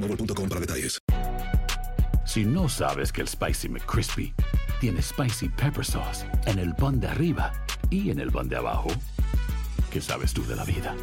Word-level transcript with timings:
boostmobile.com 0.00 0.48
para 0.48 0.60
detalles. 0.60 0.98
Si 2.24 2.44
no 2.44 2.68
sabes 2.68 3.12
que 3.12 3.22
el 3.22 3.28
Spicy 3.28 3.68
McCrispy 3.68 4.32
tiene 4.80 5.02
Spicy 5.02 5.48
Pepper 5.48 5.84
Sauce 5.84 6.24
en 6.46 6.58
el 6.58 6.74
pan 6.74 7.00
de 7.00 7.08
arriba 7.08 7.52
y 7.90 8.10
en 8.10 8.20
el 8.20 8.30
pan 8.30 8.48
de 8.48 8.56
abajo, 8.56 8.88
¿qué 9.90 10.00
sabes 10.00 10.32
tú 10.32 10.46
de 10.46 10.56
la 10.56 10.64
vida? 10.64 10.94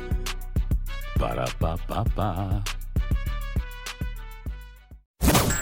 Para, 1.20 1.46
pa, 1.60 1.76
pa, 1.78 2.04
pa. 2.04 2.64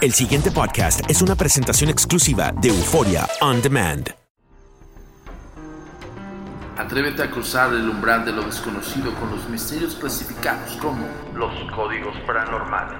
El 0.00 0.12
siguiente 0.12 0.50
podcast 0.50 1.00
es 1.08 1.22
una 1.22 1.34
presentación 1.34 1.90
exclusiva 1.90 2.52
de 2.52 2.68
Euforia 2.68 3.26
On 3.40 3.60
Demand. 3.60 4.14
Atrévete 6.76 7.22
a 7.22 7.30
cruzar 7.30 7.72
el 7.72 7.88
umbral 7.88 8.26
de 8.26 8.32
lo 8.32 8.42
desconocido 8.42 9.14
con 9.14 9.30
los 9.30 9.48
misterios 9.48 9.94
clasificados 9.94 10.76
como 10.76 11.06
los 11.34 11.52
códigos 11.72 12.14
paranormales, 12.26 12.98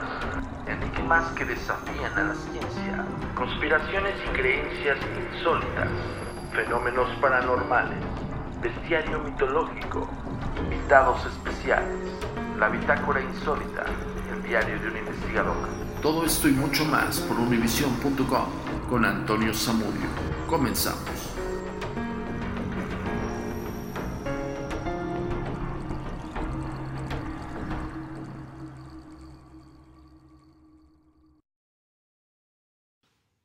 enigmas 0.66 1.30
que 1.32 1.44
desafían 1.44 2.12
a 2.16 2.24
la 2.24 2.34
ciencia, 2.34 3.04
conspiraciones 3.34 4.14
y 4.24 4.28
creencias 4.36 4.98
insólitas, 5.32 5.88
fenómenos 6.52 7.08
paranormales, 7.20 7.98
bestiario 8.60 9.20
mitológico, 9.20 10.08
invitados 10.58 11.24
especiales, 11.26 11.98
la 12.58 12.68
bitácora 12.68 13.20
insólita, 13.20 13.84
el 14.32 14.42
diario 14.42 14.78
de 14.80 14.88
un 14.88 14.96
investigador. 14.96 15.56
Todo 16.02 16.24
esto 16.24 16.48
y 16.48 16.52
mucho 16.52 16.84
más 16.84 17.20
por 17.20 17.38
univision.com 17.38 18.46
con 18.88 19.04
Antonio 19.04 19.52
Zamudio. 19.54 20.08
Comenzamos. 20.46 21.35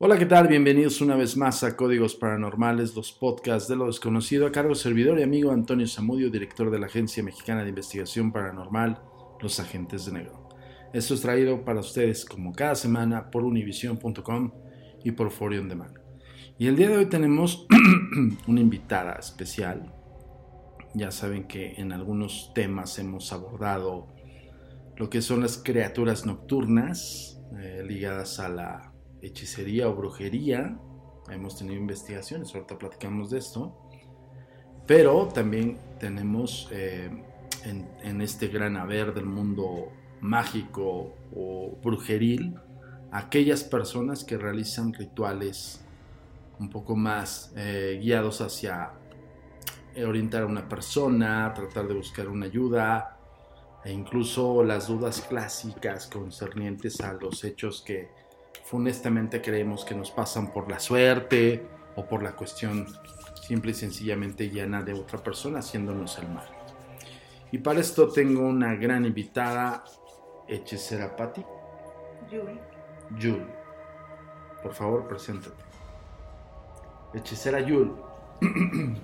Hola, 0.04 0.18
¿qué 0.18 0.26
tal? 0.26 0.48
Bienvenidos 0.48 1.00
una 1.00 1.14
vez 1.14 1.36
más 1.36 1.62
a 1.62 1.76
Códigos 1.76 2.16
Paranormales, 2.16 2.96
los 2.96 3.12
podcasts 3.12 3.68
de 3.68 3.76
lo 3.76 3.86
desconocido, 3.86 4.48
a 4.48 4.50
cargo 4.50 4.74
servidor 4.74 5.20
y 5.20 5.22
amigo 5.22 5.52
Antonio 5.52 5.86
Zamudio, 5.86 6.28
director 6.28 6.72
de 6.72 6.80
la 6.80 6.86
Agencia 6.86 7.22
Mexicana 7.22 7.62
de 7.62 7.68
Investigación 7.68 8.32
Paranormal, 8.32 9.00
Los 9.40 9.60
Agentes 9.60 10.04
de 10.04 10.10
Negro. 10.14 10.48
Esto 10.92 11.14
es 11.14 11.20
traído 11.20 11.64
para 11.64 11.78
ustedes 11.78 12.24
como 12.24 12.52
cada 12.52 12.74
semana 12.74 13.30
por 13.30 13.44
univision.com 13.44 14.50
y 15.04 15.12
por 15.12 15.30
Forion 15.30 15.68
Demand. 15.68 15.96
Y 16.58 16.66
el 16.66 16.74
día 16.74 16.88
de 16.88 16.96
hoy 16.96 17.06
tenemos 17.06 17.68
una 18.48 18.60
invitada 18.60 19.12
especial. 19.20 19.94
Ya 20.94 21.12
saben 21.12 21.44
que 21.46 21.74
en 21.74 21.92
algunos 21.92 22.50
temas 22.56 22.98
hemos 22.98 23.32
abordado 23.32 24.08
lo 24.96 25.08
que 25.08 25.22
son 25.22 25.42
las 25.42 25.58
criaturas 25.58 26.26
nocturnas 26.26 27.40
eh, 27.56 27.84
ligadas 27.86 28.40
a 28.40 28.48
la 28.48 28.91
hechicería 29.22 29.88
o 29.88 29.94
brujería. 29.94 30.76
Hemos 31.30 31.56
tenido 31.56 31.76
investigaciones, 31.80 32.54
ahorita 32.54 32.78
platicamos 32.78 33.30
de 33.30 33.38
esto. 33.38 33.74
Pero 34.86 35.28
también 35.28 35.78
tenemos 35.98 36.68
eh, 36.72 37.08
en, 37.64 37.88
en, 38.02 38.20
este 38.20 38.48
gran 38.48 38.76
haber 38.76 39.14
del 39.14 39.26
mundo 39.26 39.92
mágico 40.20 41.14
o 41.34 41.78
brujeril 41.82 42.56
aquellas 43.12 43.62
personas 43.62 44.24
que 44.24 44.36
realizan 44.36 44.92
rituales 44.92 45.84
un 46.58 46.70
poco 46.70 46.96
más 46.96 47.52
eh, 47.56 47.98
guiados 48.02 48.40
hacia 48.40 48.92
orientar 50.06 50.42
a 50.42 50.46
una 50.46 50.68
persona, 50.68 51.52
tratar 51.54 51.86
de 51.86 51.94
buscar 51.94 52.28
una 52.28 52.46
ayuda, 52.46 53.18
e 53.84 53.92
incluso 53.92 54.62
las 54.62 54.88
dudas 54.88 55.20
clásicas 55.20 56.06
concernientes 56.06 57.00
a 57.00 57.12
los 57.14 57.44
hechos 57.44 57.82
que 57.82 58.08
funestamente 58.64 59.42
creemos 59.42 59.84
que 59.84 59.94
nos 59.94 60.10
pasan 60.10 60.52
por 60.52 60.70
la 60.70 60.80
suerte 60.80 61.66
o 61.96 62.06
por 62.06 62.22
la 62.22 62.32
cuestión 62.32 62.86
simple 63.42 63.72
y 63.72 63.74
sencillamente 63.74 64.48
llena 64.48 64.82
de 64.82 64.94
otra 64.94 65.18
persona 65.18 65.58
haciéndonos 65.58 66.18
el 66.18 66.28
mal. 66.28 66.48
Y 67.50 67.58
para 67.58 67.80
esto 67.80 68.08
tengo 68.08 68.42
una 68.46 68.74
gran 68.74 69.04
invitada, 69.04 69.84
hechicera 70.48 71.14
Patti. 71.14 71.44
Yul. 72.30 72.58
Yul. 73.18 73.46
Por 74.62 74.72
favor, 74.72 75.06
preséntate. 75.06 75.62
Hechicera 77.12 77.60
Yul. 77.60 77.94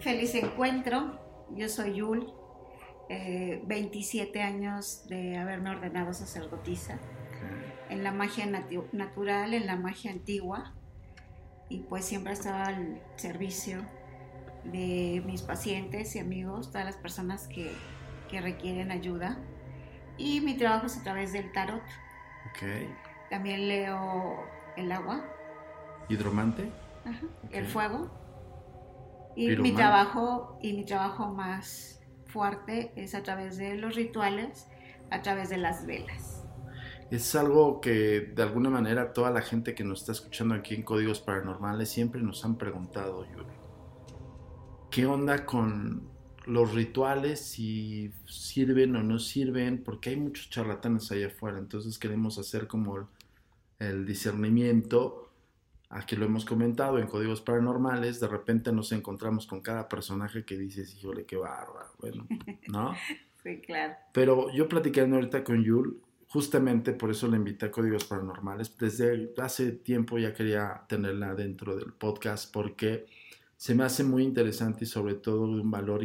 Feliz 0.00 0.34
encuentro. 0.34 1.18
Yo 1.50 1.68
soy 1.68 1.96
Yul. 1.96 2.32
Eh, 3.10 3.60
27 3.66 4.40
años 4.40 5.06
de 5.08 5.36
haberme 5.36 5.68
ordenado 5.70 6.14
sacerdotisa 6.14 6.98
en 7.88 8.02
la 8.02 8.12
magia 8.12 8.46
natu 8.46 8.86
natural, 8.92 9.54
en 9.54 9.66
la 9.66 9.76
magia 9.76 10.10
antigua, 10.10 10.72
y 11.68 11.80
pues 11.80 12.04
siempre 12.04 12.32
estaba 12.32 12.64
al 12.64 13.00
servicio 13.16 13.84
de 14.64 15.22
mis 15.26 15.42
pacientes 15.42 16.14
y 16.16 16.18
amigos, 16.18 16.70
todas 16.70 16.84
las 16.84 16.96
personas 16.96 17.48
que, 17.48 17.72
que 18.28 18.40
requieren 18.40 18.90
ayuda. 18.90 19.38
Y 20.16 20.40
mi 20.40 20.56
trabajo 20.56 20.86
es 20.86 20.96
a 20.96 21.02
través 21.02 21.32
del 21.32 21.52
tarot. 21.52 21.82
Okay. 22.50 22.88
También 23.30 23.68
leo 23.68 24.44
el 24.76 24.92
agua. 24.92 25.24
¿Hidromante? 26.08 26.70
Ajá, 27.04 27.26
okay. 27.44 27.58
El 27.60 27.66
fuego. 27.66 28.10
Y 29.36 29.48
Piromante. 29.48 29.70
mi 29.70 29.76
trabajo, 29.76 30.58
y 30.62 30.72
mi 30.74 30.84
trabajo 30.84 31.28
más 31.32 32.00
fuerte 32.26 32.92
es 32.96 33.14
a 33.14 33.22
través 33.22 33.56
de 33.56 33.74
los 33.74 33.96
rituales, 33.96 34.68
a 35.10 35.22
través 35.22 35.48
de 35.48 35.58
las 35.58 35.86
velas 35.86 36.33
es 37.10 37.34
algo 37.34 37.80
que 37.80 38.20
de 38.20 38.42
alguna 38.42 38.70
manera 38.70 39.12
toda 39.12 39.30
la 39.30 39.42
gente 39.42 39.74
que 39.74 39.84
nos 39.84 40.00
está 40.00 40.12
escuchando 40.12 40.54
aquí 40.54 40.74
en 40.74 40.82
Códigos 40.82 41.20
Paranormales 41.20 41.88
siempre 41.88 42.22
nos 42.22 42.44
han 42.44 42.56
preguntado, 42.56 43.24
Yuri. 43.24 43.46
¿Qué 44.90 45.06
onda 45.06 45.44
con 45.44 46.08
los 46.46 46.74
rituales? 46.74 47.40
Si 47.40 48.12
sirven 48.26 48.96
o 48.96 49.02
no 49.02 49.18
sirven, 49.18 49.82
porque 49.82 50.10
hay 50.10 50.16
muchos 50.16 50.50
charlatanes 50.50 51.10
allá 51.10 51.26
afuera, 51.26 51.58
entonces 51.58 51.98
queremos 51.98 52.38
hacer 52.38 52.66
como 52.66 53.08
el 53.78 54.06
discernimiento. 54.06 55.30
Aquí 55.90 56.16
lo 56.16 56.26
hemos 56.26 56.44
comentado 56.44 56.98
en 56.98 57.06
Códigos 57.06 57.40
Paranormales, 57.40 58.18
de 58.18 58.28
repente 58.28 58.72
nos 58.72 58.92
encontramos 58.92 59.46
con 59.46 59.60
cada 59.60 59.88
personaje 59.88 60.44
que 60.44 60.58
dices, 60.58 60.96
híjole, 60.96 61.24
qué 61.24 61.36
bárbaro, 61.36 61.92
bueno, 62.00 62.26
¿no? 62.68 62.94
sí, 63.42 63.60
claro. 63.60 63.94
Pero 64.12 64.50
yo 64.52 64.68
platicando 64.68 65.16
ahorita 65.16 65.44
con 65.44 65.62
Yul, 65.62 66.00
justamente 66.34 66.94
por 66.94 67.12
eso 67.12 67.28
la 67.28 67.36
invité 67.36 67.66
a 67.66 67.70
Códigos 67.70 68.06
Paranormales. 68.06 68.76
Desde 68.76 69.32
hace 69.40 69.70
tiempo 69.70 70.18
ya 70.18 70.34
quería 70.34 70.82
tenerla 70.88 71.32
dentro 71.32 71.76
del 71.76 71.92
podcast 71.92 72.52
porque 72.52 73.06
se 73.56 73.72
me 73.76 73.84
hace 73.84 74.02
muy 74.02 74.24
interesante 74.24 74.82
y 74.82 74.88
sobre 74.88 75.14
todo 75.14 75.54
de 75.54 75.60
un 75.60 75.70
valor 75.70 76.02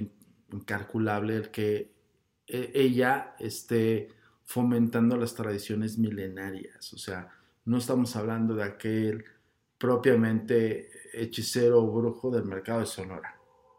incalculable 0.53 1.35
el 1.35 1.49
que 1.49 1.91
ella 2.45 3.33
esté 3.39 4.09
fomentando 4.45 5.17
las 5.17 5.33
tradiciones 5.33 5.97
milenarias. 5.97 6.93
O 6.93 6.99
sea, 6.99 7.31
no 7.65 7.79
estamos 7.79 8.15
hablando 8.15 8.53
de 8.53 8.65
aquel 8.65 9.25
propiamente 9.79 10.91
hechicero 11.11 11.81
o 11.81 11.91
brujo 11.91 12.29
del 12.29 12.45
mercado 12.45 12.81
de 12.81 12.85
Sonora. 12.85 13.35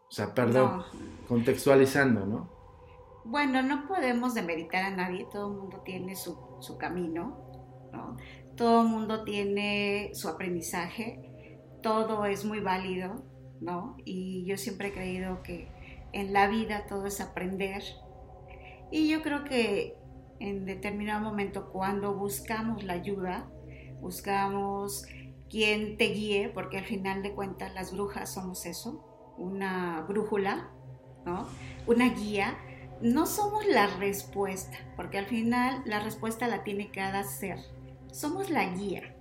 O 0.09 0.11
sea, 0.11 0.33
perdón, 0.33 0.83
contextualizando, 1.29 2.25
¿no? 2.25 2.60
Bueno, 3.23 3.61
no 3.61 3.87
podemos 3.87 4.33
demeritar 4.33 4.83
a 4.83 4.95
nadie, 4.95 5.27
todo 5.31 5.51
el 5.51 5.57
mundo 5.57 5.81
tiene 5.85 6.15
su, 6.15 6.37
su 6.59 6.77
camino, 6.77 7.37
¿no? 7.91 8.17
Todo 8.55 8.81
el 8.81 8.87
mundo 8.87 9.23
tiene 9.23 10.11
su 10.13 10.27
aprendizaje, 10.27 11.59
todo 11.81 12.25
es 12.25 12.45
muy 12.45 12.59
válido, 12.59 13.23
¿no? 13.59 13.95
Y 14.05 14.45
yo 14.45 14.57
siempre 14.57 14.89
he 14.89 14.93
creído 14.93 15.43
que 15.43 15.67
en 16.13 16.33
la 16.33 16.47
vida 16.47 16.85
todo 16.87 17.05
es 17.05 17.21
aprender. 17.21 17.83
Y 18.91 19.09
yo 19.09 19.21
creo 19.21 19.43
que 19.43 19.95
en 20.39 20.65
determinado 20.65 21.21
momento 21.21 21.69
cuando 21.71 22.15
buscamos 22.15 22.83
la 22.83 22.93
ayuda, 22.93 23.49
buscamos 24.01 25.05
quien 25.49 25.97
te 25.97 26.05
guíe, 26.05 26.49
porque 26.49 26.77
al 26.77 26.85
final 26.85 27.21
de 27.21 27.33
cuentas 27.33 27.73
las 27.73 27.93
brujas 27.93 28.33
somos 28.33 28.65
eso, 28.65 29.33
una 29.37 30.01
brújula, 30.07 30.71
¿no? 31.25 31.47
Una 31.87 32.09
guía. 32.09 32.57
No 33.01 33.25
somos 33.25 33.65
la 33.65 33.87
respuesta, 33.87 34.77
porque 34.95 35.17
al 35.17 35.25
final 35.25 35.81
la 35.85 35.99
respuesta 35.99 36.47
la 36.47 36.63
tiene 36.63 36.91
cada 36.91 37.23
ser. 37.23 37.57
Somos 38.11 38.49
la 38.49 38.65
guía, 38.65 39.15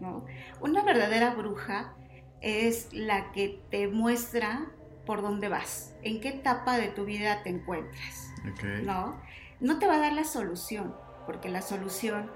¿no? 0.00 0.24
Una 0.60 0.82
verdadera 0.84 1.34
bruja 1.34 1.94
es 2.40 2.92
la 2.92 3.32
que 3.32 3.60
te 3.70 3.88
muestra 3.88 4.66
por 5.06 5.22
dónde 5.22 5.48
vas, 5.48 5.94
en 6.02 6.20
qué 6.20 6.28
etapa 6.28 6.76
de 6.76 6.88
tu 6.88 7.04
vida 7.04 7.42
te 7.42 7.50
encuentras, 7.50 8.30
¿no? 8.84 9.20
No 9.60 9.78
te 9.78 9.86
va 9.86 9.94
a 9.94 10.00
dar 10.00 10.12
la 10.12 10.24
solución, 10.24 10.94
porque 11.26 11.48
la 11.48 11.62
solución 11.62 12.30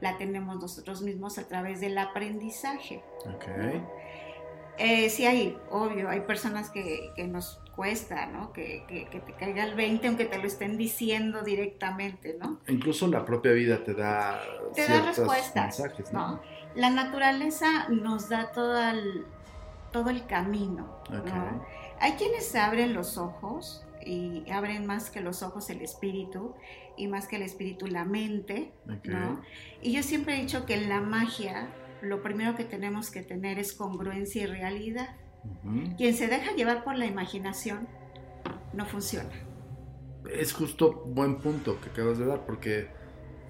la 0.00 0.18
tenemos 0.18 0.60
nosotros 0.60 1.02
mismos 1.02 1.38
a 1.38 1.48
través 1.48 1.80
del 1.80 1.96
aprendizaje. 1.98 3.02
Okay. 3.36 3.82
Eh, 4.78 5.10
sí 5.10 5.26
hay, 5.26 5.58
obvio, 5.70 6.08
hay 6.08 6.20
personas 6.20 6.70
que, 6.70 7.12
nos 7.28 7.60
cuesta, 7.76 8.26
¿no? 8.26 8.52
Que, 8.52 8.84
te 8.88 9.32
caiga 9.34 9.64
el 9.64 9.74
20 9.74 10.06
aunque 10.08 10.24
te 10.24 10.38
lo 10.38 10.46
estén 10.46 10.76
diciendo 10.76 11.42
directamente, 11.42 12.36
¿no? 12.38 12.60
Incluso 12.68 13.06
la 13.06 13.24
propia 13.24 13.52
vida 13.52 13.82
te 13.84 13.94
da, 13.94 14.40
te 14.74 14.86
da 14.86 15.02
respuestas, 15.02 15.78
mensajes, 15.78 16.12
¿no? 16.12 16.40
La 16.74 16.90
naturaleza 16.90 17.88
nos 17.88 18.28
da 18.28 18.50
todo 18.52 18.78
el, 18.90 19.26
todo 19.92 20.10
el 20.10 20.26
camino, 20.26 21.02
¿no? 21.10 21.66
Hay 22.00 22.12
quienes 22.12 22.54
abren 22.56 22.94
los 22.94 23.18
ojos 23.18 23.84
y 24.04 24.50
abren 24.50 24.86
más 24.86 25.10
que 25.10 25.20
los 25.20 25.42
ojos 25.42 25.70
el 25.70 25.82
espíritu 25.82 26.54
y 26.96 27.06
más 27.06 27.26
que 27.26 27.36
el 27.36 27.42
espíritu 27.42 27.86
la 27.86 28.04
mente, 28.04 28.72
¿no? 29.04 29.40
Y 29.80 29.92
yo 29.92 30.02
siempre 30.02 30.36
he 30.36 30.40
dicho 30.40 30.66
que 30.66 30.78
la 30.78 31.00
magia 31.00 31.68
lo 32.02 32.22
primero 32.22 32.54
que 32.54 32.64
tenemos 32.64 33.10
que 33.10 33.22
tener 33.22 33.58
es 33.58 33.72
congruencia 33.72 34.42
y 34.42 34.46
realidad. 34.46 35.16
Quien 35.96 36.14
se 36.14 36.28
deja 36.28 36.52
llevar 36.52 36.84
por 36.84 36.96
la 36.96 37.06
imaginación 37.06 37.88
no 38.72 38.86
funciona. 38.86 39.30
Es 40.30 40.52
justo 40.52 41.04
buen 41.06 41.38
punto 41.38 41.80
que 41.80 41.90
acabas 41.90 42.18
de 42.18 42.26
dar 42.26 42.46
porque 42.46 42.88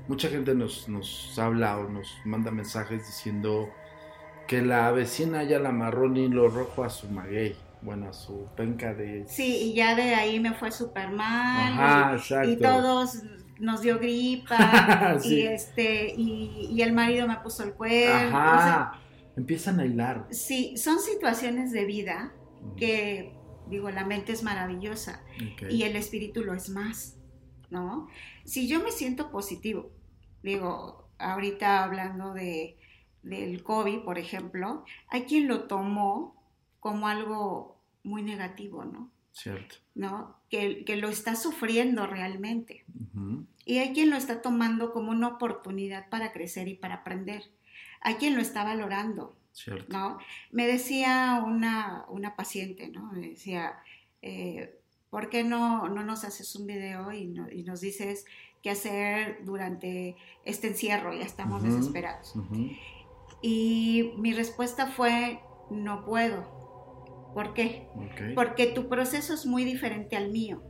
mucha 0.09 0.29
gente 0.29 0.55
nos, 0.55 0.89
nos 0.89 1.39
habla 1.39 1.79
o 1.79 1.89
nos 1.89 2.17
manda 2.25 2.51
mensajes 2.51 3.07
diciendo 3.07 3.69
que 4.49 4.63
la 4.63 4.91
vecina 4.91 5.45
ya 5.45 5.59
la 5.59 5.73
marrón 5.73 6.17
y 6.17 6.29
lo 6.29 6.49
rojo 6.49 6.85
a 6.85 6.91
su 6.91 7.09
maguey 7.09 7.57
bueno, 7.83 8.13
su 8.13 8.47
penca 8.57 8.95
de... 8.95 9.25
Sí, 9.27 9.71
y 9.71 9.75
ya 9.75 9.95
de 9.95 10.15
ahí 10.15 10.39
me 10.39 10.55
fue 10.55 10.71
súper 10.71 11.11
mal. 11.11 11.73
Ajá, 11.73 12.13
exacto. 12.15 12.51
Y 12.51 12.57
todos 12.57 13.23
nos 13.63 13.81
dio 13.81 13.99
gripa 13.99 15.19
y 15.25 15.43
este 15.43 16.13
y, 16.17 16.83
el 16.83 16.93
marido 16.93 17.29
me 17.29 17.37
puso 17.37 17.63
el 17.63 17.75
cuerno. 17.75 18.37
Ajá. 18.37 19.01
Empiezan 19.37 19.79
a 19.79 19.87
hilar. 19.87 20.27
Sí, 20.31 20.77
son 20.77 20.99
situaciones 20.99 21.71
de 21.71 21.85
vida 21.85 22.35
que, 22.77 23.33
digo, 23.69 23.91
la 23.91 24.05
mente 24.05 24.33
es 24.33 24.43
maravillosa 24.43 25.25
y 25.71 25.85
el 25.85 25.97
espíritu 25.97 26.43
lo 26.43 26.55
es 26.55 26.69
más, 26.69 27.17
¿no? 27.71 28.09
Si 28.45 28.69
yo 28.69 28.83
me 28.83 28.91
siento 28.91 29.31
positivo, 29.31 29.91
digo, 30.43 31.09
ahorita 31.19 31.85
hablando 31.85 32.35
de, 32.35 32.77
del 33.23 33.63
COVID, 33.63 34.01
por 34.01 34.19
ejemplo, 34.19 34.85
hay 35.09 35.23
quien 35.23 35.47
lo 35.47 35.69
tomó 35.69 36.45
como 36.81 37.07
algo 37.07 37.81
muy 38.03 38.23
negativo, 38.23 38.85
¿no? 38.85 39.13
Cierto. 39.31 39.77
¿No? 39.95 40.37
Que, 40.51 40.85
que 40.85 40.97
lo 40.97 41.09
está 41.09 41.37
sufriendo 41.37 42.07
realmente. 42.07 42.85
Y 43.65 43.79
hay 43.79 43.93
quien 43.93 44.11
lo 44.11 44.17
está 44.17 44.43
tomando 44.43 44.93
como 44.93 45.11
una 45.11 45.29
oportunidad 45.29 46.09
para 46.09 46.33
crecer 46.33 46.69
y 46.69 46.75
para 46.75 46.97
aprender. 46.97 47.45
Hay 48.01 48.15
quien 48.15 48.35
lo 48.35 48.43
está 48.43 48.65
valorando. 48.65 49.37
Cierto. 49.53 49.93
¿no? 49.93 50.19
Me 50.51 50.67
decía 50.67 51.43
una, 51.45 52.07
una 52.09 52.37
paciente, 52.37 52.89
¿no? 52.89 53.13
Me 53.13 53.29
decía, 53.29 53.75
eh, 54.23 54.79
¿por 55.11 55.29
qué 55.29 55.45
no, 55.45 55.89
no 55.89 56.03
nos 56.03 56.25
haces 56.25 56.57
un 56.57 56.67
video 56.67 57.13
y, 57.13 57.39
y, 57.53 57.63
nos 57.63 57.83
dices 57.83 58.25
qué 58.63 58.71
hacer 58.71 59.45
durante 59.45 60.17
este 60.45 60.69
encierro? 60.69 61.13
Ya 61.13 61.25
estamos 61.25 61.63
desesperados. 61.63 62.35
Y 63.43 64.13
mi 64.17 64.33
respuesta 64.33 64.87
fue, 64.87 65.41
no 65.71 66.05
puedo 66.07 66.63
¿Por 67.35 67.55
qué? 67.55 67.89
Porque 68.35 68.67
tu 68.67 68.89
proceso 68.89 69.35
es 69.35 69.47
muy 69.47 69.65
diferente 69.65 70.17
al 70.17 70.31
mío. 70.31 70.63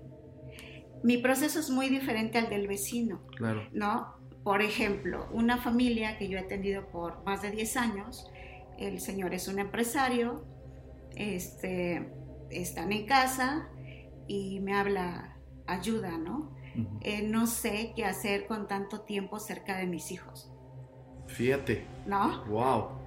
Mi 1.02 1.18
proceso 1.18 1.60
es 1.60 1.70
muy 1.70 1.88
diferente 1.88 2.38
al 2.38 2.48
del 2.48 2.68
vecino. 2.68 3.22
Claro. 3.36 3.68
¿No? 3.72 4.14
Por 4.44 4.62
ejemplo, 4.62 5.28
una 5.32 5.58
familia 5.58 6.18
que 6.18 6.28
yo 6.28 6.38
he 6.38 6.40
atendido 6.40 6.88
por 6.88 7.24
más 7.24 7.42
de 7.42 7.50
10 7.50 7.76
años, 7.76 8.30
el 8.78 9.00
señor 9.00 9.34
es 9.34 9.48
un 9.48 9.58
empresario, 9.58 10.44
este, 11.16 12.12
están 12.50 12.92
en 12.92 13.06
casa 13.06 13.68
y 14.26 14.60
me 14.60 14.74
habla 14.74 15.36
ayuda, 15.66 16.18
¿no? 16.18 16.54
Eh, 17.02 17.22
no 17.22 17.46
sé 17.46 17.92
qué 17.94 18.04
hacer 18.04 18.46
con 18.46 18.66
tanto 18.66 19.02
tiempo 19.02 19.38
cerca 19.38 19.76
de 19.76 19.86
mis 19.86 20.10
hijos. 20.10 20.50
Fíjate. 21.26 21.84
¿No? 22.06 22.44
Wow. 22.46 23.02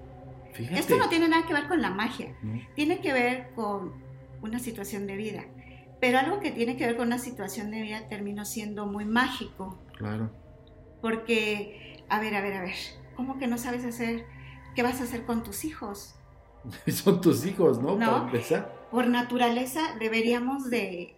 Esto 0.57 0.97
no 0.97 1.09
tiene 1.09 1.27
nada 1.27 1.45
que 1.45 1.53
ver 1.53 1.67
con 1.67 1.81
la 1.81 1.89
magia, 1.89 2.33
tiene 2.75 3.01
que 3.01 3.11
ver 3.11 3.51
con 3.55 3.93
una 4.41 4.59
situación 4.59 5.05
de 5.07 5.17
vida. 5.17 5.43
Pero 5.99 6.19
algo 6.19 6.39
que 6.39 6.51
tiene 6.51 6.77
que 6.77 6.85
ver 6.85 6.97
con 6.97 7.07
una 7.07 7.19
situación 7.19 7.71
de 7.71 7.81
vida 7.81 8.07
terminó 8.07 8.45
siendo 8.45 8.85
muy 8.85 9.05
mágico. 9.05 9.79
Claro. 9.97 10.29
Porque, 11.01 12.03
a 12.09 12.19
ver, 12.19 12.35
a 12.35 12.41
ver, 12.41 12.53
a 12.53 12.61
ver, 12.61 12.75
¿cómo 13.15 13.37
que 13.37 13.47
no 13.47 13.57
sabes 13.57 13.85
hacer? 13.85 14.25
¿Qué 14.75 14.83
vas 14.83 14.99
a 15.01 15.05
hacer 15.05 15.25
con 15.25 15.43
tus 15.43 15.65
hijos? 15.65 16.15
Son 16.87 17.21
tus 17.21 17.45
hijos, 17.45 17.79
¿no? 17.81 17.95
¿No? 17.95 18.29
Por 18.91 19.07
naturaleza 19.07 19.81
deberíamos 19.99 20.69
de, 20.69 21.15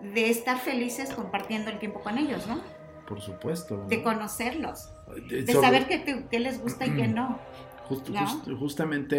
de 0.00 0.30
estar 0.30 0.58
felices 0.58 1.12
compartiendo 1.14 1.70
el 1.70 1.78
tiempo 1.78 2.00
con 2.00 2.18
ellos, 2.18 2.46
¿no? 2.46 2.60
Por 3.06 3.20
supuesto. 3.20 3.84
De 3.88 4.02
conocerlos. 4.02 4.90
De, 5.28 5.46
saber 5.52 5.86
qué, 5.86 6.26
qué 6.30 6.40
les 6.40 6.60
gusta 6.60 6.86
y 6.86 6.96
qué 6.96 7.06
no 7.06 7.38
justamente 8.58 9.16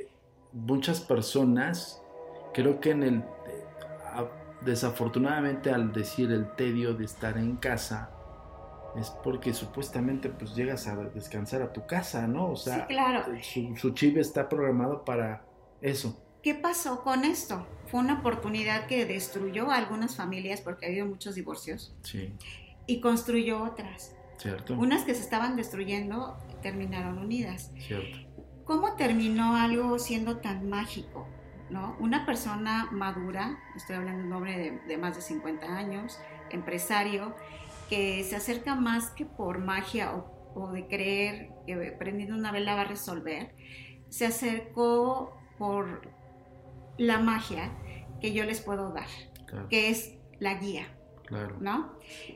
eh, 0.00 0.08
muchas 0.52 1.00
personas, 1.00 2.02
creo 2.52 2.80
que 2.80 2.90
en 2.90 3.02
el, 3.02 3.24
desafortunadamente 4.64 5.70
al 5.70 5.92
decir 5.92 6.30
el 6.30 6.54
tedio 6.54 6.94
de 6.94 7.04
estar 7.04 7.38
en 7.38 7.56
casa, 7.56 8.10
es 8.96 9.10
porque 9.10 9.52
supuestamente 9.52 10.28
pues 10.28 10.54
llegas 10.54 10.86
a 10.86 10.96
descansar 10.96 11.62
a 11.62 11.72
tu 11.72 11.86
casa, 11.86 12.26
¿no? 12.26 12.50
O 12.50 12.56
sea, 12.56 12.86
claro. 12.86 13.24
su, 13.42 13.76
su 13.76 13.90
chip 13.90 14.16
está 14.16 14.48
programado 14.48 15.04
para 15.04 15.44
eso. 15.80 16.20
¿Qué 16.42 16.54
pasó 16.54 17.02
con 17.02 17.24
esto? 17.24 17.66
Fue 17.86 18.00
una 18.00 18.20
oportunidad 18.20 18.86
que 18.86 19.06
destruyó 19.06 19.70
a 19.70 19.76
algunas 19.76 20.16
familias 20.16 20.60
porque 20.60 20.86
ha 20.86 20.88
habido 20.90 21.06
muchos 21.06 21.34
divorcios. 21.34 21.94
Sí. 22.02 22.34
Y 22.86 23.00
construyó 23.00 23.62
otras. 23.62 24.14
Cierto. 24.36 24.74
Unas 24.74 25.04
que 25.04 25.14
se 25.14 25.22
estaban 25.22 25.56
destruyendo 25.56 26.36
terminaron 26.60 27.18
unidas. 27.18 27.72
Cierto. 27.78 28.18
¿Cómo 28.64 28.94
terminó 28.96 29.56
algo 29.56 29.98
siendo 29.98 30.38
tan 30.38 30.68
mágico? 30.68 31.26
¿No? 31.70 31.96
Una 31.98 32.26
persona 32.26 32.88
madura, 32.90 33.58
estoy 33.76 33.96
hablando 33.96 34.22
de 34.22 34.26
un 34.26 34.32
hombre 34.32 34.80
de, 34.86 34.96
más 34.96 35.16
de 35.16 35.22
50 35.22 35.66
años, 35.66 36.18
empresario, 36.50 37.34
que 37.88 38.22
se 38.24 38.36
acerca 38.36 38.74
más 38.74 39.10
que 39.10 39.26
por 39.26 39.58
magia 39.58 40.14
o, 40.14 40.70
de 40.72 40.86
creer 40.86 41.50
que 41.66 41.76
prendiendo 41.98 42.36
una 42.36 42.52
vela 42.52 42.74
va 42.74 42.82
a 42.82 42.84
resolver, 42.84 43.54
se 44.08 44.26
acercó 44.26 45.36
por 45.58 46.08
la 46.96 47.18
magia 47.18 47.72
que 48.20 48.32
yo 48.32 48.44
les 48.44 48.60
puedo 48.60 48.92
dar, 48.92 49.08
que 49.68 49.90
es 49.90 50.14
la 50.38 50.54
guía. 50.54 50.86
¿No? 51.60 51.92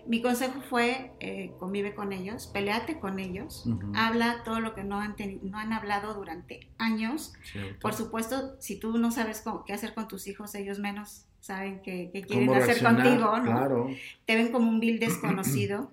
Mi 0.07 0.21
consejo 0.23 0.61
fue, 0.69 1.13
eh, 1.21 1.53
convive 1.59 1.95
con 1.95 2.13
ellos, 2.13 2.47
peleate 2.47 2.99
con 2.99 3.19
ellos, 3.19 3.65
habla 3.95 4.43
todo 4.45 4.61
lo 4.61 4.75
que 4.75 4.85
no 4.85 4.99
han, 5.01 5.15
no 5.43 5.59
han 5.59 5.73
hablado 5.73 6.15
durante 6.15 6.69
años. 6.79 7.33
Por 7.81 7.95
supuesto, 7.95 8.57
si 8.61 8.79
tú 8.79 8.99
no 8.99 9.11
sabes 9.11 9.45
qué 9.67 9.73
hacer 9.73 9.95
con 9.95 10.09
tus 10.09 10.27
hijos, 10.27 10.55
ellos 10.55 10.79
menos 10.79 11.25
saben 11.41 11.81
qué, 11.83 12.11
quieren 12.27 12.53
hacer 12.55 12.83
contigo, 12.83 13.39
¿no? 13.39 13.89
Te 14.27 14.35
ven 14.37 14.53
como 14.53 14.69
un 14.69 14.81
vil 14.81 14.99
desconocido. 15.01 15.93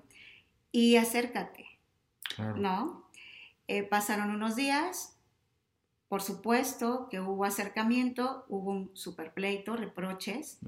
y 0.71 0.97
acércate, 0.97 1.65
Claro. 2.35 2.57
¿no? 2.57 3.09
Eh, 3.67 3.83
pasaron 3.83 4.29
unos 4.31 4.55
días, 4.55 5.17
por 6.09 6.21
supuesto 6.21 7.07
que 7.09 7.19
hubo 7.19 7.45
acercamiento, 7.45 8.45
hubo 8.49 8.71
un 8.71 8.91
super 8.93 9.33
pleito, 9.33 9.75
reproches. 9.75 10.59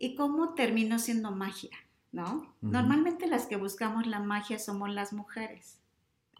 Y 0.00 0.14
cómo 0.16 0.54
terminó 0.54 0.98
siendo 0.98 1.30
magia, 1.30 1.76
¿no? 2.10 2.52
Normalmente 2.62 3.26
las 3.26 3.46
que 3.46 3.56
buscamos 3.56 4.06
la 4.06 4.18
magia 4.18 4.58
somos 4.58 4.88
las 4.88 5.12
mujeres. 5.12 5.78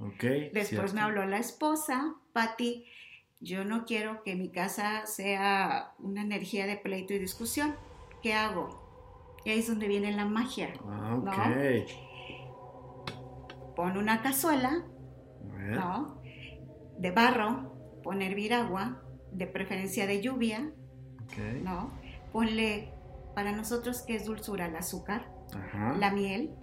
Ok. 0.01 0.23
Después 0.23 0.69
cierto. 0.69 0.95
me 0.95 1.03
habló 1.03 1.27
la 1.27 1.37
esposa, 1.37 2.15
Patti, 2.33 2.87
yo 3.39 3.67
no 3.67 3.85
quiero 3.85 4.23
que 4.23 4.35
mi 4.35 4.49
casa 4.49 5.05
sea 5.05 5.93
una 5.99 6.23
energía 6.23 6.67
de 6.67 6.79
pleito 6.79 7.13
y 7.13 7.19
discusión. 7.19 7.77
¿Qué 8.23 8.33
hago? 8.33 8.81
Y 9.45 9.51
ahí 9.51 9.59
es 9.59 9.69
donde 9.69 9.89
viene 9.89 10.11
la 10.13 10.25
magia. 10.25 10.73
Ah, 10.87 11.17
ok. 11.17 11.25
¿no? 11.27 11.35
Pon 13.77 13.97
una 13.99 14.23
cazuela. 14.23 14.85
De 16.99 17.11
barro, 17.11 18.01
pon 18.03 18.23
hervir 18.23 18.55
agua, 18.55 19.03
de 19.33 19.47
preferencia 19.47 20.07
de 20.07 20.21
lluvia, 20.23 20.73
Ok. 21.25 21.39
¿no? 21.63 21.91
Ponle, 22.33 22.93
para 23.35 23.53
nosotros, 23.53 24.03
¿qué 24.07 24.17
es 24.17 24.25
dulzura? 24.27 24.67
El 24.67 24.77
azúcar, 24.77 25.31
Ajá. 25.55 25.95
la 25.99 26.11
miel. 26.13 26.55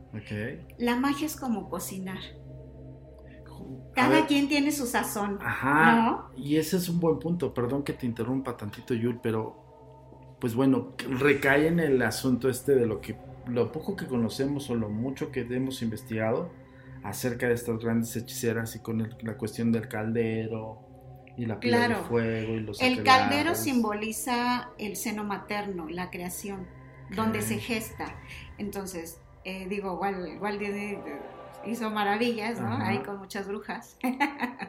La 0.78 0.96
magia 0.96 1.26
es 1.28 1.36
como 1.36 1.70
cocinar. 1.70 2.18
Cada 3.96 4.28
quien 4.28 4.48
tiene 4.48 4.72
su 4.72 4.86
sazón. 4.86 5.40
Ajá. 5.42 5.96
¿No? 5.96 6.30
Y 6.38 6.58
ese 6.58 6.78
es 6.78 6.88
un 6.90 7.00
buen 7.00 7.20
punto. 7.20 7.54
Perdón 7.54 7.84
que 7.84 7.94
te 7.94 8.06
interrumpa 8.06 8.56
tantito, 8.56 8.94
Yul, 8.94 9.20
pero 9.22 10.36
pues 10.40 10.54
bueno, 10.56 10.94
recae 11.20 11.68
en 11.68 11.80
el 11.80 12.02
asunto 12.04 12.48
este 12.50 12.76
de 12.76 12.86
lo 12.86 13.02
que 13.02 13.18
lo 13.48 13.72
poco 13.72 13.96
que 13.96 14.06
conocemos 14.06 14.70
o 14.70 14.76
lo 14.76 14.90
mucho 14.90 15.32
que 15.32 15.42
hemos 15.42 15.82
investigado 15.82 16.52
acerca 17.04 17.48
de 17.48 17.54
estas 17.54 17.80
grandes 17.80 18.16
hechiceras 18.16 18.76
y 18.76 18.80
con 18.82 19.02
el- 19.02 19.16
la 19.22 19.38
cuestión 19.38 19.72
del 19.72 19.88
caldero 19.88 20.87
y 21.38 21.46
la 21.46 21.60
Claro. 21.60 22.04
fuego 22.06 22.54
y 22.56 22.60
los 22.62 22.82
El 22.82 23.04
caldero 23.04 23.56
simboliza 23.56 24.72
el 24.78 24.96
seno 24.96 25.24
materno, 25.24 25.88
la 25.88 26.10
creación, 26.10 26.68
donde 27.16 27.42
se 27.42 27.60
gesta. 27.60 28.16
Entonces, 28.58 29.22
eh, 29.44 29.68
digo, 29.70 29.94
igual, 29.94 30.62
eh, 30.62 31.20
hizo 31.66 31.90
maravillas, 31.90 32.60
¿no? 32.60 32.68
Ajá. 32.74 32.88
Ahí 32.88 33.00
con 33.00 33.18
muchas 33.18 33.48
brujas, 33.48 33.98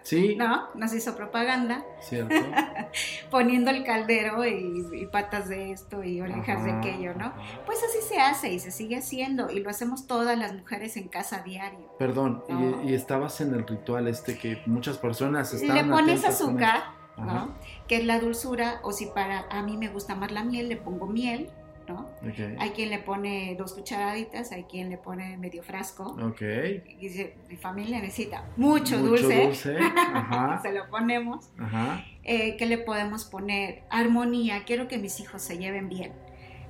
Sí, 0.02 0.34
¿no? 0.38 0.68
Nos 0.74 0.92
hizo 0.94 1.14
propaganda 1.16 1.84
cierto. 2.00 2.34
poniendo 3.30 3.70
el 3.70 3.84
caldero 3.84 4.44
y, 4.46 4.84
y 4.92 5.06
patas 5.06 5.48
de 5.48 5.72
esto 5.72 6.02
y 6.02 6.20
orejas 6.20 6.64
de 6.64 6.72
aquello, 6.72 7.14
¿no? 7.14 7.32
Pues 7.66 7.78
así 7.84 7.98
se 8.06 8.20
hace 8.20 8.52
y 8.52 8.58
se 8.58 8.70
sigue 8.70 8.96
haciendo 8.98 9.50
y 9.50 9.60
lo 9.60 9.70
hacemos 9.70 10.06
todas 10.06 10.36
las 10.38 10.54
mujeres 10.54 10.96
en 10.96 11.08
casa 11.08 11.42
diario. 11.42 11.94
Perdón, 11.98 12.42
y- 12.48 12.52
No. 12.52 12.82
y, 12.82 12.94
estabas 12.94 13.40
en 13.40 13.54
el 13.54 13.66
ritual 13.66 14.08
este 14.08 14.36
que 14.38 14.62
muchas 14.66 14.98
personas 14.98 15.52
están 15.54 15.76
Le 15.76 15.84
pones 15.84 16.24
azúcar. 16.24 16.96
¿no? 17.16 17.52
Que 17.88 17.96
es 17.96 18.04
la 18.04 18.20
dulzura, 18.20 18.78
o 18.84 18.92
si 18.92 19.06
para 19.06 19.44
a 19.50 19.60
mí 19.62 19.76
me 19.76 19.88
gusta 19.88 20.14
más 20.14 20.30
la 20.30 20.44
miel, 20.44 20.68
le 20.68 20.76
pongo 20.76 21.08
miel, 21.08 21.50
Hay 22.58 22.70
quien 22.70 22.90
le 22.90 22.98
pone 22.98 23.54
dos 23.58 23.74
cucharaditas, 23.74 24.52
hay 24.52 24.64
quien 24.64 24.90
le 24.90 24.98
pone 24.98 25.36
medio 25.36 25.62
frasco. 25.62 26.04
Ok. 26.22 26.40
Y 26.40 26.96
dice, 26.98 27.36
mi 27.48 27.56
familia 27.56 28.00
necesita 28.00 28.44
mucho, 28.56 28.98
Mucho 28.98 29.10
dulce. 29.22 29.42
dulce, 29.44 29.78
ajá. 29.78 30.58
Se 30.62 30.72
lo 30.72 30.88
ponemos. 30.90 31.50
Ajá. 31.58 32.04
Eh, 32.24 32.56
¿Qué 32.58 32.66
le 32.66 32.78
podemos 32.78 33.24
poner? 33.24 33.82
Armonía, 33.90 34.64
quiero 34.64 34.88
que 34.88 34.98
mis 34.98 35.18
hijos 35.20 35.42
se 35.42 35.58
lleven 35.58 35.88
bien. 35.88 36.12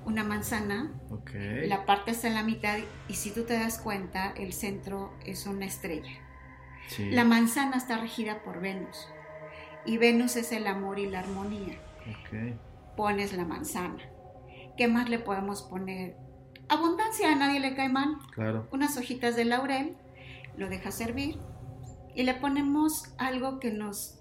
Una 0.04 0.24
manzana, 0.24 0.92
la 1.66 1.84
parte 1.84 2.12
está 2.12 2.28
en 2.28 2.34
la 2.34 2.42
mitad 2.42 2.78
y 3.08 3.14
si 3.14 3.30
tú 3.30 3.42
te 3.44 3.54
das 3.54 3.78
cuenta, 3.78 4.32
el 4.38 4.52
centro 4.52 5.12
es 5.26 5.46
una 5.46 5.66
estrella. 5.66 6.12
Sí. 6.86 7.10
La 7.10 7.24
manzana 7.24 7.76
está 7.76 7.98
regida 7.98 8.42
por 8.42 8.60
Venus 8.60 9.08
y 9.84 9.98
Venus 9.98 10.36
es 10.36 10.52
el 10.52 10.66
amor 10.66 10.98
y 10.98 11.06
la 11.10 11.18
armonía. 11.20 11.76
Pones 12.96 13.32
la 13.34 13.44
manzana. 13.44 13.98
¿Qué 14.78 14.88
más 14.88 15.10
le 15.10 15.18
podemos 15.18 15.62
poner? 15.62 16.16
Abundancia, 16.68 17.32
a 17.32 17.34
nadie 17.34 17.60
le 17.60 17.74
cae 17.74 17.88
mal. 17.88 18.16
Claro. 18.32 18.68
Unas 18.72 18.96
hojitas 18.96 19.34
de 19.36 19.44
laurel, 19.44 19.96
lo 20.56 20.68
dejas 20.68 20.94
servir 20.94 21.36
y 22.14 22.22
le 22.22 22.34
ponemos 22.34 23.12
algo 23.18 23.58
que 23.58 23.72
nos, 23.72 24.20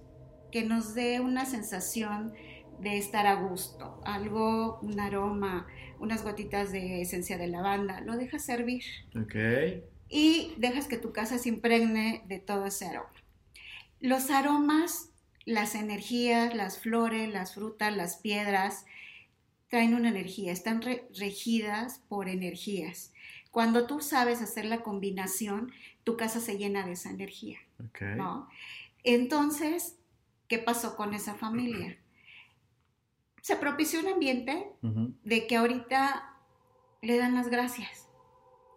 que 0.52 0.64
nos 0.64 0.96
dé 0.96 1.20
una 1.20 1.46
sensación 1.46 2.34
de 2.80 2.98
estar 2.98 3.26
a 3.28 3.36
gusto, 3.36 4.02
algo, 4.06 4.80
un 4.82 5.00
aroma, 5.00 5.68
unas 6.00 6.24
gotitas 6.24 6.72
de 6.72 7.02
esencia 7.02 7.38
de 7.38 7.48
lavanda, 7.48 8.02
lo 8.02 8.16
dejas 8.18 8.44
servir 8.46 8.84
Ok. 9.20 9.36
y 10.10 10.54
dejas 10.58 10.88
que 10.88 10.98
tu 10.98 11.12
casa 11.12 11.40
se 11.40 11.50
impregne 11.50 12.24
de 12.28 12.40
todo 12.40 12.68
ese 12.68 12.86
aroma. 12.86 13.10
Los 14.00 14.30
aromas, 14.30 15.10
las 15.46 15.74
energías, 15.74 16.54
las 16.54 16.78
flores, 16.78 17.34
las 17.34 17.56
frutas, 17.56 17.96
las 17.96 18.18
piedras, 18.18 18.86
traen 19.70 19.94
una 19.94 20.10
energía, 20.10 20.52
están 20.52 20.82
re- 20.82 21.08
regidas 21.18 22.00
por 22.08 22.30
energías. 22.30 23.14
Cuando 23.52 23.88
tú 23.88 24.02
sabes 24.02 24.42
hacer 24.42 24.66
la 24.66 24.82
combinación, 24.84 25.72
tu 26.04 26.16
casa 26.16 26.40
se 26.40 26.58
llena 26.58 26.86
de 26.86 26.94
esa 26.94 27.10
energía, 27.10 27.60
Ok. 27.86 28.02
¿no? 28.16 28.48
Entonces, 29.04 29.98
¿qué 30.48 30.58
pasó 30.60 30.96
con 30.96 31.14
esa 31.14 31.36
familia? 31.36 31.98
Se 33.42 33.56
propició 33.56 34.00
un 34.02 34.08
ambiente 34.08 34.68
Ujú. 34.84 35.14
de 35.24 35.48
que 35.48 35.56
ahorita 35.58 36.34
le 37.02 37.18
dan 37.18 37.36
las 37.36 37.50
gracias 37.50 38.08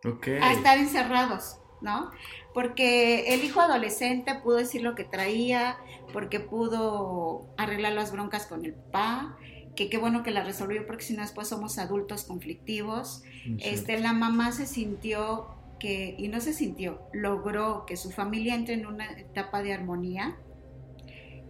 Ok. 0.05 0.29
a 0.41 0.53
estar 0.53 0.79
encerrados, 0.79 1.59
¿no? 1.81 2.11
Porque 2.55 3.35
el 3.35 3.43
hijo 3.45 3.61
adolescente 3.61 4.35
pudo 4.37 4.57
decir 4.57 4.83
lo 4.83 4.95
que 4.95 5.05
traía, 5.05 5.77
porque 6.13 6.41
pudo 6.41 7.49
arreglar 7.59 7.93
las 7.93 8.13
broncas 8.13 8.47
con 8.47 8.65
el 8.65 8.75
papá, 8.75 9.37
que 9.81 9.89
qué 9.89 9.97
bueno 9.97 10.23
que 10.23 10.31
la 10.31 10.45
resolvió 10.45 10.87
porque 10.87 11.03
si 11.03 11.15
no 11.15 11.23
después 11.23 11.49
somos 11.49 11.79
adultos 11.79 12.25
conflictivos. 12.25 13.23
Sí. 13.45 13.57
Este, 13.65 13.99
la 13.99 14.13
mamá 14.13 14.53
se 14.53 14.67
sintió 14.67 15.47
que, 15.79 16.15
y 16.19 16.29
no 16.29 16.43
se 16.43 16.53
sintió, 16.53 17.01
logró 17.15 17.87
que 17.87 17.97
su 17.97 18.11
familia 18.11 18.57
entre 18.57 18.75
en 18.75 18.85
una 18.85 19.11
etapa 19.13 19.63
de 19.63 19.73
armonía 19.73 20.37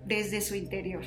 desde 0.07 0.43
su 0.43 0.55
interior. 0.55 1.03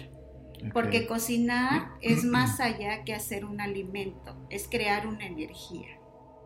Porque 0.74 1.08
cocinar 1.08 1.92
es 2.02 2.26
más 2.26 2.60
allá 2.60 3.06
que 3.06 3.14
hacer 3.14 3.46
un 3.46 3.62
alimento, 3.62 4.36
es 4.50 4.68
crear 4.68 5.08
una 5.08 5.26
energía, 5.26 5.98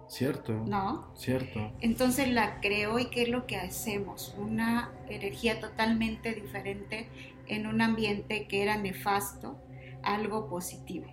Cierto. 0.07 0.53
¿no? 0.53 1.11
Cierto. 1.15 1.71
Entonces 1.81 2.29
la 2.29 2.61
creo 2.61 2.99
y 2.99 3.09
qué 3.09 3.23
es 3.23 3.29
lo 3.29 3.47
que 3.47 3.55
hacemos, 3.55 4.35
una 4.37 4.91
energía 5.09 5.59
totalmente 5.59 6.35
diferente 6.35 7.09
en 7.47 7.65
un 7.65 7.81
ambiente 7.81 8.45
que 8.47 8.61
era 8.61 8.77
nefasto, 8.77 9.59
algo 10.07 10.47
positivo, 10.49 11.05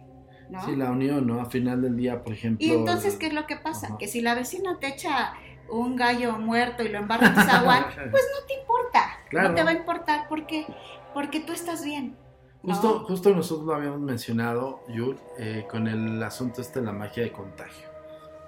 ¿no? 0.50 0.64
Sí, 0.64 0.76
la 0.76 0.90
unión, 0.90 1.26
¿no? 1.26 1.40
A 1.40 1.46
final 1.46 1.82
del 1.82 1.96
día, 1.96 2.22
por 2.22 2.32
ejemplo. 2.32 2.64
Y 2.66 2.70
entonces, 2.70 3.16
¿qué 3.16 3.26
es 3.26 3.34
lo 3.34 3.46
que 3.46 3.56
pasa? 3.56 3.88
Ajá. 3.88 3.98
Que 3.98 4.08
si 4.08 4.20
la 4.20 4.34
vecina 4.34 4.78
te 4.80 4.88
echa 4.88 5.34
un 5.70 5.96
gallo 5.96 6.38
muerto 6.38 6.82
y 6.82 6.88
lo 6.88 6.98
embarra 6.98 7.28
en 7.28 7.34
tu 7.34 7.40
zaguán, 7.40 7.84
pues 7.94 8.22
no 8.32 8.46
te 8.46 8.54
importa, 8.60 9.00
Claro. 9.30 9.48
no 9.50 9.54
te 9.54 9.62
va 9.64 9.70
a 9.70 9.74
importar 9.74 10.26
porque, 10.28 10.66
porque 11.14 11.40
tú 11.40 11.52
estás 11.52 11.84
bien. 11.84 12.16
¿no? 12.62 12.72
Justo, 12.74 13.04
justo 13.06 13.34
nosotros 13.34 13.66
lo 13.66 13.74
habíamos 13.74 14.00
mencionado, 14.00 14.80
Yul, 14.88 15.18
eh, 15.38 15.66
con 15.70 15.86
el 15.88 16.22
asunto 16.22 16.60
este 16.62 16.80
de 16.80 16.86
la 16.86 16.92
magia 16.92 17.22
de 17.22 17.32
contagio. 17.32 17.88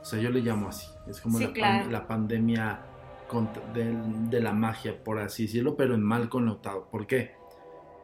O 0.01 0.05
sea, 0.05 0.21
yo 0.21 0.31
le 0.31 0.41
llamo 0.41 0.69
así. 0.69 0.87
Es 1.09 1.21
como 1.21 1.39
Sí, 1.39 1.45
la, 1.45 1.49
pan- 1.51 1.55
claro. 1.55 1.91
la 1.91 2.07
pandemia 2.07 2.81
del- 3.75 4.31
de, 4.31 4.41
la 4.41 4.53
magia, 4.53 5.03
por 5.03 5.19
así 5.19 5.45
decirlo, 5.47 5.77
pero 5.77 5.95
en 5.95 6.03
mal 6.03 6.29
connotado. 6.29 6.89
¿Por 6.89 7.07
qué? 7.07 7.35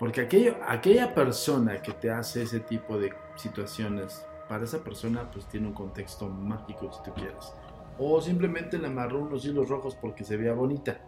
Porque 0.02 0.22
aquello, 0.22 0.56
aquella 0.66 1.14
persona 1.14 1.80
que 1.80 1.92
te 1.92 2.10
hace 2.10 2.42
ese 2.42 2.58
tipo 2.58 2.98
de 2.98 3.14
situaciones, 3.36 4.26
para 4.48 4.64
esa 4.64 4.82
persona 4.82 5.30
pues 5.30 5.46
tiene 5.46 5.68
un 5.68 5.74
contexto 5.74 6.28
mágico, 6.28 6.92
si 6.92 7.00
tú 7.04 7.14
quieres. 7.14 7.54
O 8.00 8.20
simplemente 8.20 8.78
le 8.78 8.88
amarró 8.88 9.20
unos 9.20 9.44
hilos 9.44 9.68
rojos 9.68 9.94
porque 9.94 10.24
se 10.24 10.36
veía 10.36 10.54
bonita. 10.54 11.00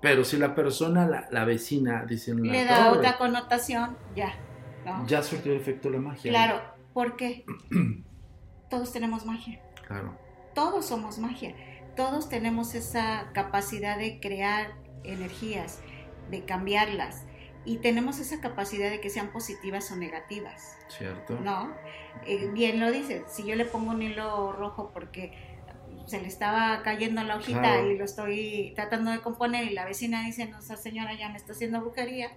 Pero 0.00 0.22
si 0.22 0.36
la 0.36 0.54
persona, 0.54 1.04
la, 1.04 1.26
la 1.32 1.44
vecina, 1.44 2.04
dicen 2.04 2.46
la 2.46 2.52
Le 2.52 2.64
da 2.64 2.76
torre, 2.90 2.98
otra 2.98 3.18
connotación, 3.18 3.96
ya. 4.14 4.36
¿no? 4.84 5.04
ya 5.08 5.20
surtió 5.24 5.50
el 5.50 5.58
efecto 5.58 5.90
la 5.90 5.98
magia. 5.98 6.30
Claro, 6.30 6.60
porque 6.94 7.44
todos 8.70 8.92
tenemos 8.92 9.26
magia, 9.26 9.60
Claro. 9.84 10.16
todos 10.54 10.86
somos 10.86 11.18
magia, 11.18 11.56
todos 11.96 12.28
tenemos 12.28 12.76
esa 12.76 13.32
capacidad 13.32 13.98
de 13.98 14.20
crear 14.20 14.74
energías, 15.02 15.80
de 16.30 16.44
cambiarlas 16.44 17.26
y 17.66 17.78
tenemos 17.78 18.18
esa 18.20 18.40
capacidad 18.40 18.88
de 18.90 19.00
que 19.00 19.10
sean 19.10 19.30
positivas 19.32 19.90
o 19.90 19.96
negativas, 19.96 20.78
Cierto. 20.88 21.38
¿no? 21.40 21.74
Eh, 22.24 22.48
bien 22.54 22.80
lo 22.80 22.90
dices, 22.92 23.24
si 23.28 23.44
yo 23.44 23.54
le 23.56 23.64
pongo 23.66 23.90
un 23.90 24.00
hilo 24.02 24.52
rojo 24.52 24.90
porque 24.94 25.32
se 26.06 26.20
le 26.20 26.28
estaba 26.28 26.82
cayendo 26.82 27.22
la 27.24 27.36
hojita 27.36 27.58
Claro. 27.60 27.90
y 27.90 27.98
lo 27.98 28.04
estoy 28.04 28.72
tratando 28.76 29.10
de 29.10 29.20
componer 29.20 29.64
y 29.64 29.74
la 29.74 29.84
vecina 29.84 30.24
dice, 30.24 30.46
no, 30.46 30.60
esa 30.60 30.76
señora 30.76 31.14
ya 31.18 31.28
me 31.28 31.36
está 31.36 31.52
haciendo 31.52 31.80
brujería, 31.80 32.30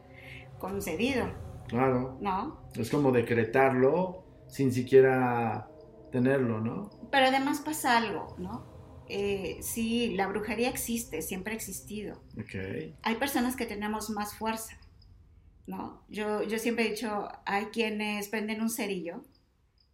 concedido, 0.58 1.30
Claro. 1.68 2.18
¿no? 2.20 2.60
Es 2.76 2.90
como 2.90 3.12
decretarlo 3.12 4.24
sin 4.48 4.74
siquiera 4.74 5.68
tenerlo, 6.12 6.60
¿no? 6.60 6.90
Pero 7.12 7.28
además 7.28 7.60
pasa 7.62 7.98
algo, 7.98 8.36
¿no? 8.40 8.68
eh, 9.12 9.58
sí, 9.62 10.14
la 10.16 10.28
brujería 10.28 10.70
existe, 10.70 11.24
siempre 11.24 11.54
ha 11.54 11.56
existido. 11.56 12.22
Ok. 12.40 12.94
Hay 13.02 13.16
personas 13.16 13.56
que 13.56 13.66
tenemos 13.66 14.12
más 14.12 14.36
fuerza, 14.36 14.79
¿no? 15.70 16.02
Yo, 16.10 16.42
yo 16.44 16.58
siempre 16.58 16.86
he 16.86 16.90
dicho, 16.90 17.30
hay 17.46 17.66
quienes 17.66 18.28
prenden 18.28 18.62
un 18.62 18.72
cerillo 18.72 19.24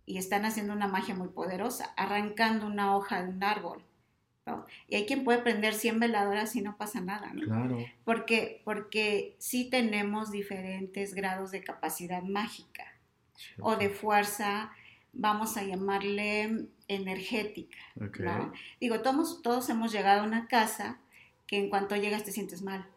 y 0.06 0.18
están 0.18 0.46
haciendo 0.46 0.72
una 0.72 0.88
magia 0.88 1.16
muy 1.16 1.28
poderosa, 1.28 1.94
arrancando 1.98 2.66
una 2.66 2.96
hoja 2.96 3.22
de 3.22 3.30
un 3.30 3.44
árbol. 3.44 3.84
¿no? 4.46 4.66
Y 4.88 4.96
hay 4.96 5.06
quien 5.06 5.24
puede 5.24 5.40
prender 5.40 5.74
100 5.74 6.00
veladoras 6.00 6.56
y 6.56 6.62
no 6.62 6.78
pasa 6.78 7.02
nada, 7.02 7.34
¿no? 7.34 7.42
Claro. 7.42 7.78
Porque, 8.06 8.62
porque 8.64 9.36
sí 9.40 9.70
tenemos 9.70 10.32
diferentes 10.32 11.14
grados 11.14 11.52
de 11.52 11.64
capacidad 11.64 12.24
mágica 12.24 12.86
o 13.60 13.76
de 13.76 13.90
fuerza, 13.90 14.72
vamos 15.12 15.58
a 15.58 15.64
llamarle 15.64 16.68
energética. 16.88 17.80
Digo, 18.80 19.02
todos, 19.02 19.42
todos 19.42 19.70
hemos 19.70 19.92
llegado 19.92 20.22
a 20.22 20.26
una 20.26 20.48
casa 20.48 21.00
que 21.48 21.58
en 21.58 21.70
cuanto 21.70 21.96
llegas 21.96 22.24
te 22.24 22.32
sientes 22.32 22.62
mal, 22.62 22.88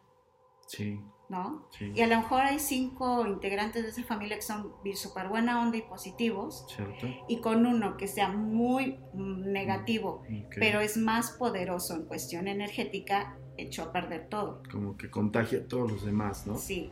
Sí, 0.69 1.01
¿no? 1.29 1.67
sí. 1.79 1.93
Y 1.95 2.01
a 2.01 2.07
lo 2.07 2.17
mejor 2.17 2.41
hay 2.43 2.59
cinco 2.59 3.27
integrantes 3.27 3.83
de 3.83 3.91
esa 3.91 4.03
familia 4.05 4.37
que 4.37 4.43
son 4.43 4.73
súper 4.95 5.29
buena 5.29 5.61
onda 5.63 5.77
y 5.77 5.83
positivos, 5.83 6.65
¿Cierto? 6.75 7.07
y 7.29 7.41
con 7.41 7.67
uno 7.67 7.97
que 7.97 8.09
sea 8.09 8.29
muy 8.29 8.99
mm, 9.13 9.53
negativo, 9.53 10.23
Ok. 10.47 10.55
pero 10.59 10.81
es 10.81 10.97
más 10.97 11.33
poderoso 11.33 11.95
en 11.95 12.07
cuestión 12.07 12.49
energética, 12.49 13.37
echó 13.59 13.83
a 13.83 13.93
perder 13.93 14.29
todo. 14.29 14.63
Como 14.71 14.97
que 14.97 15.11
contagia 15.11 15.59
a 15.59 15.67
todos 15.67 15.91
los 15.93 16.05
demás, 16.07 16.47
¿no? 16.47 16.57
Sí, 16.57 16.91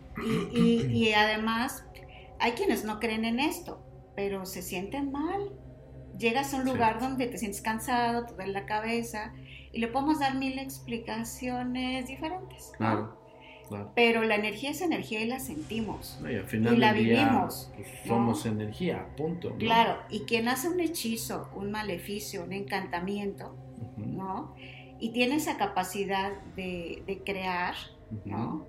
y, 0.52 0.59
y- 0.61 0.87
y 1.09 1.12
además 1.14 1.85
hay 2.38 2.52
quienes 2.52 2.85
no 2.85 2.99
creen 3.00 3.25
en 3.25 3.40
esto, 3.40 3.81
pero 4.14 4.45
se 4.47 4.61
sienten 4.62 5.12
mal. 5.12 5.52
Llegas 6.19 6.52
a 6.55 6.59
un 6.59 6.64
lugar 6.64 6.99
donde 6.99 7.26
te 7.26 7.37
sientes 7.38 7.61
cansado, 7.61 8.25
te 8.26 8.35
duele 8.35 8.52
la 8.52 8.64
cabeza, 8.66 9.33
y 9.73 9.78
le 9.81 9.88
podemos 9.88 10.19
dar 10.21 10.35
mil 10.35 10.59
explicaciones 10.59 12.07
diferentes. 12.09 12.71
¿no? 12.73 12.78
Claro, 12.78 13.19
claro. 13.69 13.93
Pero 13.95 14.23
la 14.23 14.35
energía 14.37 14.71
es 14.71 14.81
energía 14.81 15.21
y 15.21 15.27
la 15.27 15.41
sentimos. 15.41 16.19
No, 16.23 16.31
y 16.31 16.37
al 16.37 16.47
final 16.47 16.75
Y 16.75 16.77
la 16.79 16.93
día, 16.93 17.25
vivimos, 17.25 17.71
pues, 17.75 17.89
¿no? 18.05 18.09
somos 18.15 18.47
energía, 18.47 19.07
punto. 19.17 19.51
¿no? 19.51 19.57
Claro, 19.57 19.99
y 20.11 20.21
quien 20.21 20.49
hace 20.49 20.69
un 20.69 20.81
hechizo, 20.81 21.51
un 21.55 21.71
maleficio, 21.71 22.45
un 22.45 22.53
encantamiento, 22.53 23.55
¿no? 23.97 24.55
Y 24.99 25.11
tiene 25.11 25.37
esa 25.37 25.57
capacidad 25.57 26.33
de, 26.55 27.03
de 27.07 27.19
crear. 27.23 27.75
¿no? 28.25 28.67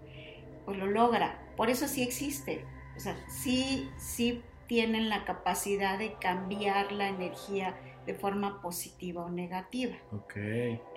Pues 0.65 0.77
lo 0.77 0.87
logra. 0.87 1.39
Por 1.55 1.69
eso 1.69 1.87
sí 1.87 2.01
existe. 2.03 2.65
O 2.95 2.99
sea, 2.99 3.15
sí, 3.29 3.87
sí 3.97 4.41
tienen 4.67 5.09
la 5.09 5.25
capacidad 5.25 5.97
de 5.97 6.13
cambiar 6.15 6.91
la 6.91 7.07
energía 7.07 7.75
de 8.05 8.13
forma 8.13 8.61
positiva 8.61 9.23
o 9.25 9.29
negativa. 9.29 9.95
Ok, 10.11 10.35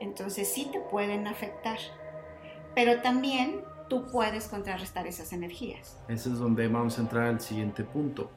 Entonces 0.00 0.48
sí 0.48 0.68
te 0.72 0.80
pueden 0.80 1.26
afectar. 1.26 1.78
Pero 2.74 3.02
también 3.02 3.60
tú 3.90 4.06
puedes 4.10 4.48
contrarrestar 4.48 5.06
esas 5.06 5.34
energías. 5.34 5.98
ese 6.08 6.30
es 6.30 6.38
donde 6.38 6.66
vamos 6.68 6.96
a 6.98 7.02
entrar 7.02 7.26
al 7.26 7.40
siguiente 7.40 7.84
punto. 7.84 8.30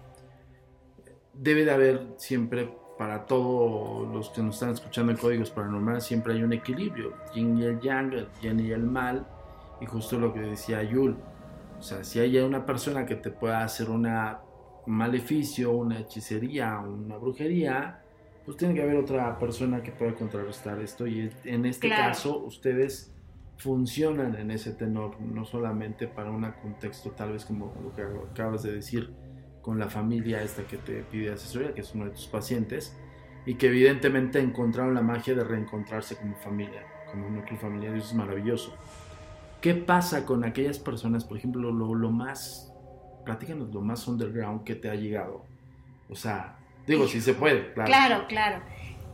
Debe 1.34 1.64
de 1.64 1.72
haber 1.72 2.08
siempre, 2.18 2.70
para 2.98 3.26
todos 3.26 4.14
los 4.14 4.30
que 4.32 4.42
nos 4.42 4.56
están 4.56 4.72
escuchando 4.72 5.14
en 5.14 5.18
Códigos 5.18 5.50
Paranormales, 5.52 6.04
siempre 6.04 6.34
hay 6.34 6.44
un 6.44 6.52
equilibrio, 6.54 7.14
yin 7.34 7.58
y 7.58 7.64
el 7.64 7.80
yang, 7.80 8.12
el 8.14 8.28
bien 8.42 8.60
y 8.60 8.72
el 8.72 8.84
mal, 8.84 9.26
y 9.80 9.86
justo 9.86 10.20
lo 10.20 10.34
que 10.34 10.42
decía 10.42 10.84
Yul. 10.84 11.16
O 11.80 11.82
sea, 11.82 12.04
si 12.04 12.20
hay 12.20 12.38
una 12.40 12.66
persona 12.66 13.06
que 13.06 13.16
te 13.16 13.32
pueda 13.32 13.64
hacer 13.64 13.90
una 13.90 14.42
un 14.86 14.96
maleficio, 14.96 15.72
una 15.72 16.00
hechicería, 16.00 16.78
una 16.80 17.16
brujería, 17.18 18.02
pues 18.46 18.58
tiene 18.58 18.74
que 18.74 18.82
haber 18.82 18.98
otra 18.98 19.40
persona 19.40 19.82
que 19.82 19.92
pueda 19.94 20.14
contrarrestar 20.14 20.80
esto 20.82 21.08
y 21.08 21.32
en 21.46 21.66
este 21.66 21.88
Claro. 21.88 22.04
caso 22.12 22.38
ustedes 22.40 23.13
funcionan 23.64 24.36
en 24.36 24.52
ese 24.52 24.74
tenor, 24.74 25.20
no 25.22 25.46
solamente 25.46 26.10
para 26.10 26.30
un 26.30 26.44
contexto 26.62 27.12
tal 27.12 27.32
vez 27.32 27.46
como 27.46 27.74
lo 27.82 27.96
que 27.96 28.02
acabas 28.02 28.64
de 28.64 28.74
decir 28.74 29.14
con 29.62 29.80
la 29.80 29.88
familia 29.90 30.44
esta 30.44 30.68
que 30.68 30.76
te 30.78 31.02
pide 31.04 31.32
asesoría, 31.32 31.74
que 31.74 31.80
es 31.80 31.96
uno 31.96 32.06
de 32.06 32.12
tus 32.12 32.28
pacientes, 32.28 32.98
y 33.46 33.56
que 33.56 33.68
evidentemente 33.68 34.40
encontraron 34.40 34.94
la 34.94 35.02
magia 35.02 35.34
de 35.34 35.46
reencontrarse 35.46 36.18
como 36.18 36.36
familia, 36.36 36.84
como 37.10 37.28
un 37.28 37.36
núcleo 37.36 37.58
familiar, 37.58 37.96
y 37.96 38.00
eso 38.00 38.10
es 38.10 38.16
maravilloso. 38.16 38.76
¿Qué 39.62 39.74
pasa 39.76 40.26
con 40.26 40.44
aquellas 40.44 40.78
personas, 40.78 41.24
por 41.24 41.38
ejemplo, 41.38 41.72
lo, 41.72 41.96
lo 41.96 42.12
más, 42.12 42.74
platícanos 43.24 43.74
lo 43.74 43.80
más 43.80 44.06
underground 44.10 44.66
que 44.66 44.76
te 44.76 44.90
ha 44.90 44.96
llegado? 44.96 45.46
O 46.10 46.16
sea, 46.16 46.58
digo, 46.86 47.08
si 47.08 47.22
se 47.22 47.34
puede, 47.34 47.72
claro. 47.74 47.88
Claro, 47.88 48.28
claro. 48.28 48.64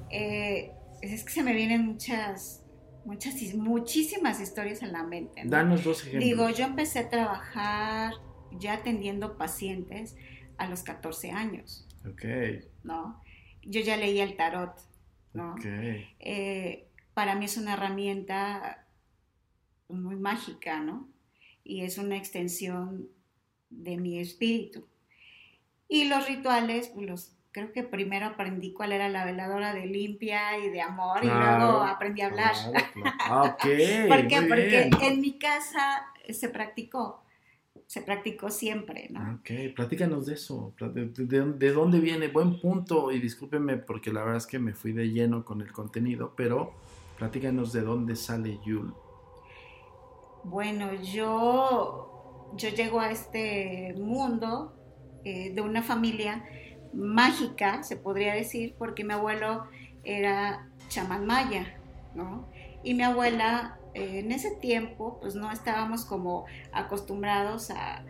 Eh, 0.10 0.72
es 1.04 1.24
que 1.24 1.30
se 1.32 1.44
me 1.44 1.54
vienen 1.54 1.86
muchas, 1.86 2.59
muchas, 3.06 3.36
muchísimas 3.56 4.40
historias 4.40 4.82
en 4.82 4.92
la 4.92 5.04
mente. 5.04 5.44
¿no? 5.44 5.52
Danos 5.52 5.84
dos 5.84 6.02
ejemplos. 6.02 6.24
Digo, 6.24 6.50
yo 6.50 6.66
empecé 6.66 7.00
a 7.00 7.10
trabajar 7.10 8.14
ya 8.52 8.74
atendiendo 8.74 9.38
pacientes 9.38 10.16
a 10.58 10.68
los 10.68 10.84
14 10.84 11.32
años, 11.32 11.88
Ok, 12.10 12.26
¿no? 12.84 13.22
Yo 13.64 13.82
ya 13.82 13.98
leía 13.98 14.24
el 14.24 14.36
tarot, 14.36 14.74
¿no? 15.34 15.54
ok. 15.54 15.66
Eh, 16.20 16.88
para 17.14 17.36
mí 17.36 17.46
es 17.46 17.58
una 17.58 17.74
herramienta 17.74 18.88
muy 19.90 20.16
mágica, 20.16 20.80
¿no? 20.80 21.10
Y 21.64 21.82
es 21.82 21.98
una 21.98 22.16
extensión 22.18 23.10
de 23.70 23.98
mi 23.98 24.20
espíritu. 24.20 24.88
Y 25.88 26.06
los 26.06 26.28
rituales, 26.28 26.90
pues 26.90 27.08
los 27.08 27.36
creo 27.52 27.72
que 27.72 27.84
primero 27.84 28.28
aprendí 28.28 28.74
cuál 28.74 28.92
era 28.92 29.10
la 29.10 29.26
veladora 29.26 29.74
de 29.74 29.86
limpia 29.86 30.58
y 30.58 30.70
de 30.70 30.82
amor 30.82 31.24
y 31.24 31.28
luego 31.28 31.84
aprendí 31.84 32.22
a 32.22 32.28
hablar. 32.28 32.54
claro, 32.54 32.88
claro. 32.94 33.18
Ah, 33.26 33.44
ok. 33.44 34.08
¿Por 34.08 34.28
qué? 34.28 34.42
Porque 34.48 34.90
bien. 34.90 34.90
en 35.02 35.22
mi 35.22 35.40
casa 35.40 36.06
se 36.30 36.50
practicó, 36.50 37.24
se 37.88 38.02
practicó 38.02 38.50
siempre, 38.50 39.08
¿no? 39.10 39.20
Ah, 39.20 39.38
Ok, 39.40 39.76
platícanos 39.76 40.26
de 40.28 40.34
eso. 40.36 40.74
de- 40.80 41.54
de 41.54 41.72
dónde 41.72 42.00
viene? 42.00 42.28
Buen 42.28 42.60
punto. 42.60 43.12
Y 43.12 43.20
discúlpeme 43.20 43.78
porque 43.78 44.12
la 44.14 44.22
verdad 44.22 44.38
es 44.38 44.48
que 44.48 44.60
me 44.60 44.74
fui 44.74 44.92
de 44.94 45.10
lleno 45.10 45.44
con 45.44 45.62
el 45.62 45.72
contenido, 45.72 46.34
pero 46.36 46.74
platícanos 47.18 47.74
de 47.74 47.82
dónde 47.82 48.16
sale 48.16 48.60
Yul. 48.66 48.94
Bueno, 50.44 50.94
yo, 50.94 52.50
yo 52.56 52.70
llego 52.70 53.00
a 53.00 53.12
este 53.12 53.94
mundo 53.98 54.74
eh, 55.26 55.52
de 55.54 55.62
una 55.62 55.84
familia 55.84 56.44
mágica, 56.94 57.84
se 57.84 57.96
podría 57.96 58.34
decir, 58.34 58.76
porque 58.78 59.04
mi 59.04 59.14
abuelo 59.14 59.66
era 60.04 60.68
chamán 60.88 61.26
maya, 61.26 61.76
¿no? 62.16 62.48
Y 62.84 62.94
mi 62.94 63.04
abuela, 63.04 63.78
eh, 63.94 64.20
en 64.20 64.32
ese 64.32 64.52
tiempo, 64.56 65.20
pues 65.22 65.36
no 65.36 65.52
estábamos 65.52 66.06
como 66.06 66.46
acostumbrados 66.72 67.72
a, 67.72 68.04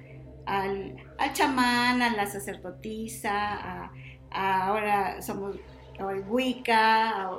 al, 0.46 0.96
chamán, 1.34 2.02
a 2.02 2.16
la 2.16 2.26
sacerdotisa, 2.26 3.32
a, 3.32 3.92
ahora 4.32 5.22
somos 5.22 5.58
el 5.98 6.24
Wicca, 6.30 7.30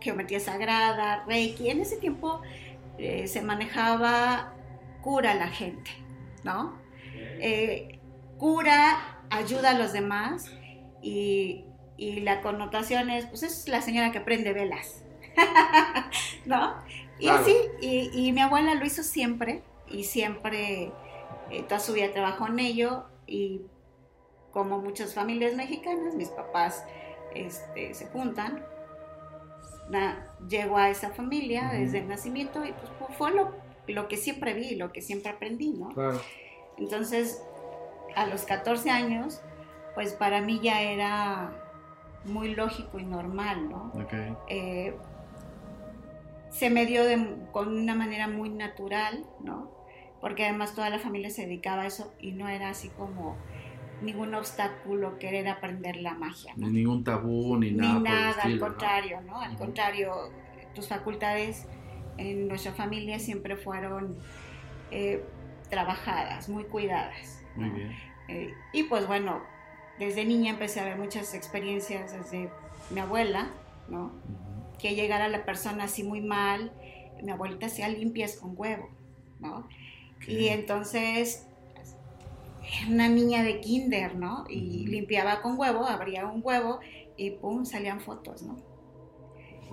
geometría 0.00 0.40
sagrada, 0.40 1.24
Reiki. 1.26 1.70
En 1.70 1.80
ese 1.80 1.96
tiempo 1.96 2.40
eh, 2.98 3.26
se 3.26 3.42
manejaba 3.42 4.52
cura 5.02 5.34
la 5.34 5.48
gente, 5.48 5.90
¿no? 6.44 6.78
Eh, 7.40 7.98
cura, 8.38 9.20
ayuda 9.30 9.70
a 9.70 9.78
los 9.78 9.92
demás 9.92 10.50
y, 11.04 11.64
y 11.96 12.20
la 12.20 12.40
connotación 12.40 13.10
es, 13.10 13.26
pues 13.26 13.42
es 13.42 13.68
la 13.68 13.82
señora 13.82 14.10
que 14.10 14.20
prende 14.20 14.52
velas, 14.52 15.02
¿no? 16.46 16.74
Y 17.18 17.26
Claro. 17.26 17.42
así, 17.42 17.56
y, 17.80 18.10
y 18.12 18.32
mi 18.32 18.40
abuela 18.40 18.74
lo 18.74 18.84
hizo 18.84 19.02
siempre 19.02 19.62
y 19.88 20.04
siempre, 20.04 20.90
eh, 21.50 21.62
toda 21.68 21.78
su 21.80 21.92
vida 21.92 22.10
trabajó 22.10 22.48
en 22.48 22.58
ello 22.58 23.04
y 23.26 23.60
como 24.52 24.78
muchas 24.78 25.14
familias 25.14 25.54
mexicanas, 25.54 26.14
mis 26.14 26.28
papás 26.28 26.84
este, 27.34 27.94
se 27.94 28.06
juntan 28.06 28.64
na- 29.90 30.26
llego 30.48 30.76
a 30.76 30.90
esa 30.90 31.10
familia 31.10 31.68
Ujú. 31.68 31.80
desde 31.80 31.98
el 31.98 32.08
nacimiento 32.08 32.64
y 32.64 32.72
pues 32.72 32.90
fu- 32.98 33.12
fue 33.14 33.30
lo, 33.32 33.52
lo 33.86 34.08
que 34.08 34.16
siempre 34.16 34.54
vi, 34.54 34.74
lo 34.76 34.92
que 34.92 35.02
siempre 35.02 35.30
aprendí, 35.30 35.70
¿no? 35.70 35.90
Claro. 35.90 36.20
Entonces, 36.78 37.42
a 38.16 38.26
los 38.26 38.42
14 38.44 38.90
años, 38.90 39.40
pues 39.94 40.12
para 40.12 40.40
mí 40.40 40.60
ya 40.62 40.82
era 40.82 41.52
muy 42.24 42.54
lógico 42.54 42.98
y 42.98 43.04
normal, 43.04 43.68
¿no? 43.68 43.92
Ok. 43.94 44.12
Eh, 44.48 44.96
se 46.50 46.70
me 46.70 46.86
dio 46.86 47.04
de- 47.04 47.36
con 47.52 47.76
una 47.76 47.94
manera 47.94 48.28
muy 48.28 48.48
natural, 48.48 49.24
¿no? 49.40 49.70
Porque 50.20 50.44
además 50.44 50.74
toda 50.74 50.88
la 50.88 50.98
familia 50.98 51.30
se 51.30 51.42
dedicaba 51.42 51.82
a 51.82 51.86
eso 51.86 52.12
y 52.20 52.32
no 52.32 52.48
era 52.48 52.70
así 52.70 52.88
como 52.90 53.36
ningún 54.00 54.34
obstáculo 54.34 55.18
querer 55.18 55.48
aprender 55.48 55.96
la 55.96 56.14
magia, 56.14 56.52
¿no? 56.56 56.66
Ni 56.68 56.80
ningún 56.80 57.04
tabú, 57.04 57.56
ni 57.58 57.72
nada. 57.72 57.94
Ni 57.94 57.98
por 58.00 58.08
el 58.08 58.14
nada, 58.14 58.42
al 58.42 58.58
contrario, 58.58 59.20
¿no? 59.22 59.40
Al 59.40 59.56
contrario, 59.56 60.30
tus 60.74 60.88
facultades 60.88 61.66
en 62.16 62.48
nuestra 62.48 62.72
familia 62.72 63.18
siempre 63.18 63.56
fueron 63.56 64.16
eh, 64.90 65.24
trabajadas, 65.70 66.48
muy 66.48 66.64
cuidadas. 66.64 67.42
Muy 67.56 67.68
¿no? 67.68 67.74
bien. 67.74 67.92
Eh, 68.28 68.54
y 68.72 68.84
pues 68.84 69.06
bueno, 69.06 69.42
desde 69.98 70.24
niña 70.24 70.50
empecé 70.52 70.80
a 70.80 70.84
ver 70.84 70.98
muchas 70.98 71.34
experiencias 71.34 72.12
desde 72.12 72.50
mi 72.90 73.00
abuela, 73.00 73.50
¿no? 73.88 74.12
Que 74.78 74.94
llegara 74.94 75.28
la 75.28 75.44
persona 75.44 75.84
así 75.84 76.02
muy 76.04 76.20
mal, 76.20 76.72
mi 77.22 77.30
abuelita 77.30 77.66
hacía 77.66 77.88
limpias 77.88 78.36
con 78.36 78.54
huevo, 78.56 78.88
¿no? 79.40 79.68
Y 80.26 80.48
entonces 80.48 81.46
una 82.88 83.08
niña 83.08 83.42
de 83.42 83.60
kinder, 83.60 84.16
¿no? 84.16 84.44
Y 84.48 84.86
limpiaba 84.86 85.42
con 85.42 85.58
huevo, 85.58 85.86
abría 85.86 86.26
un 86.26 86.40
huevo 86.44 86.80
y 87.16 87.30
pum, 87.32 87.64
salían 87.64 88.00
fotos, 88.00 88.42
¿no? 88.42 88.56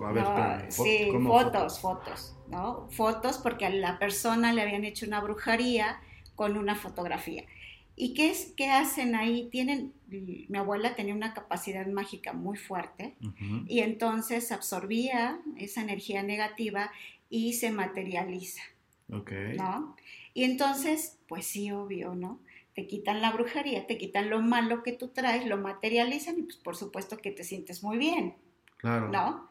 A 0.04 0.12
ver, 0.12 0.24
No, 0.24 0.30
espérame, 0.30 0.68
fo- 0.72 0.72
sí, 0.72 1.08
¿cómo 1.12 1.30
fotos, 1.40 1.80
fotos, 1.80 2.36
¿no? 2.48 2.88
Fotos 2.92 3.38
porque 3.38 3.66
a 3.66 3.70
la 3.70 3.98
persona 4.00 4.54
le 4.54 4.62
habían 4.62 4.84
hecho 4.84 5.06
una 5.06 5.22
brujería 5.22 6.00
con 6.36 6.58
una 6.58 6.76
fotografía. 6.76 7.44
¿Y 8.02 8.16
qué, 8.16 8.32
es, 8.32 8.52
qué 8.58 8.72
hacen 8.72 9.14
ahí? 9.14 9.48
Tienen, 9.52 9.94
mi 10.08 10.58
abuela 10.58 10.96
tenía 10.96 11.14
una 11.14 11.36
capacidad 11.36 11.86
mágica 11.86 12.34
muy 12.34 12.58
fuerte 12.58 13.16
y 13.68 13.82
entonces 13.82 14.52
absorbía 14.52 15.40
esa 15.56 15.84
energía 15.84 16.24
negativa 16.24 16.92
y 17.30 17.54
se 17.54 17.70
materializa. 17.70 18.64
¿no? 19.08 19.96
Y 20.34 20.46
entonces, 20.46 21.20
pues 21.28 21.46
sí, 21.46 21.70
obvio, 21.72 22.16
¿no? 22.16 22.40
Te 22.74 22.88
quitan 22.88 23.22
la 23.22 23.34
brujería, 23.34 23.86
te 23.86 24.00
quitan 24.00 24.32
lo 24.32 24.42
malo 24.42 24.82
que 24.82 24.94
tú 24.94 25.10
traes, 25.10 25.46
lo 25.46 25.58
materializan 25.58 26.40
y 26.40 26.42
pues 26.42 26.58
por 26.58 26.76
supuesto 26.76 27.18
que 27.18 27.30
te 27.30 27.44
sientes 27.44 27.84
muy 27.84 28.00
bien. 28.00 28.34
Claro. 28.78 29.10
¿no? 29.10 29.48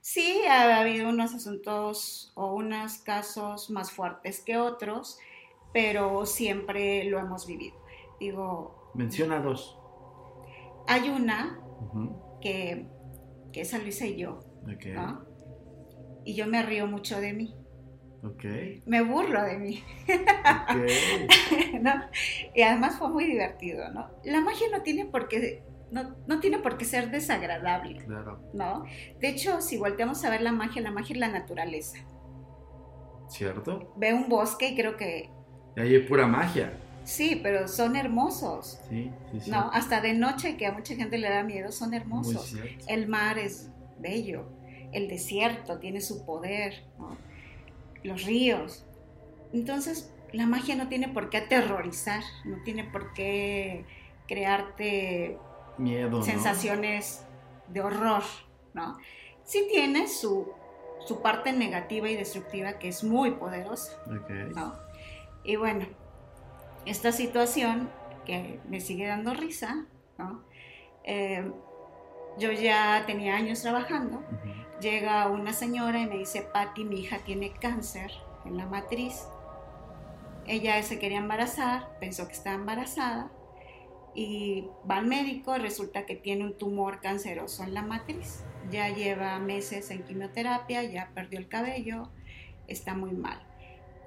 Sí, 0.00 0.40
ha 0.48 0.80
habido 0.80 1.10
unos 1.10 1.34
asuntos 1.34 2.32
o 2.34 2.54
unos 2.54 2.96
casos 2.96 3.68
más 3.68 3.92
fuertes 3.92 4.40
que 4.40 4.56
otros, 4.56 5.18
pero 5.72 6.26
siempre 6.26 7.04
lo 7.04 7.18
hemos 7.18 7.46
vivido. 7.46 7.76
Digo, 8.20 8.90
Menciona 8.94 9.40
dos. 9.40 9.78
hay 10.86 11.08
una 11.10 11.60
que, 12.40 12.86
que 13.52 13.60
esa 13.60 13.78
lo 13.78 13.86
hice 13.86 14.16
yo, 14.16 14.40
Ok. 14.62 14.86
¿no? 14.94 15.24
Y 16.24 16.34
yo 16.34 16.46
me 16.46 16.62
río 16.62 16.86
mucho 16.86 17.20
de 17.20 17.32
mí, 17.32 17.54
Ok. 18.24 18.44
me 18.86 19.02
burlo 19.02 19.42
de 19.42 19.58
mí, 19.58 19.82
Ok. 20.08 20.76
¿no? 21.80 21.92
Y 22.54 22.62
además 22.62 22.98
fue 22.98 23.08
muy 23.08 23.24
divertido, 23.26 23.88
¿no? 23.90 24.10
La 24.24 24.40
magia 24.40 24.66
no 24.72 24.82
tiene 24.82 25.06
por 25.06 25.28
qué, 25.28 25.62
no, 25.90 26.16
no 26.26 26.40
tiene 26.40 26.58
por 26.58 26.76
qué 26.76 26.84
ser 26.84 27.10
desagradable, 27.10 28.04
Claro. 28.04 28.40
¿no? 28.52 28.84
De 29.20 29.28
hecho, 29.28 29.60
si 29.60 29.78
volteamos 29.78 30.24
a 30.24 30.30
ver 30.30 30.42
la 30.42 30.52
magia, 30.52 30.82
la 30.82 30.90
magia 30.90 31.14
es 31.14 31.20
la 31.20 31.28
naturaleza. 31.28 31.98
¿Cierto? 33.28 33.92
Ve 33.96 34.12
un 34.14 34.28
bosque 34.28 34.68
y 34.70 34.74
creo 34.74 34.96
que 34.96 35.30
Y 35.78 35.80
ahí 35.80 35.94
hay 35.94 36.02
pura 36.02 36.26
magia. 36.26 36.72
Sí, 37.04 37.40
pero 37.42 37.68
son 37.68 37.96
hermosos. 37.96 38.80
Sí, 38.90 39.10
sí, 39.32 39.40
sí. 39.42 39.50
No, 39.50 39.70
hasta 39.72 40.00
de 40.00 40.12
noche, 40.12 40.56
que 40.56 40.66
a 40.66 40.72
mucha 40.72 40.94
gente 40.94 41.18
le 41.18 41.30
da 41.30 41.42
miedo, 41.42 41.70
son 41.72 41.94
hermosos. 41.94 42.54
El 42.88 43.06
mar 43.08 43.38
es 43.38 43.70
bello, 43.98 44.46
el 44.92 45.08
desierto 45.08 45.78
tiene 45.78 46.00
su 46.00 46.26
poder, 46.26 46.84
¿no? 46.98 47.16
los 48.02 48.24
ríos. 48.24 48.84
Entonces, 49.52 50.12
la 50.32 50.46
magia 50.46 50.74
no 50.74 50.88
tiene 50.88 51.08
por 51.08 51.30
qué 51.30 51.38
aterrorizar, 51.38 52.22
no 52.44 52.62
tiene 52.64 52.84
por 52.84 53.12
qué 53.14 53.84
crearte 54.26 55.38
Miedo. 55.78 56.10
¿no? 56.10 56.22
sensaciones 56.22 57.24
de 57.68 57.80
horror, 57.80 58.24
¿no? 58.74 58.98
Sí 59.44 59.66
tiene 59.70 60.08
su, 60.08 60.52
su 61.06 61.22
parte 61.22 61.52
negativa 61.52 62.10
y 62.10 62.16
destructiva 62.16 62.74
que 62.74 62.88
es 62.88 63.02
muy 63.02 63.30
poderosa. 63.30 63.96
Ok. 64.06 64.30
¿no? 64.54 64.87
Y 65.48 65.56
bueno, 65.56 65.86
esta 66.84 67.10
situación 67.10 67.88
que 68.26 68.60
me 68.68 68.80
sigue 68.80 69.06
dando 69.06 69.32
risa, 69.32 69.86
¿no? 70.18 70.44
Eh, 71.04 71.50
yo 72.38 72.52
ya 72.52 73.04
tenía 73.06 73.34
años 73.34 73.62
trabajando, 73.62 74.22
llega 74.78 75.26
una 75.28 75.54
señora 75.54 76.00
y 76.00 76.06
me 76.06 76.18
dice, 76.18 76.42
Patti, 76.42 76.84
mi 76.84 77.00
hija 77.00 77.20
tiene 77.24 77.54
cáncer 77.54 78.12
en 78.44 78.58
la 78.58 78.66
matriz. 78.66 79.26
Ella 80.46 80.82
se 80.82 80.98
quería 80.98 81.16
embarazar, 81.16 81.98
pensó 81.98 82.26
que 82.26 82.34
estaba 82.34 82.56
embarazada 82.56 83.30
y 84.14 84.66
va 84.88 84.98
al 84.98 85.06
médico, 85.06 85.56
resulta 85.56 86.04
que 86.04 86.14
tiene 86.14 86.44
un 86.44 86.58
tumor 86.58 87.00
canceroso 87.00 87.62
en 87.62 87.72
la 87.72 87.80
matriz. 87.80 88.44
Ya 88.70 88.90
lleva 88.90 89.38
meses 89.38 89.90
en 89.90 90.02
quimioterapia, 90.02 90.82
ya 90.82 91.10
perdió 91.14 91.38
el 91.38 91.48
cabello, 91.48 92.10
está 92.66 92.92
muy 92.92 93.12
mal. 93.12 93.47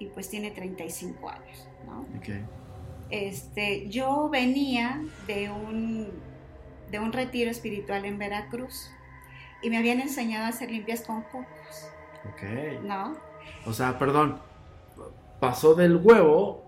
Y 0.01 0.07
pues 0.07 0.29
tiene 0.29 0.49
35 0.49 1.29
años, 1.29 1.67
¿no? 1.85 2.01
Ok. 2.17 2.29
Este, 3.11 3.87
yo 3.87 4.29
venía 4.29 4.99
de 5.27 5.51
un, 5.51 6.09
de 6.89 6.99
un 6.99 7.13
retiro 7.13 7.51
espiritual 7.51 8.05
en 8.05 8.17
Veracruz 8.17 8.89
y 9.61 9.69
me 9.69 9.77
habían 9.77 9.99
enseñado 9.99 10.45
a 10.45 10.47
hacer 10.49 10.71
limpias 10.71 11.01
con 11.01 11.21
cocos, 11.21 11.45
Ok. 12.33 12.81
¿no? 12.83 13.15
O 13.67 13.73
sea, 13.73 13.99
perdón. 13.99 14.39
Pasó 15.39 15.75
del 15.75 15.97
huevo 15.97 16.63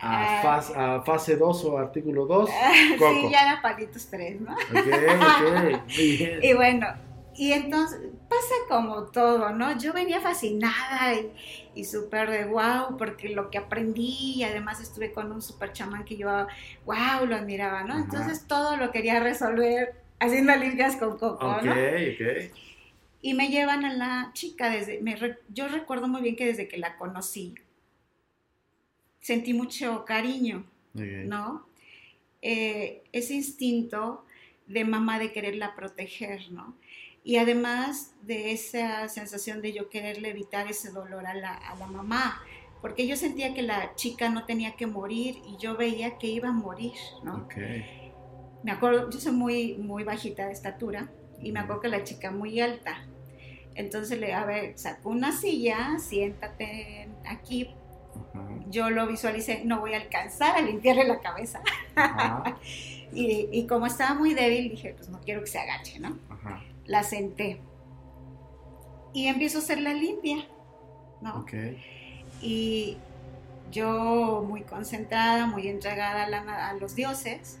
a, 0.00 0.40
Ah. 0.42 0.96
a 0.96 1.02
fase 1.02 1.36
2 1.36 1.64
o 1.66 1.76
artículo 1.78 2.24
2. 2.26 2.48
sí, 2.48 2.96
Coco. 2.98 3.30
ya 3.30 3.42
era 3.52 3.60
palitos 3.62 4.06
tres, 4.06 4.40
¿no? 4.40 4.52
Ok, 4.52 4.58
ok. 4.76 5.82
Muy 5.94 6.16
bien. 6.16 6.40
Y 6.42 6.52
bueno, 6.54 6.86
y 7.34 7.52
entonces 7.52 8.00
pasa 8.28 8.54
como 8.68 9.04
todo, 9.04 9.50
¿no? 9.50 9.78
Yo 9.78 9.92
venía 9.92 10.20
fascinada 10.20 11.14
y, 11.14 11.32
y 11.74 11.84
súper 11.84 12.30
de 12.30 12.44
wow, 12.46 12.96
porque 12.96 13.30
lo 13.30 13.50
que 13.50 13.58
aprendí, 13.58 14.34
y 14.36 14.42
además 14.44 14.80
estuve 14.80 15.12
con 15.12 15.32
un 15.32 15.42
super 15.42 15.72
chamán 15.72 16.04
que 16.04 16.16
yo, 16.16 16.28
wow, 16.84 17.26
lo 17.26 17.36
admiraba, 17.36 17.84
¿no? 17.84 17.94
Ajá. 17.94 18.02
Entonces 18.04 18.46
todo 18.46 18.76
lo 18.76 18.90
quería 18.92 19.20
resolver 19.20 19.94
haciendo 20.20 20.54
limpias 20.56 20.96
con 20.96 21.18
coco, 21.18 21.58
Ok, 21.58 21.62
¿no? 21.62 21.72
ok. 21.72 22.52
Y 23.20 23.34
me 23.34 23.48
llevan 23.48 23.84
a 23.84 23.92
la 23.94 24.30
chica 24.34 24.70
desde, 24.70 25.00
me 25.00 25.16
yo 25.48 25.68
recuerdo 25.68 26.06
muy 26.08 26.22
bien 26.22 26.36
que 26.36 26.46
desde 26.46 26.68
que 26.68 26.78
la 26.78 26.96
conocí, 26.96 27.54
sentí 29.20 29.54
mucho 29.54 30.04
cariño, 30.04 30.64
ok. 30.94 31.02
¿no? 31.24 31.66
Eh, 32.42 33.02
ese 33.12 33.34
instinto 33.34 34.24
de 34.66 34.84
mamá 34.84 35.18
de 35.18 35.32
quererla 35.32 35.74
proteger, 35.74 36.50
¿no? 36.52 36.76
Y 37.24 37.36
además 37.36 38.14
de 38.22 38.52
esa 38.52 39.08
sensación 39.08 39.60
de 39.60 39.72
yo 39.72 39.88
quererle 39.88 40.30
evitar 40.30 40.66
ese 40.68 40.90
dolor 40.90 41.26
a 41.26 41.34
la, 41.34 41.52
a 41.52 41.76
la 41.76 41.86
mamá, 41.86 42.42
porque 42.80 43.06
yo 43.06 43.16
sentía 43.16 43.54
que 43.54 43.62
la 43.62 43.94
chica 43.96 44.28
no 44.28 44.44
tenía 44.44 44.76
que 44.76 44.86
morir 44.86 45.42
y 45.46 45.56
yo 45.56 45.76
veía 45.76 46.16
que 46.18 46.28
iba 46.28 46.48
a 46.48 46.52
morir, 46.52 46.92
¿no? 47.24 47.36
Ok. 47.44 47.54
Me 48.62 48.72
acuerdo, 48.72 49.10
yo 49.10 49.20
soy 49.20 49.32
muy, 49.32 49.74
muy 49.74 50.04
bajita 50.04 50.46
de 50.46 50.52
estatura 50.52 51.08
y 51.40 51.52
me 51.52 51.60
acuerdo 51.60 51.82
que 51.82 51.88
la 51.88 52.04
chica 52.04 52.30
muy 52.30 52.60
alta. 52.60 53.04
Entonces 53.74 54.18
le, 54.18 54.32
a 54.32 54.44
ver, 54.44 54.76
sacó 54.78 55.10
una 55.10 55.32
silla, 55.32 55.98
siéntate 55.98 57.08
aquí. 57.26 57.70
Yo 58.68 58.90
lo 58.90 59.06
visualicé, 59.06 59.64
no 59.64 59.80
voy 59.80 59.94
a 59.94 59.98
alcanzar 59.98 60.56
a 60.56 60.60
limpiarle 60.60 61.04
la 61.04 61.20
cabeza. 61.20 61.60
Y, 63.10 63.48
y 63.50 63.66
como 63.66 63.86
estaba 63.86 64.12
muy 64.12 64.34
débil, 64.34 64.68
dije, 64.68 64.92
pues 64.94 65.08
no 65.08 65.18
quiero 65.22 65.40
que 65.40 65.46
se 65.46 65.58
agache, 65.58 65.98
¿no? 65.98 66.18
La 66.88 67.04
senté. 67.04 67.60
Y 69.12 69.28
empiezo 69.28 69.58
a 69.58 69.60
hacerla 69.60 69.92
limpia, 69.94 70.38
¿no? 71.20 71.40
Ok. 71.40 71.52
Y 72.42 72.96
yo 73.70 74.44
muy 74.46 74.62
concentrada, 74.62 75.46
muy 75.46 75.68
entregada 75.68 76.24
a, 76.24 76.28
la- 76.28 76.68
a 76.68 76.74
los 76.74 76.94
dioses, 76.96 77.60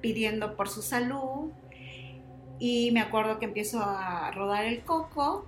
pidiendo 0.00 0.56
por 0.56 0.68
su 0.68 0.82
salud. 0.82 1.50
Y 2.58 2.90
me 2.92 3.00
acuerdo 3.00 3.38
que 3.38 3.44
empiezo 3.46 3.82
a 3.82 4.30
rodar 4.30 4.64
el 4.64 4.82
coco, 4.84 5.44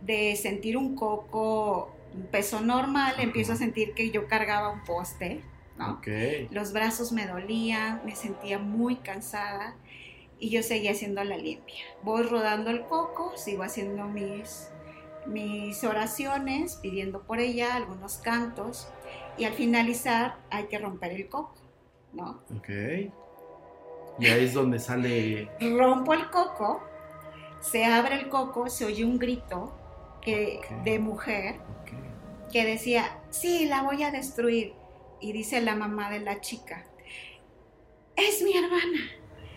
de 0.00 0.36
sentir 0.36 0.76
un 0.76 0.94
coco, 0.96 1.92
un 2.14 2.26
peso 2.26 2.60
normal, 2.60 3.14
empiezo 3.18 3.52
a 3.52 3.56
sentir 3.56 3.94
que 3.94 4.10
yo 4.10 4.26
cargaba 4.26 4.70
un 4.70 4.82
poste, 4.84 5.42
¿no? 5.78 5.92
Ok. 5.94 6.08
Los 6.50 6.72
brazos 6.72 7.12
me 7.12 7.26
dolían, 7.26 8.02
me 8.04 8.16
sentía 8.16 8.58
muy 8.58 8.96
cansada 8.96 9.74
y 10.38 10.50
yo 10.50 10.62
seguía 10.62 10.92
haciendo 10.92 11.22
la 11.24 11.36
limpia. 11.36 11.84
Voy 12.02 12.22
rodando 12.24 12.70
el 12.70 12.82
coco, 12.84 13.32
sigo 13.36 13.62
haciendo 13.62 14.04
mis, 14.04 14.70
mis 15.26 15.82
oraciones, 15.84 16.76
pidiendo 16.76 17.22
por 17.22 17.38
ella 17.40 17.74
algunos 17.74 18.18
cantos 18.18 18.88
y 19.38 19.44
al 19.44 19.52
finalizar 19.54 20.36
hay 20.50 20.66
que 20.66 20.78
romper 20.78 21.12
el 21.12 21.28
coco, 21.28 21.54
¿no? 22.12 22.42
Ok. 22.56 22.68
Y 24.18 24.26
ahí 24.26 24.44
es 24.44 24.54
donde 24.54 24.78
sale. 24.78 25.50
Rompo 25.60 26.14
el 26.14 26.30
coco, 26.30 26.82
se 27.60 27.84
abre 27.84 28.14
el 28.16 28.28
coco, 28.28 28.68
se 28.70 28.84
oye 28.86 29.04
un 29.04 29.18
grito 29.18 29.74
que, 30.22 30.60
de 30.84 30.98
mujer 30.98 31.56
Ok. 31.82 32.50
que 32.52 32.64
decía, 32.64 33.20
sí, 33.30 33.66
la 33.66 33.82
voy 33.82 34.02
a 34.02 34.10
destruir. 34.10 34.74
Y 35.20 35.32
dice 35.32 35.60
la 35.62 35.74
mamá 35.74 36.10
de 36.10 36.20
la 36.20 36.40
chica, 36.40 36.84
es 38.16 38.42
mi 38.42 38.56
hermana, 38.56 39.00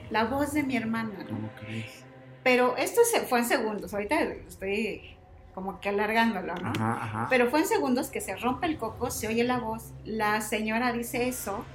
la 0.10 0.26
voz 0.26 0.54
de 0.54 0.64
mi 0.64 0.76
hermana. 0.76 1.26
¿Cómo 1.28 1.50
crees? 1.60 2.04
Pero 2.44 2.78
esto 2.78 3.02
se 3.04 3.22
fue 3.22 3.40
en 3.40 3.46
segundos, 3.46 3.94
ahorita 3.94 4.22
estoy 4.22 5.16
como 5.54 5.80
que 5.80 5.90
alargándolo, 5.90 6.56
¿no? 6.56 6.70
Ajá, 6.70 7.04
ajá. 7.04 7.28
Pero 7.30 7.50
fue 7.50 7.60
en 7.60 7.66
segundos 7.66 8.10
que 8.10 8.22
se 8.22 8.36
rompe 8.38 8.66
el 8.68 8.78
coco, 8.78 9.12
se 9.12 9.28
oye 9.28 9.44
la 9.44 9.60
voz, 9.60 9.94
la 10.06 10.40
señora 10.42 10.94
dice 10.94 11.28
eso, 11.28 11.66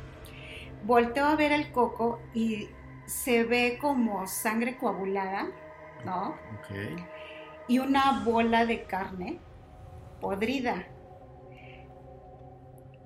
volteo 0.85 1.27
a 1.27 1.37
ver 1.37 1.53
el 1.53 1.71
coco 1.71 2.19
y 2.33 2.69
se 3.07 3.45
ve 3.45 3.79
como 3.81 4.27
sangre 4.27 4.77
coagulada, 4.77 5.49
¿no? 6.05 6.29
Ok. 6.59 7.01
y 7.69 7.79
una 7.79 8.23
bola 8.25 8.67
de 8.67 8.85
carne 8.85 9.39
podrida. 10.21 10.87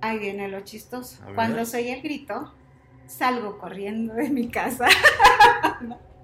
Ahí 0.01 0.19
viene 0.19 0.49
lo 0.49 0.61
chistoso. 0.61 1.23
Cuando 1.35 1.65
soy 1.65 1.89
el 1.89 2.03
grito, 2.03 2.55
salgo 3.09 3.59
corriendo 3.59 4.15
de 4.15 4.29
mi 4.31 4.49
casa. 4.49 4.87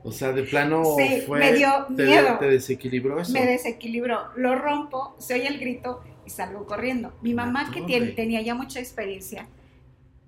O 0.02 0.12
sea, 0.12 0.32
de 0.32 0.42
plano 0.42 0.82
Sí, 0.98 1.22
fue. 1.26 1.38
me 1.40 1.52
dio 1.54 1.86
te, 1.96 2.04
miedo. 2.04 2.38
te 2.38 2.46
desequilibró 2.50 3.20
eso. 3.20 3.32
Me 3.32 3.46
desequilibró, 3.46 4.28
lo 4.36 4.54
rompo, 4.54 5.16
se 5.18 5.34
oye 5.34 5.48
el 5.48 5.58
grito 5.58 6.02
y 6.26 6.30
salgo 6.30 6.66
corriendo. 6.66 7.14
Mi 7.22 7.32
La 7.32 7.46
mamá, 7.46 7.70
que 7.72 7.80
tiene- 7.82 8.12
tenía 8.12 8.42
ya 8.42 8.54
mucha 8.54 8.80
experiencia, 8.80 9.48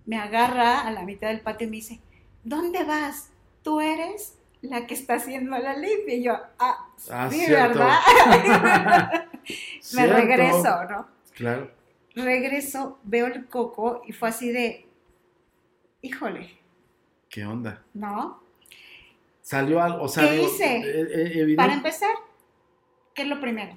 me 0.06 0.18
agarra 0.18 0.80
a 0.80 0.90
la 0.92 1.02
mitad 1.02 1.28
del 1.28 1.40
patio 1.40 1.66
y 1.66 1.70
me 1.70 1.76
dice, 1.76 2.00
¿dónde 2.42 2.84
vas? 2.84 3.30
Tú 3.62 3.80
eres 3.80 4.38
la 4.62 4.86
que 4.86 4.94
está 4.94 5.14
haciendo 5.16 5.58
la 5.58 5.76
limpia. 5.76 6.14
Y 6.14 6.22
yo, 6.22 6.32
ah, 6.58 6.88
Ah, 7.10 7.28
sí, 7.30 7.40
cierto. 7.44 7.78
¿verdad? 7.80 7.98
me 9.44 9.56
Cierto. 9.82 10.14
regreso, 10.16 10.84
¿no? 10.90 11.06
Claro. 11.34 11.70
Regreso, 12.14 12.98
veo 13.04 13.26
el 13.26 13.46
coco 13.46 14.00
y 14.06 14.12
fue 14.12 14.30
así 14.30 14.50
de, 14.50 14.85
híjole, 16.02 16.50
¿Qué 17.28 17.44
onda? 17.44 17.82
¿no? 17.94 18.40
Salió 19.42 19.82
algo. 19.82 20.02
O 20.04 20.08
sea, 20.08 20.24
¿Qué 20.28 20.36
digo, 20.36 20.46
hice? 20.48 20.76
eh, 20.78 21.00
eh, 21.00 21.32
evidente- 21.34 21.56
Para 21.56 21.74
empezar, 21.74 22.10
¿qué 23.14 23.22
es 23.22 23.28
lo 23.28 23.40
primero? 23.40 23.72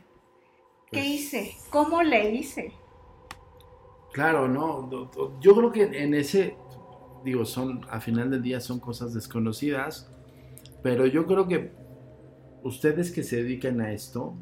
¿Qué 0.91 0.99
Pues- 0.99 1.05
hice? 1.05 1.55
¿Cómo 1.69 2.01
le 2.03 2.32
hice? 2.32 2.71
Claro, 4.13 4.47
no. 4.47 4.89
Yo 5.39 5.55
creo 5.55 5.71
que 5.71 5.84
en 5.84 6.13
ese, 6.13 6.55
digo, 7.23 7.45
son, 7.45 7.86
a 7.89 7.99
final 7.99 8.32
del 8.32 8.41
día 8.41 8.60
son 8.60 8.79
cosas 8.79 9.13
desconocidas, 9.13 10.12
pero 10.82 11.05
yo 11.05 11.25
creo 11.27 11.47
que 11.47 11.71
ustedes 12.63 13.12
que 13.12 13.23
se 13.23 13.43
dedican 13.43 13.82
a 13.82 13.91
esto, 13.91 14.34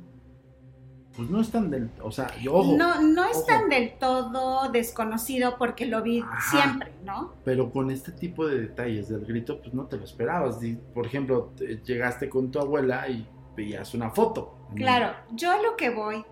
pues 1.17 1.29
no 1.29 1.41
están 1.41 1.69
del, 1.71 1.89
o 2.01 2.11
sea, 2.11 2.33
yo, 2.37 2.53
ojo, 2.53 2.77
no, 2.77 3.01
no 3.01 3.25
es 3.25 3.37
ojo. 3.37 3.45
tan 3.47 3.67
del 3.69 3.93
todo 3.97 4.69
desconocido 4.71 5.57
porque 5.57 5.85
lo 5.87 6.01
vi 6.03 6.21
Ajá. 6.21 6.39
siempre, 6.61 6.93
¿no? 7.03 7.33
pero 7.43 7.71
con 7.71 7.89
este 7.91 8.11
tipo 8.13 8.47
de 8.47 8.61
detalles 8.61 9.09
del 9.09 9.25
grito, 9.25 9.59
pues 9.59 9.73
no 9.73 9.85
te 9.87 9.97
lo 9.97 10.03
esperabas. 10.05 10.59
Por 10.93 11.05
ejemplo, 11.07 11.51
te- 11.57 11.77
llegaste 11.83 12.29
con 12.29 12.51
tu 12.51 12.59
abuela 12.59 13.09
y 13.09 13.27
veías 13.55 13.93
una 13.95 14.11
foto. 14.11 14.55
Claro, 14.75 15.13
yo 15.31 15.51
a 15.51 15.61
lo 15.61 15.75
que 15.75 15.89
voy 15.89 16.23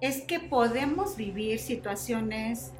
es 0.00 0.20
que 0.22 0.38
podemos 0.38 1.16
vivir 1.16 1.58
situaciones 1.58 2.72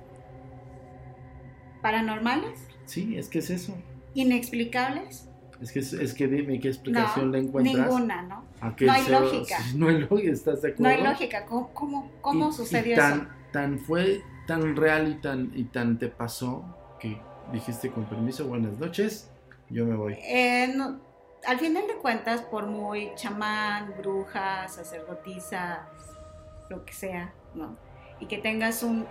paranormales, 1.83 2.69
Sí, 2.87 3.17
es 3.17 3.29
que 3.29 3.39
es 3.39 3.51
eso. 3.51 3.75
inexplicables. 4.15 5.29
Es 5.65 5.73
que, 5.73 5.79
es, 5.81 6.15
que 6.15 6.29
dime 6.29 6.61
qué 6.61 6.69
explicación 6.69 7.27
No, 7.27 7.33
le 7.33 7.39
encuentras. 7.39 7.89
ninguna, 7.89 8.23
¿no? 8.23 8.45
No 8.61 8.93
hay 8.93 9.03
sea- 9.03 9.21
lógica. 9.21 9.57
No 9.75 9.89
hay 9.89 9.99
lógica, 9.99 10.31
¿estás 10.33 10.61
de 10.63 10.69
No 10.69 10.75
acuerdo? 10.75 10.95
hay 10.97 11.03
lógica. 11.05 11.47
¿Cómo, 11.47 11.71
cómo, 11.73 12.11
cómo 12.21 12.51
Y- 12.51 12.53
sucedió 12.53 12.93
y 12.93 12.97
tan, 12.97 13.13
eso? 13.21 13.29
Tan 13.53 13.79
fue, 13.79 14.23
tan 14.47 14.77
real 14.77 15.09
y 15.09 15.15
tan, 15.21 15.51
y 15.55 15.65
tan 15.65 15.99
te 15.99 16.09
pasó 16.09 16.65
que 17.01 17.19
dijiste 17.53 17.91
con 17.91 18.05
permiso, 18.05 18.47
buenas 18.47 18.79
noches, 18.79 19.31
yo 19.71 19.87
me 19.87 19.97
voy. 19.97 20.15
Eh, 20.21 20.73
no- 20.77 21.01
al 21.47 21.59
final 21.59 21.87
de 21.87 21.95
cuentas, 21.97 22.43
por 22.43 22.67
muy 22.67 23.11
chamán, 23.17 23.95
bruja, 23.99 24.69
sacerdotisa, 24.69 25.89
lo 26.69 26.85
que 26.85 26.93
sea, 26.93 27.33
¿no? 27.55 27.77
Y 28.21 28.27
que 28.27 28.39
tengas 28.39 28.83
un 28.83 29.07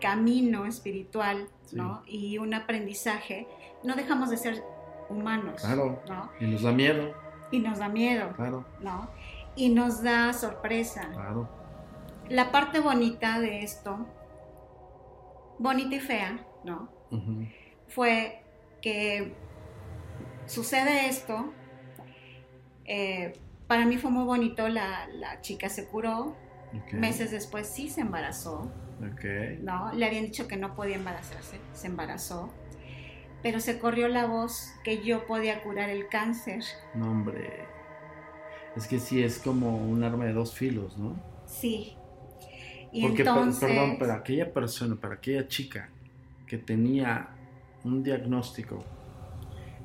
camino 0.00 0.64
espiritual, 0.66 1.48
¿no? 1.72 2.02
Y 2.06 2.38
un 2.38 2.54
aprendizaje, 2.54 3.46
no 3.84 3.94
dejamos 3.96 4.30
de 4.30 4.36
ser 4.38 4.62
humanos, 5.08 5.60
Claro. 5.62 6.00
¿no? 6.08 6.30
Y 6.40 6.46
nos 6.46 6.62
da 6.62 6.72
miedo, 6.72 7.14
Y 7.50 7.60
nos 7.60 7.78
da 7.78 7.88
miedo, 7.88 8.30
claro, 8.36 8.64
¿no? 8.80 9.08
Y 9.56 9.70
nos 9.70 10.02
da 10.02 10.32
sorpresa. 10.32 11.08
claro. 11.12 11.48
La 12.28 12.52
parte 12.52 12.78
bonita 12.80 13.40
de 13.40 13.60
esto, 13.60 14.06
bonita 15.58 15.96
y 15.96 16.00
fea, 16.00 16.44
¿no? 16.64 16.88
Fue 17.88 18.42
que 18.82 19.34
sucede 20.46 21.08
esto. 21.08 21.52
eh, 22.84 23.32
para 23.66 23.84
mí 23.84 23.98
fue 23.98 24.10
muy 24.10 24.24
bonito, 24.24 24.66
la, 24.68 25.06
la 25.12 25.40
chica 25.42 25.68
se 25.68 25.86
curó, 25.88 26.34
Ok, 26.74 26.92
meses 26.94 27.30
después 27.30 27.66
sí 27.66 27.88
se 27.90 28.00
embarazó, 28.02 28.70
ok. 29.00 29.24
¿no? 29.60 29.92
Le 29.92 30.06
habían 30.06 30.24
dicho 30.24 30.48
que 30.48 30.56
no 30.56 30.74
podía 30.74 30.96
embarazarse, 30.96 31.58
se 31.74 31.86
embarazó, 31.86 32.50
pero 33.42 33.60
se 33.60 33.78
corrió 33.78 34.08
la 34.08 34.26
voz 34.26 34.72
que 34.84 35.02
yo 35.02 35.26
podía 35.26 35.62
curar 35.62 35.90
el 35.90 36.08
cáncer. 36.08 36.62
No, 36.94 37.10
hombre. 37.10 37.66
Es 38.76 38.86
que 38.86 38.98
sí 38.98 39.22
es 39.22 39.38
como 39.38 39.76
un 39.76 40.02
arma 40.04 40.24
de 40.26 40.32
dos 40.32 40.54
filos, 40.54 40.96
¿no? 40.98 41.20
Sí. 41.46 41.96
Y 42.92 43.02
Porque, 43.02 43.22
entonces... 43.22 43.68
perdón, 43.68 43.98
para 43.98 44.14
aquella 44.14 44.52
persona, 44.52 44.96
para 44.96 45.14
aquella 45.14 45.46
chica 45.46 45.90
que 46.46 46.58
tenía 46.58 47.28
un 47.84 48.02
diagnóstico, 48.02 48.84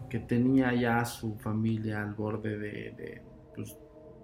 que 0.09 0.19
tenía 0.19 0.73
ya 0.73 0.99
a 0.99 1.05
su 1.05 1.35
familia 1.39 2.01
al 2.01 2.13
borde 2.13 2.57
de, 2.57 2.91
de, 2.91 3.21
pues, 3.55 3.75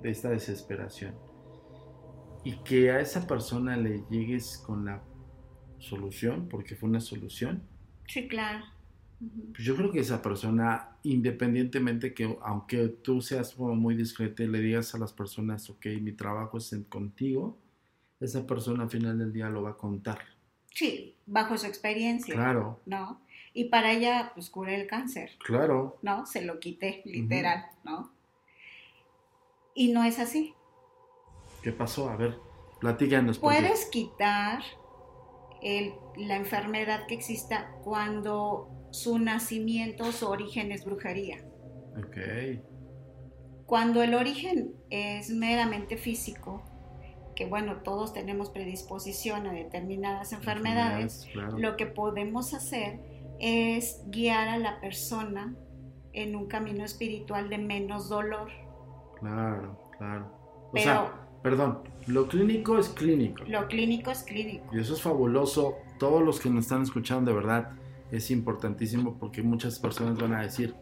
de 0.01 0.09
esta 0.09 0.29
desesperación, 0.29 1.13
y 2.43 2.53
que 2.63 2.91
a 2.91 3.01
esa 3.01 3.27
persona 3.27 3.75
le 3.75 4.03
llegues 4.09 4.57
con 4.59 4.85
la 4.85 5.01
solución, 5.79 6.47
porque 6.49 6.75
fue 6.75 6.89
una 6.89 7.01
solución, 7.01 7.63
Sí, 8.09 8.27
claro. 8.27 8.65
Pues 9.19 9.63
yo 9.65 9.75
creo 9.75 9.91
que 9.91 9.99
esa 9.99 10.21
persona, 10.21 10.97
independientemente 11.03 12.13
que, 12.13 12.37
aunque 12.41 12.87
tú 12.87 13.21
seas 13.21 13.53
como 13.53 13.75
muy 13.75 13.95
discreta 13.95 14.43
y 14.43 14.47
le 14.47 14.59
digas 14.59 14.95
a 14.95 14.97
las 14.97 15.11
personas, 15.11 15.69
ok, 15.69 15.85
mi 16.01 16.13
trabajo 16.13 16.57
es 16.57 16.71
en- 16.71 16.83
contigo, 16.85 17.57
esa 18.21 18.47
persona 18.47 18.83
al 18.83 18.89
final 18.89 19.17
del 19.19 19.33
día 19.33 19.49
lo 19.49 19.61
va 19.63 19.71
a 19.71 19.77
contar. 19.77 20.19
Sí, 20.73 21.15
bajo 21.25 21.57
su 21.57 21.65
experiencia, 21.65 22.33
Claro, 22.33 22.79
¿no? 22.85 23.19
Y 23.53 23.65
para 23.65 23.91
ella, 23.91 24.31
pues 24.35 24.49
curé 24.49 24.79
el 24.79 24.87
cáncer. 24.87 25.31
claro. 25.43 25.97
¿no? 26.01 26.25
Se 26.25 26.45
lo 26.45 26.59
quité, 26.59 27.01
literal, 27.05 27.65
¿no? 27.83 28.11
Y 29.73 29.91
no 29.91 30.03
es 30.03 30.19
así. 30.19 30.53
¿Qué 31.61 31.71
pasó? 31.73 32.09
A 32.09 32.15
ver, 32.15 32.37
platícanos. 32.79 33.37
porque- 33.39 33.59
Puedes 33.59 33.85
quitar 33.87 34.61
el- 35.61 35.93
la 36.15 36.37
enfermedad 36.37 37.05
que 37.07 37.15
exista 37.15 37.71
cuando 37.83 38.69
su 38.91 39.19
nacimiento, 39.19 40.11
su 40.11 40.27
origen 40.27 40.71
es 40.71 40.85
brujería. 40.85 41.37
Ok, 41.97 42.61
Cuando 43.65 44.01
el 44.01 44.13
origen 44.15 44.73
es 44.89 45.29
meramente 45.29 45.97
físico, 45.97 46.63
que 47.35 47.45
bueno, 47.45 47.77
todos 47.83 48.13
tenemos 48.13 48.49
predisposición 48.49 49.47
a 49.47 49.53
determinadas 49.53 50.33
enfermedades, 50.33 51.27
claro. 51.31 51.57
lo 51.57 51.77
que 51.77 51.85
podemos 51.85 52.53
hacer 52.53 52.99
es 53.39 54.01
guiar 54.07 54.47
a 54.49 54.57
la 54.57 54.81
persona 54.81 55.55
en 56.13 56.35
un 56.35 56.47
camino 56.47 56.83
espiritual 56.83 57.49
de 57.49 57.57
menos 57.59 58.09
dolor. 58.09 58.49
Claro, 59.19 59.79
claro. 59.97 60.31
O 60.67 60.71
Pero- 60.73 60.83
sea, 60.83 61.27
perdón, 61.43 61.83
lo 62.07 62.27
clínico 62.27 62.77
es 62.77 62.89
clínico. 62.89 63.43
Lo 63.47 63.67
clínico 63.67 64.11
es 64.11 64.23
clínico. 64.23 64.65
Y 64.75 64.79
eso 64.79 64.93
es 64.93 65.01
fabuloso. 65.01 65.77
Todos 65.99 66.21
los 66.23 66.39
que 66.39 66.49
nos 66.49 66.65
están 66.65 66.81
escuchando, 66.81 67.31
de 67.31 67.37
verdad, 67.37 67.71
es 68.11 68.31
importantísimo 68.31 69.17
porque 69.17 69.41
muchas 69.41 69.79
personas 69.79 70.17
van 70.17 70.33
a 70.33 70.41
decir, 70.41 70.75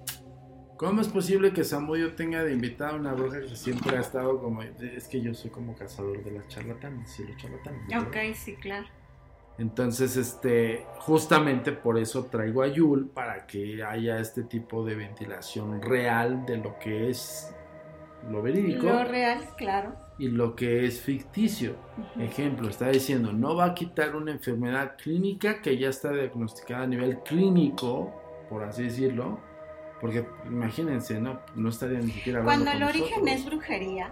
¿cómo 0.77 1.01
es 1.01 1.07
posible 1.07 1.53
que 1.53 1.63
Samudio 1.63 2.15
tenga 2.15 2.43
de 2.43 2.53
invitada 2.53 2.91
a 2.91 2.95
una 2.95 3.13
bruja 3.13 3.41
que 3.41 3.55
siempre 3.55 3.97
ha 3.97 4.01
estado 4.01 4.39
como... 4.39 4.61
Es 4.61 5.07
que 5.07 5.21
yo 5.21 5.33
soy 5.33 5.51
como 5.51 5.75
cazador 5.75 6.23
de 6.23 6.31
las 6.31 6.47
charlatanes 6.47 7.19
y 7.19 7.23
los 7.23 7.37
charlatanes. 7.37 7.81
Ok, 7.97 8.15
sí, 8.35 8.55
claro. 8.55 8.87
Entonces, 9.57 10.17
este, 10.17 10.85
justamente 10.99 11.71
por 11.71 11.97
eso 11.97 12.25
traigo 12.25 12.61
a 12.61 12.67
Yul 12.67 13.09
para 13.09 13.47
que 13.47 13.83
haya 13.83 14.19
este 14.19 14.43
tipo 14.43 14.85
de 14.85 14.95
ventilación 14.95 15.81
real 15.81 16.45
de 16.45 16.57
lo 16.57 16.77
que 16.77 17.09
es 17.09 17.51
lo 18.29 18.41
verídico 18.41 18.85
Lo 18.85 19.03
real, 19.03 19.39
claro. 19.57 20.06
Y 20.19 20.29
lo 20.29 20.55
que 20.55 20.85
es 20.85 21.01
ficticio. 21.01 21.75
Ejemplo, 22.19 22.69
está 22.69 22.89
diciendo, 22.89 23.33
no 23.33 23.55
va 23.55 23.65
a 23.65 23.73
quitar 23.73 24.15
una 24.15 24.31
enfermedad 24.31 24.95
clínica 24.97 25.61
que 25.61 25.77
ya 25.77 25.89
está 25.89 26.11
diagnosticada 26.11 26.83
a 26.83 26.87
nivel 26.87 27.19
clínico, 27.19 28.13
por 28.49 28.63
así 28.63 28.83
decirlo, 28.83 29.39
porque 30.01 30.25
imagínense, 30.45 31.19
no, 31.19 31.39
no 31.55 31.69
estaría 31.69 31.99
ni 31.99 32.11
siquiera 32.11 32.43
Cuando 32.43 32.71
el 32.71 32.83
origen 32.83 33.27
es 33.27 33.45
brujería, 33.45 34.11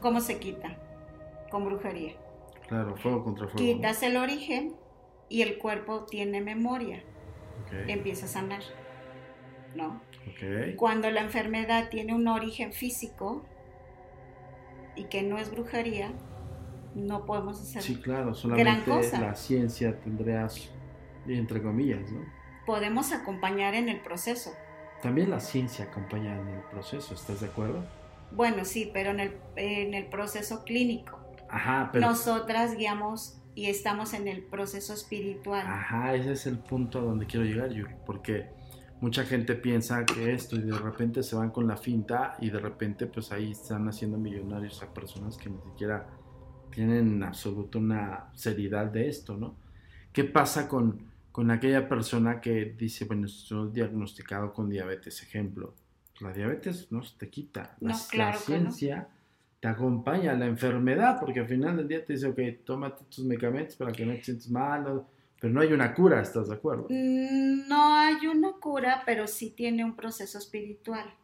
¿cómo 0.00 0.20
se 0.20 0.38
quita? 0.38 0.76
Con 1.50 1.64
brujería. 1.64 2.14
Claro, 2.68 2.96
fuego 2.96 3.24
contra 3.24 3.48
fuego. 3.48 3.58
Quitas 3.58 4.02
el 4.02 4.16
origen 4.16 4.74
y 5.28 5.42
el 5.42 5.58
cuerpo 5.58 6.04
tiene 6.04 6.40
memoria, 6.40 7.02
empieza 7.86 8.26
a 8.26 8.28
sanar. 8.28 8.62
¿No? 9.74 10.00
Cuando 10.76 11.10
la 11.10 11.20
enfermedad 11.20 11.90
tiene 11.90 12.14
un 12.14 12.26
origen 12.26 12.72
físico 12.72 13.44
y 14.98 15.04
que 15.04 15.22
no 15.22 15.38
es 15.38 15.50
brujería, 15.50 16.10
no 16.94 17.24
podemos 17.24 17.60
hacer. 17.60 17.82
Sí, 17.82 17.96
claro, 17.96 18.34
solamente 18.34 18.90
cosa. 18.90 19.20
la 19.20 19.34
ciencia 19.34 19.98
tendría, 20.00 20.46
entre 21.26 21.62
comillas, 21.62 22.10
¿no? 22.10 22.20
Podemos 22.66 23.12
acompañar 23.12 23.74
en 23.74 23.88
el 23.88 24.00
proceso. 24.00 24.50
También 25.02 25.30
la 25.30 25.40
ciencia 25.40 25.86
acompaña 25.86 26.38
en 26.38 26.48
el 26.48 26.62
proceso, 26.62 27.14
¿estás 27.14 27.40
de 27.40 27.46
acuerdo? 27.46 27.84
Bueno, 28.32 28.64
sí, 28.64 28.90
pero 28.92 29.10
en 29.10 29.20
el, 29.20 29.36
en 29.56 29.94
el 29.94 30.06
proceso 30.06 30.64
clínico. 30.64 31.18
Ajá, 31.48 31.90
pero... 31.92 32.08
Nosotras 32.08 32.76
guiamos 32.76 33.40
y 33.54 33.66
estamos 33.66 34.12
en 34.12 34.28
el 34.28 34.42
proceso 34.42 34.92
espiritual. 34.92 35.66
Ajá, 35.66 36.14
ese 36.14 36.32
es 36.32 36.46
el 36.46 36.58
punto 36.58 36.98
a 36.98 37.02
donde 37.02 37.26
quiero 37.26 37.46
llegar, 37.46 37.70
Yuri, 37.70 37.94
porque 38.04 38.50
mucha 39.00 39.24
gente 39.24 39.54
piensa 39.54 40.04
que 40.04 40.32
esto 40.32 40.56
y 40.56 40.62
de 40.62 40.78
repente 40.78 41.22
se 41.22 41.36
van 41.36 41.50
con 41.50 41.66
la 41.66 41.76
finta 41.76 42.36
y 42.40 42.50
de 42.50 42.58
repente 42.58 43.06
pues 43.06 43.32
ahí 43.32 43.52
están 43.52 43.88
haciendo 43.88 44.18
millonarios 44.18 44.82
a 44.82 44.92
personas 44.92 45.36
que 45.36 45.50
ni 45.50 45.60
siquiera 45.60 46.06
tienen 46.70 47.08
en 47.08 47.22
absoluto 47.22 47.78
una 47.78 48.30
seriedad 48.34 48.86
de 48.86 49.08
esto, 49.08 49.36
¿no? 49.36 49.56
¿Qué 50.12 50.24
pasa 50.24 50.68
con, 50.68 51.00
con 51.32 51.50
aquella 51.50 51.88
persona 51.88 52.40
que 52.40 52.74
dice, 52.76 53.04
bueno, 53.04 53.26
estoy 53.26 53.70
diagnosticado 53.72 54.52
con 54.52 54.68
diabetes, 54.68 55.22
ejemplo? 55.22 55.74
La 56.20 56.32
diabetes 56.32 56.90
no 56.90 57.02
se 57.02 57.16
te 57.16 57.28
quita, 57.28 57.76
la, 57.80 57.96
claro 58.10 58.38
ciencia 58.38 59.08
te 59.60 59.68
acompaña 59.68 60.32
a 60.32 60.34
la 60.34 60.46
enfermedad, 60.46 61.18
porque 61.20 61.40
al 61.40 61.48
final 61.48 61.76
del 61.76 61.88
día 61.88 62.04
te 62.04 62.12
dice, 62.12 62.26
ok, 62.26 62.64
tómate 62.64 63.04
tus 63.08 63.24
medicamentos 63.24 63.76
para 63.76 63.92
que 63.92 64.06
no 64.06 64.14
te 64.14 64.24
sientas 64.24 64.50
mal, 64.50 65.04
pero 65.40 65.52
no 65.52 65.60
hay 65.60 65.72
una 65.72 65.94
cura, 65.94 66.20
¿estás 66.20 66.48
de 66.48 66.54
acuerdo? 66.54 66.86
Mm, 66.90 67.68
No 67.68 67.94
hay 67.94 68.26
una 68.26 68.52
cura, 68.52 69.02
pero 69.06 69.26
sí 69.26 69.50
tiene 69.50 69.84
un 69.84 69.94
proceso 69.94 70.38
espiritual. 70.38 71.14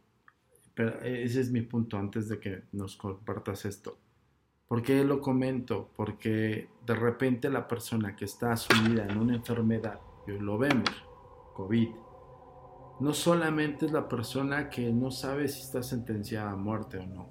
Pero 0.74 1.03
eh, 1.03 1.24
ese 1.24 1.40
es 1.40 1.50
mi 1.50 1.62
punto 1.62 1.96
antes 1.96 2.29
de 2.29 2.38
que 2.38 2.62
nos 2.72 2.96
compartas 2.96 3.64
esto. 3.64 3.98
¿Por 4.66 4.83
qué 4.83 5.05
lo 5.05 5.20
comento? 5.20 5.90
Porque 5.94 6.68
de 6.87 6.94
repente 6.94 7.50
la 7.50 7.68
persona 7.68 8.16
que 8.16 8.24
está 8.24 8.57
sumida 8.57 9.07
en 9.07 9.18
una 9.18 9.35
enfermedad, 9.37 10.00
y 10.27 10.33
hoy 10.33 10.40
lo 10.40 10.59
vemos, 10.59 10.88
COVID, 11.55 11.88
no 13.00 13.12
solamente 13.12 13.87
es 13.87 13.92
la 13.92 14.09
persona 14.09 14.70
que 14.70 14.92
no 14.92 15.11
sabe 15.11 15.48
si 15.48 15.61
está 15.61 15.83
sentenciada 15.83 16.53
a 16.53 16.57
muerte 16.57 16.98
o 16.98 17.07
no, 17.07 17.29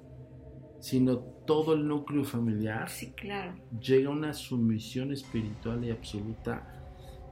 sino 0.83 1.17
todo 1.47 1.75
el 1.75 1.87
núcleo 1.87 2.25
familiar 2.25 2.89
Sí, 2.89 3.13
claro. 3.13 3.53
llega 3.79 4.09
a 4.09 4.11
una 4.11 4.33
sumisión 4.33 5.13
espiritual 5.13 5.81
y 5.85 5.91
absoluta. 5.91 6.67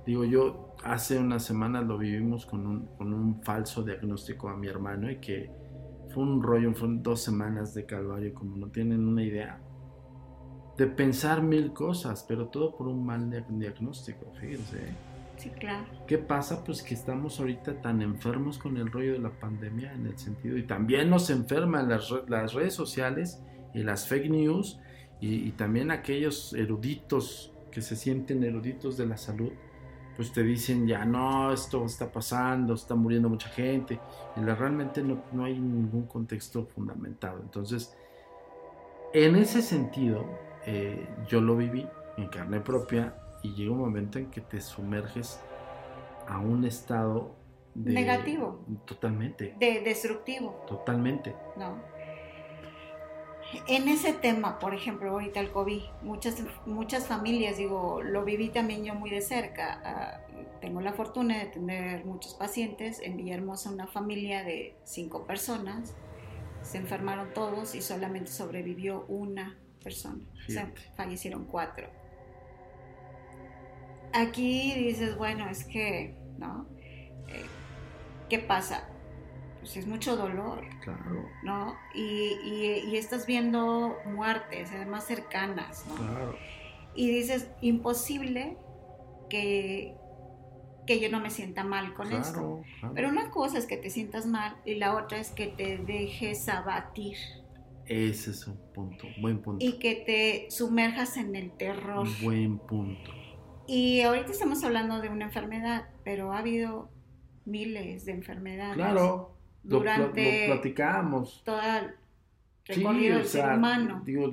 Digo, 0.05 0.23
yo 0.23 0.73
hace 0.85 1.19
unas 1.19 1.43
semanas 1.43 1.85
lo 1.85 1.97
vivimos 1.97 2.45
con 2.45 2.65
un, 2.65 2.85
con 2.97 3.13
un 3.13 3.43
falso 3.43 3.83
diagnóstico 3.83 4.47
a 4.47 4.55
mi 4.55 4.67
hermano 4.67 5.11
y 5.11 5.17
que 5.19 5.51
fue 6.13 6.23
un 6.23 6.41
rollo, 6.41 6.73
fueron 6.73 7.03
dos 7.03 7.21
semanas 7.21 7.73
de 7.73 7.85
calvario, 7.85 8.33
como 8.33 8.55
no 8.55 8.67
tienen 8.69 9.05
una 9.05 9.21
idea, 9.21 9.59
de 10.77 10.87
pensar 10.87 11.43
mil 11.43 11.73
cosas, 11.73 12.23
pero 12.25 12.47
todo 12.47 12.73
por 12.77 12.87
un 12.87 13.05
mal 13.05 13.29
dia- 13.29 13.45
diagnóstico, 13.49 14.31
fíjense. 14.39 14.77
Sí, 15.41 15.49
claro. 15.49 15.85
¿Qué 16.05 16.19
pasa? 16.19 16.63
Pues 16.63 16.83
que 16.83 16.93
estamos 16.93 17.39
ahorita 17.39 17.81
tan 17.81 18.03
enfermos 18.03 18.59
con 18.59 18.77
el 18.77 18.91
rollo 18.91 19.13
de 19.13 19.19
la 19.19 19.31
pandemia 19.31 19.91
en 19.93 20.05
el 20.05 20.17
sentido, 20.19 20.55
y 20.55 20.67
también 20.67 21.09
nos 21.09 21.31
enferman 21.31 21.89
las, 21.89 22.11
las 22.27 22.53
redes 22.53 22.75
sociales 22.75 23.41
y 23.73 23.81
las 23.81 24.07
fake 24.07 24.29
news, 24.29 24.79
y, 25.19 25.47
y 25.47 25.51
también 25.53 25.89
aquellos 25.89 26.53
eruditos 26.53 27.53
que 27.71 27.81
se 27.81 27.95
sienten 27.95 28.43
eruditos 28.43 28.97
de 28.97 29.07
la 29.07 29.17
salud, 29.17 29.51
pues 30.15 30.31
te 30.31 30.43
dicen 30.43 30.85
ya 30.87 31.05
no, 31.05 31.51
esto 31.51 31.85
está 31.85 32.11
pasando, 32.11 32.75
está 32.75 32.93
muriendo 32.93 33.27
mucha 33.27 33.49
gente, 33.49 33.99
y 34.35 34.41
la- 34.41 34.53
realmente 34.53 35.01
no, 35.01 35.23
no 35.31 35.45
hay 35.45 35.59
ningún 35.59 36.05
contexto 36.05 36.65
fundamentado. 36.67 37.39
Entonces, 37.41 37.95
en 39.13 39.35
ese 39.35 39.61
sentido, 39.63 40.25
eh, 40.67 41.07
yo 41.27 41.41
lo 41.41 41.57
viví 41.57 41.87
en 42.17 42.27
carne 42.27 42.59
propia 42.59 43.15
y 43.43 43.53
llega 43.53 43.71
un 43.71 43.79
momento 43.79 44.19
en 44.19 44.29
que 44.31 44.41
te 44.41 44.61
sumerges 44.61 45.39
a 46.27 46.39
un 46.39 46.65
estado 46.65 47.35
de- 47.73 47.93
Negativo. 47.93 48.63
Totalmente, 48.85 49.55
De 49.59 49.81
destructivo, 49.81 50.63
totalmente. 50.67 51.33
¿no? 51.57 51.77
En 53.67 53.89
ese 53.89 54.13
tema, 54.13 54.59
por 54.59 54.73
ejemplo, 54.73 55.11
ahorita 55.11 55.41
el 55.41 55.51
COVID, 55.51 55.81
muchas, 56.03 56.41
muchas 56.65 57.07
familias, 57.07 57.57
digo, 57.57 58.01
lo 58.01 58.23
viví 58.23 58.47
también 58.49 58.85
yo 58.85 58.95
muy 58.95 59.09
de 59.09 59.21
cerca. 59.21 59.81
ah, 59.83 60.21
tengo 60.61 60.79
la 60.79 60.93
fortuna 60.93 61.39
de 61.39 61.45
tener 61.47 62.05
muchos 62.05 62.33
pacientes. 62.35 63.01
En 63.01 63.17
Villahermosa, 63.17 63.69
una 63.71 63.87
familia 63.87 64.43
de 64.43 64.75
cinco 64.85 65.25
personas. 65.25 65.93
Se 66.61 66.77
enfermaron 66.77 67.33
todos 67.33 67.73
y 67.75 67.81
solamente 67.81 68.31
sobrevivió 68.31 69.05
una 69.09 69.57
persona. 69.83 70.23
O 70.47 70.51
sea, 70.51 70.67
Fíjate. 70.67 70.81
fallecieron 70.95 71.45
cuatro. 71.45 71.87
Aquí 74.13 74.73
dices, 74.73 75.17
bueno, 75.17 75.49
es 75.49 75.63
que, 75.63 76.15
¿no? 76.37 76.65
Eh, 77.27 77.45
¿Qué 78.29 78.39
pasa? 78.39 78.87
Pues 79.59 79.77
es 79.77 79.87
mucho 79.87 80.15
dolor. 80.17 80.63
Claro, 80.81 81.25
¿no? 81.43 81.75
Y, 81.93 82.01
y- 82.43 82.89
y 82.91 82.97
estás 82.97 83.25
viendo 83.27 83.95
muertes, 84.05 84.69
además 84.71 85.05
cercanas, 85.05 85.85
¿no? 85.87 85.95
claro. 85.95 86.35
Y 86.95 87.09
dices, 87.11 87.47
imposible 87.61 88.57
que, 89.29 89.95
que 90.85 90.99
yo 90.99 91.09
no 91.09 91.19
me 91.21 91.29
sienta 91.29 91.63
mal 91.63 91.93
con 91.93 92.11
esto. 92.11 92.61
Claro. 92.79 92.93
Pero 92.95 93.09
una 93.09 93.29
cosa 93.31 93.57
es 93.59 93.65
que 93.65 93.77
te 93.77 93.89
sientas 93.89 94.25
mal 94.25 94.57
y 94.65 94.75
la 94.75 94.95
otra 94.97 95.19
es 95.19 95.29
que 95.31 95.47
te 95.47 95.77
dejes 95.77 96.49
abatir 96.49 97.15
Ese 97.85 98.31
es 98.31 98.45
un 98.47 98.57
punto, 98.73 99.07
buen 99.21 99.41
punto. 99.41 99.63
y 99.63 99.73
que 99.79 99.95
te 99.95 100.51
sumerjas 100.51 101.15
en 101.17 101.35
el 101.35 101.51
terror. 101.51 101.99
Un 102.07 102.21
buen 102.21 102.57
punto. 102.57 103.11
Y 103.73 104.01
ahorita 104.01 104.31
estamos 104.33 104.61
hablando 104.65 104.99
de 104.99 105.07
una 105.07 105.23
enfermedad, 105.25 105.87
pero 106.03 106.33
ha 106.33 106.39
habido 106.39 106.89
miles 107.45 108.03
de 108.03 108.11
enfermedades 108.11 108.75
Claro, 108.75 109.33
durante 109.63 110.47
lo 110.47 110.53
platicamos. 110.53 111.41
todo 111.45 111.61
el 111.61 111.91
Sí, 112.65 112.81
recorrido 112.81 113.15
o 113.15 113.17
del 113.19 113.27
ser 113.27 113.41
sea, 113.45 113.55
humano, 113.55 114.01
digo, 114.05 114.27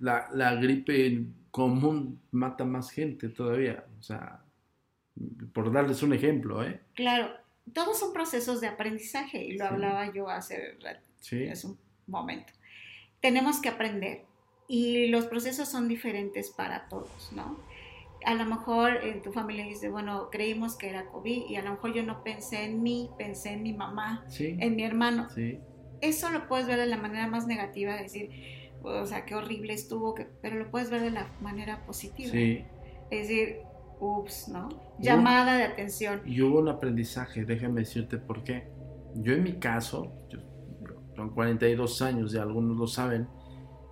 la, 0.00 0.28
la 0.32 0.54
gripe 0.54 1.24
común 1.50 2.20
mata 2.30 2.64
más 2.64 2.90
gente 2.90 3.28
todavía. 3.28 3.84
O 3.98 4.02
sea, 4.02 4.40
por 5.52 5.70
darles 5.70 6.02
un 6.02 6.14
ejemplo, 6.14 6.64
¿eh? 6.64 6.80
Claro, 6.94 7.32
todos 7.74 7.98
son 7.98 8.14
procesos 8.14 8.62
de 8.62 8.66
aprendizaje 8.68 9.44
y 9.44 9.58
lo 9.58 9.66
Sí. 9.66 9.72
hablaba 9.74 10.10
yo 10.12 10.28
hace, 10.30 10.78
Sí, 11.20 11.46
hace 11.48 11.66
un 11.66 11.78
momento. 12.06 12.52
Tenemos 13.20 13.60
que 13.60 13.68
aprender 13.68 14.24
y 14.66 15.08
los 15.08 15.26
procesos 15.26 15.68
son 15.68 15.86
diferentes 15.86 16.48
para 16.50 16.88
todos, 16.88 17.30
¿no? 17.32 17.58
A 18.26 18.34
lo 18.34 18.44
mejor 18.44 18.96
en 19.02 19.22
tu 19.22 19.32
familia 19.32 19.64
dice, 19.64 19.88
bueno, 19.88 20.28
creímos 20.30 20.76
que 20.76 20.88
era 20.90 21.06
COVID 21.06 21.46
y 21.48 21.56
a 21.56 21.62
lo 21.62 21.70
mejor 21.72 21.94
yo 21.94 22.02
no 22.02 22.22
pensé 22.22 22.64
en 22.64 22.82
mí, 22.82 23.10
pensé 23.16 23.52
en 23.54 23.62
mi 23.62 23.72
mamá, 23.72 24.24
sí, 24.28 24.56
en 24.60 24.76
mi 24.76 24.84
hermano. 24.84 25.28
sí. 25.30 25.58
Eso 26.02 26.30
lo 26.30 26.48
puedes 26.48 26.66
ver 26.66 26.78
de 26.78 26.86
la 26.86 26.96
manera 26.96 27.26
más 27.28 27.46
negativa, 27.46 27.94
decir, 27.94 28.30
o 28.82 29.04
sea, 29.06 29.24
qué 29.26 29.34
horrible 29.34 29.74
estuvo, 29.74 30.14
que- 30.14 30.26
pero 30.40 30.56
lo 30.56 30.70
puedes 30.70 30.90
ver 30.90 31.02
de 31.02 31.10
la 31.10 31.26
manera 31.40 31.84
positiva. 31.86 32.30
Sí, 32.30 32.64
Es 33.10 33.28
decir, 33.28 33.58
ups, 34.00 34.48
¿no? 34.48 34.68
Llamada 34.98 35.56
de 35.58 35.64
atención. 35.64 36.22
y 36.24 36.40
hubo 36.42 36.60
un 36.60 36.68
aprendizaje, 36.68 37.44
déjame 37.44 37.80
decirte 37.80 38.16
por 38.18 38.44
qué. 38.44 38.68
Yo 39.14 39.32
en 39.34 39.42
mi 39.42 39.54
caso, 39.58 40.12
yo, 40.30 40.38
son 41.16 41.30
42 41.34 42.00
años, 42.00 42.32
ya 42.32 42.42
algunos 42.42 42.76
lo 42.78 42.86
saben, 42.86 43.28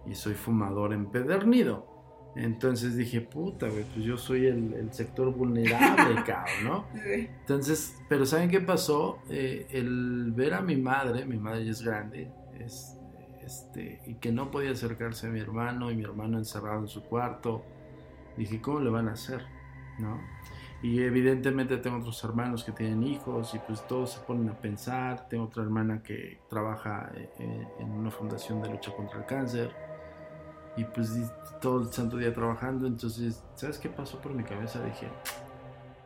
y 0.06 0.14
soy 0.14 0.34
fumador 0.34 0.92
empedernido. 0.94 1.97
Entonces 2.38 2.96
dije, 2.96 3.20
puta, 3.20 3.68
güey, 3.68 3.82
pues 3.82 4.04
yo 4.04 4.16
soy 4.16 4.46
el, 4.46 4.72
el 4.74 4.92
sector 4.92 5.34
vulnerable, 5.34 6.22
cabrón, 6.26 6.64
¿no? 6.64 6.84
Entonces, 7.04 7.96
pero 8.08 8.24
¿saben 8.26 8.48
qué 8.48 8.60
pasó? 8.60 9.18
Eh, 9.28 9.66
el 9.72 10.30
ver 10.36 10.54
a 10.54 10.60
mi 10.60 10.76
madre, 10.76 11.24
mi 11.24 11.36
madre 11.36 11.64
ya 11.64 11.72
es 11.72 11.82
grande, 11.82 12.30
es, 12.60 12.96
este, 13.44 14.00
y 14.06 14.14
que 14.14 14.30
no 14.30 14.52
podía 14.52 14.70
acercarse 14.70 15.26
a 15.26 15.30
mi 15.30 15.40
hermano, 15.40 15.90
y 15.90 15.96
mi 15.96 16.04
hermano 16.04 16.38
encerrado 16.38 16.78
en 16.78 16.86
su 16.86 17.02
cuarto, 17.02 17.64
dije, 18.36 18.60
¿cómo 18.60 18.78
le 18.78 18.90
van 18.90 19.08
a 19.08 19.14
hacer? 19.14 19.44
¿No? 19.98 20.20
Y 20.80 21.02
evidentemente 21.02 21.76
tengo 21.78 21.96
otros 21.96 22.22
hermanos 22.22 22.62
que 22.62 22.70
tienen 22.70 23.02
hijos 23.02 23.52
y 23.52 23.58
pues 23.58 23.84
todos 23.88 24.12
se 24.12 24.20
ponen 24.20 24.48
a 24.48 24.54
pensar. 24.54 25.28
Tengo 25.28 25.46
otra 25.46 25.64
hermana 25.64 26.04
que 26.04 26.38
trabaja 26.48 27.10
eh, 27.16 27.28
eh, 27.40 27.68
en 27.80 27.90
una 27.90 28.12
fundación 28.12 28.62
de 28.62 28.70
lucha 28.70 28.92
contra 28.94 29.18
el 29.18 29.26
cáncer 29.26 29.87
y 30.78 30.84
pues 30.84 31.10
todo 31.60 31.82
el 31.82 31.92
santo 31.92 32.16
día 32.16 32.32
trabajando. 32.32 32.86
Entonces, 32.86 33.42
¿sabes 33.54 33.78
qué 33.78 33.88
pasó 33.88 34.20
por 34.20 34.32
mi 34.32 34.44
cabeza? 34.44 34.82
Dije, 34.84 35.08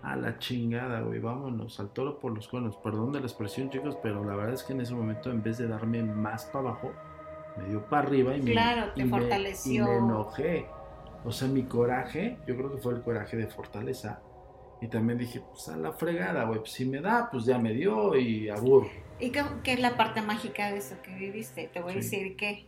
a 0.02 0.16
la 0.16 0.38
chingada, 0.38 1.00
güey, 1.02 1.20
vámonos 1.20 1.78
al 1.78 1.90
toro 1.90 2.18
por 2.18 2.32
los 2.32 2.48
cuernos. 2.48 2.76
Perdón 2.76 3.12
de 3.12 3.20
la 3.20 3.26
expresión, 3.26 3.70
chicos, 3.70 3.96
pero 4.02 4.24
la 4.24 4.34
verdad 4.34 4.54
es 4.54 4.62
que 4.64 4.72
en 4.72 4.80
ese 4.80 4.94
momento, 4.94 5.30
en 5.30 5.42
vez 5.42 5.58
de 5.58 5.68
darme 5.68 6.02
más 6.02 6.44
para 6.46 6.70
abajo, 6.70 6.92
me 7.56 7.68
dio 7.68 7.84
para 7.86 8.06
arriba 8.08 8.34
y 8.36 8.42
me, 8.42 8.52
Claro, 8.52 8.92
te 8.94 9.02
y 9.02 9.04
me- 9.04 9.10
fortaleció. 9.10 9.84
y 9.84 9.86
me 9.88 9.96
enojé. 9.98 10.66
O 11.24 11.30
sea, 11.30 11.46
mi 11.48 11.62
coraje, 11.64 12.38
yo 12.48 12.56
creo 12.56 12.72
que 12.74 12.78
fue 12.78 12.94
el 12.94 13.02
coraje 13.02 13.36
de 13.36 13.46
fortaleza. 13.46 14.20
Y 14.80 14.88
también 14.88 15.16
dije, 15.18 15.40
pues 15.48 15.68
a 15.68 15.76
la 15.76 15.92
fregada, 15.92 16.42
güey, 16.44 16.58
pues 16.58 16.72
si 16.72 16.84
me 16.84 17.00
da, 17.00 17.28
pues 17.30 17.44
ya 17.44 17.58
me 17.58 17.72
dio 17.72 18.16
y 18.16 18.48
aburro. 18.48 18.88
¿Y 19.20 19.30
qué, 19.30 19.44
qué 19.62 19.74
es 19.74 19.80
la 19.80 19.96
parte 19.96 20.20
mágica 20.22 20.72
de 20.72 20.78
eso 20.78 20.96
que 21.04 21.14
viviste? 21.14 21.68
Te 21.72 21.80
voy 21.80 21.92
a 21.92 21.96
decir 21.96 22.34
que, 22.36 22.66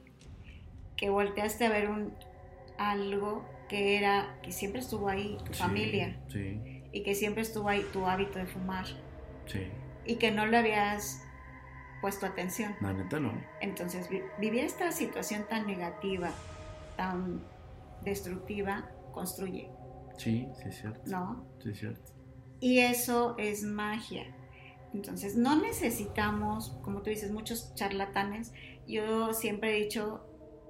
que 0.97 1.11
volteaste 1.11 1.67
a 1.67 1.71
ver 1.71 1.89
un 1.91 2.15
algo 2.79 3.45
que 3.69 3.97
era, 3.97 4.39
que 4.43 4.53
siempre 4.53 4.81
estuvo 4.81 5.09
ahí, 5.09 5.37
tu 5.45 5.53
Sí, 5.55 5.59
familia, 5.61 6.21
Sí, 6.29 6.83
y 6.93 7.03
que 7.03 7.15
siempre 7.15 7.43
estuvo 7.43 7.69
ahí 7.69 7.85
tu 7.93 8.07
hábito 8.07 8.39
de 8.39 8.47
fumar, 8.47 8.85
sí. 9.47 9.69
y 10.05 10.17
que 10.17 10.31
no 10.31 10.47
lo 10.47 10.59
habías 10.59 11.23
puesto 12.01 12.27
atención. 12.27 12.75
La 12.81 12.93
neta 12.93 13.19
no. 13.19 13.33
Entonces, 13.61 14.09
vi- 14.11 14.23
vivir 14.39 14.65
esta 14.65 14.93
situación 14.93 15.47
tan 15.49 15.67
negativa, 15.67 16.31
tan 16.97 17.43
destructiva, 18.03 18.91
construye, 19.13 19.71
Sí, 20.19 20.47
sí 20.63 20.69
es 20.69 20.77
cierto. 20.81 21.11
¿no? 21.11 21.45
Sí 21.63 21.71
es 21.71 21.79
cierto. 21.79 22.13
Y 22.61 22.79
eso 22.81 23.35
es 23.39 23.63
magia. 23.65 24.25
Entonces, 24.93 25.35
no 25.37 25.57
necesitamos, 25.61 26.77
como 26.83 27.03
tú 27.03 27.11
dices, 27.11 27.33
muchos 27.33 27.75
charlatanes. 27.75 28.53
Yo 28.87 29.33
siempre 29.33 29.77
he 29.77 29.81
dicho 29.83 30.25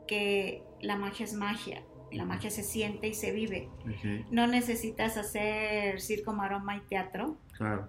que 0.07 0.63
la 0.81 0.97
magia 0.97 1.25
es 1.25 1.35
magia. 1.35 1.83
La 2.13 2.25
magia 2.25 2.51
se 2.51 2.63
siente 2.63 3.09
y 3.09 3.15
se 3.15 3.33
vive. 3.33 3.69
No 4.31 4.47
necesitas 4.47 5.17
hacer 5.17 6.01
circo, 6.01 6.33
maroma 6.33 6.77
y 6.77 6.81
teatro 6.81 7.37
claro. 7.53 7.89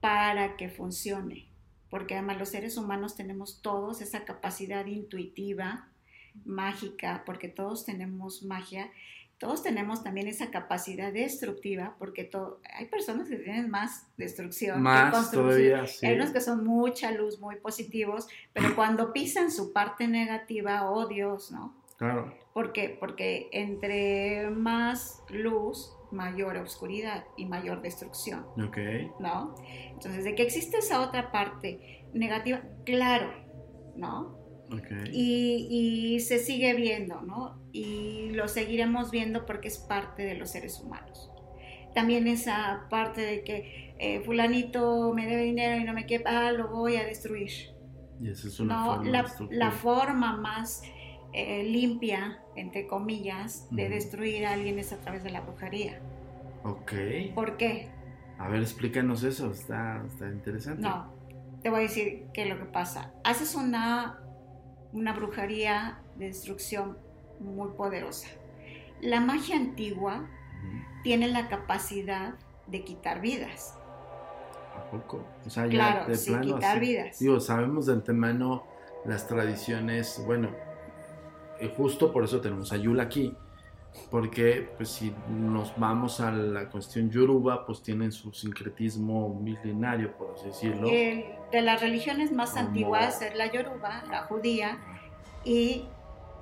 para 0.00 0.56
que 0.56 0.70
funcione. 0.70 1.46
Porque 1.90 2.14
además 2.14 2.38
los 2.38 2.48
seres 2.48 2.76
humanos 2.76 3.16
tenemos 3.16 3.60
todos 3.60 4.00
esa 4.00 4.24
capacidad 4.24 4.86
intuitiva, 4.86 5.88
mágica, 6.44 7.22
porque 7.26 7.48
todos 7.48 7.84
tenemos 7.84 8.42
magia. 8.44 8.90
Todos 9.40 9.62
tenemos 9.62 10.04
también 10.04 10.28
esa 10.28 10.50
capacidad 10.50 11.10
destructiva, 11.14 11.96
porque 11.98 12.24
to- 12.24 12.60
hay 12.76 12.84
personas 12.86 13.26
que 13.26 13.36
tienen 13.36 13.70
más 13.70 14.06
destrucción 14.18 14.76
que 14.76 14.82
Más 14.82 15.14
construcción. 15.14 15.44
todavía, 15.46 15.86
sí. 15.86 16.06
Hay 16.06 16.14
unos 16.16 16.30
que 16.30 16.42
son 16.42 16.62
mucha 16.64 17.10
luz, 17.10 17.40
muy 17.40 17.56
positivos, 17.56 18.28
pero 18.52 18.68
cuando 18.76 19.14
pisan 19.14 19.50
su 19.50 19.72
parte 19.72 20.06
negativa, 20.06 20.90
odios, 20.90 21.50
¿no? 21.50 21.74
Claro. 21.96 22.34
¿Por 22.52 22.72
qué? 22.74 22.96
Porque 23.00 23.48
entre 23.52 24.50
más 24.50 25.22
luz, 25.30 25.90
mayor 26.12 26.56
oscuridad 26.58 27.24
y 27.38 27.46
mayor 27.46 27.80
destrucción, 27.80 28.44
Ok. 28.62 28.76
¿no? 29.20 29.54
Entonces, 29.92 30.24
de 30.24 30.34
que 30.34 30.42
existe 30.42 30.78
esa 30.78 31.00
otra 31.00 31.32
parte 31.32 32.04
negativa, 32.12 32.60
claro, 32.84 33.32
¿no? 33.96 34.38
Ok. 34.72 34.90
Y, 35.12 35.66
y 36.16 36.20
se 36.20 36.38
sigue 36.38 36.74
viendo, 36.74 37.20
¿no? 37.22 37.58
Y 37.72 38.30
lo 38.32 38.48
seguiremos 38.48 39.10
viendo 39.10 39.46
porque 39.46 39.68
es 39.68 39.78
parte 39.78 40.22
de 40.22 40.34
los 40.36 40.50
seres 40.50 40.80
humanos. 40.80 41.30
También 41.94 42.28
esa 42.28 42.86
parte 42.88 43.20
de 43.22 43.42
que 43.44 43.94
eh, 43.98 44.20
fulanito 44.20 45.12
me 45.12 45.26
debe 45.26 45.42
dinero 45.42 45.76
y 45.80 45.84
no 45.84 45.92
me 45.92 46.06
quiere, 46.06 46.24
ah, 46.26 46.52
lo 46.52 46.68
voy 46.68 46.96
a 46.96 47.04
destruir. 47.04 47.50
Y 48.20 48.28
esa 48.30 48.48
es 48.48 48.60
una 48.60 48.76
No, 48.76 48.84
forma 48.84 49.10
la, 49.10 49.34
la 49.50 49.70
forma 49.72 50.36
más 50.36 50.82
eh, 51.32 51.64
limpia, 51.64 52.42
entre 52.56 52.86
comillas, 52.86 53.68
de 53.74 53.88
Ujú. 53.88 53.90
destruir 53.90 54.46
a 54.46 54.52
alguien 54.52 54.78
es 54.78 54.92
a 54.92 55.00
través 55.00 55.24
de 55.24 55.30
la 55.30 55.40
brujería. 55.40 56.00
Ok. 56.62 56.92
¿Por 57.34 57.56
qué? 57.56 57.88
A 58.38 58.48
ver, 58.48 58.62
explícanos 58.62 59.22
eso. 59.24 59.50
Está, 59.50 60.02
está 60.06 60.28
interesante. 60.28 60.82
No, 60.82 61.12
te 61.62 61.70
voy 61.70 61.80
a 61.80 61.82
decir 61.82 62.28
qué 62.32 62.42
es 62.44 62.48
lo 62.48 62.58
que 62.58 62.64
pasa. 62.66 63.12
Haces 63.24 63.54
una, 63.54 64.19
una 64.92 65.12
brujería 65.12 66.00
de 66.16 66.26
destrucción 66.26 66.98
muy 67.38 67.70
poderosa. 67.70 68.28
La 69.00 69.20
magia 69.20 69.56
antigua 69.56 70.28
tiene 71.02 71.28
la 71.28 71.48
capacidad 71.48 72.34
de 72.66 72.84
quitar 72.84 73.20
vidas. 73.20 73.76
¿A 74.76 74.90
poco? 74.90 75.24
O 75.46 75.50
sea, 75.50 75.64
ya 75.66 75.70
Claro, 75.70 76.06
de 76.06 76.16
sí, 76.16 76.30
plano 76.30 76.54
quitar 76.54 76.76
así. 76.76 76.80
vidas. 76.80 77.18
Digo, 77.18 77.40
sabemos 77.40 77.86
de 77.86 77.94
antemano 77.94 78.64
las 79.04 79.26
tradiciones, 79.26 80.22
bueno, 80.26 80.50
eh, 81.58 81.72
justo 81.76 82.12
por 82.12 82.24
eso 82.24 82.40
tenemos 82.40 82.72
a 82.72 82.76
Yul 82.76 83.00
aquí, 83.00 83.34
porque 84.10 84.68
pues 84.76 84.88
si 84.88 85.12
nos 85.28 85.72
vamos 85.78 86.20
a 86.20 86.30
la 86.30 86.68
cuestión 86.68 87.10
yoruba, 87.10 87.64
pues 87.66 87.82
tienen 87.82 88.12
su 88.12 88.32
sincretismo 88.32 89.34
milenario, 89.40 90.12
por 90.16 90.34
así 90.34 90.46
decirlo. 90.46 90.88
El- 90.88 91.24
de 91.52 91.62
las 91.62 91.80
religiones 91.80 92.30
más 92.32 92.50
Como- 92.52 92.66
antiguas 92.68 93.22
es 93.22 93.34
la 93.36 93.50
yoruba, 93.50 94.04
la 94.10 94.22
judía 94.22 94.78
y 95.44 95.84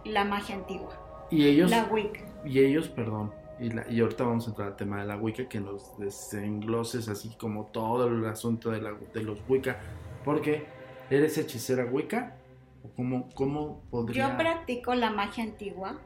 la 0.05 0.25
magia 0.25 0.55
antigua, 0.57 1.27
Y 1.31 1.47
ellos, 1.47 1.71
la 1.71 1.85
Wicca. 1.85 2.21
y 2.45 2.59
ellos, 2.61 2.89
perdón, 2.89 3.33
y, 3.59 3.71
la- 3.71 3.91
y 3.91 4.01
ahorita 4.01 4.25
vamos 4.25 4.47
a 4.47 4.51
entrar 4.51 4.69
al 4.69 4.77
tema 4.77 5.01
de 5.01 5.07
la 5.07 5.17
Wicca, 5.17 5.49
que 5.49 5.61
nos 5.61 5.99
desengloses 5.99 7.09
así 7.09 7.31
como 7.39 7.65
todo 7.67 8.07
el 8.07 8.25
asunto 8.27 8.71
de, 8.71 8.83
la- 8.83 8.95
de 9.15 9.23
los 9.23 9.41
Wicca, 9.49 9.81
porque 10.25 10.67
¿eres 11.11 11.39
hechicera 11.39 11.87
Wicca? 11.87 12.37
¿O 12.85 12.91
cómo, 12.95 13.29
cómo 13.35 13.81
podría...? 13.91 14.31
Yo 14.31 14.37
practico 14.37 14.95
la 14.95 15.11
magia 15.11 15.45
antigua. 15.45 15.97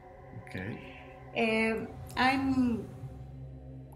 Ok. 0.43 0.55
Eh, 1.33 1.87
hay, 2.15 2.39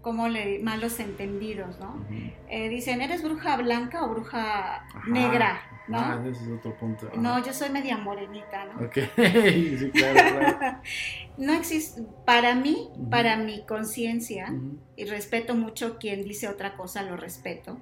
como 0.00 0.28
le 0.28 0.58
malos 0.60 1.00
entendidos, 1.00 1.78
¿no? 1.78 2.04
Eh, 2.48 2.68
dicen, 2.68 3.00
¿eres 3.00 3.22
bruja 3.22 3.56
blanca 3.56 4.04
o 4.04 4.10
bruja 4.10 4.86
Ajá. 4.94 5.10
negra? 5.10 5.60
¿no? 5.88 5.98
Ah, 5.98 6.22
ese 6.26 6.44
es 6.44 6.50
otro 6.50 6.76
punto. 6.76 7.08
Ajá. 7.08 7.20
No, 7.20 7.44
yo 7.44 7.52
soy 7.52 7.70
media 7.70 7.96
morenita, 7.96 8.66
¿no? 8.66 8.86
Ok, 8.86 8.94
sí, 9.16 9.90
claro, 9.92 10.14
claro. 10.14 10.58
No 11.38 11.52
existe, 11.54 12.02
para 12.24 12.54
mí, 12.54 12.90
para 13.10 13.36
mi 13.36 13.64
conciencia, 13.64 14.52
y 14.96 15.04
respeto 15.04 15.54
mucho 15.54 15.98
quien 15.98 16.24
dice 16.24 16.48
otra 16.48 16.76
cosa, 16.76 17.02
lo 17.02 17.16
respeto, 17.16 17.78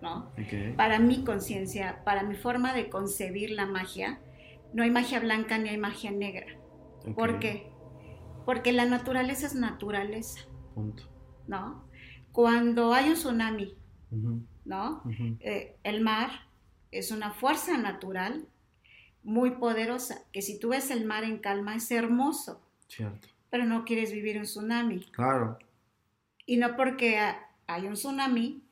¿no? 0.00 0.30
Para 0.76 0.98
mi 1.00 1.24
conciencia, 1.24 2.02
para 2.04 2.22
mi 2.22 2.36
forma 2.36 2.72
de 2.72 2.88
concebir 2.88 3.50
la 3.50 3.66
magia, 3.66 4.20
no 4.72 4.84
hay 4.84 4.90
magia 4.90 5.20
blanca 5.20 5.58
ni 5.58 5.68
hay 5.70 5.78
magia 5.78 6.12
negra. 6.12 6.46
¿Por 7.14 7.40
qué? 7.40 7.69
Porque 8.50 8.72
la 8.72 8.84
naturaleza 8.84 9.46
es 9.46 9.54
naturaleza, 9.54 10.40
Punto. 10.74 11.04
¿no? 11.46 11.84
Cuando 12.32 12.92
hay 12.94 13.10
un 13.10 13.14
tsunami, 13.14 13.76
¿no? 14.64 15.04
Eh, 15.38 15.76
el 15.84 16.00
mar 16.00 16.30
es 16.90 17.12
una 17.12 17.30
fuerza 17.30 17.78
natural 17.78 18.44
muy 19.22 19.52
poderosa, 19.52 20.22
que 20.32 20.42
si 20.42 20.58
tú 20.58 20.70
ves 20.70 20.90
el 20.90 21.04
mar 21.04 21.22
en 21.22 21.38
calma 21.38 21.76
es 21.76 21.88
hermoso, 21.92 22.60
Cierto. 22.88 23.28
pero 23.50 23.66
no 23.66 23.84
quieres 23.84 24.10
vivir 24.10 24.36
un 24.38 24.42
tsunami. 24.46 24.98
Claro. 25.12 25.56
Y 26.44 26.56
no 26.56 26.74
porque 26.74 27.20
ha- 27.20 27.46
hay 27.68 27.86
un 27.86 27.94
tsunami, 27.94 28.64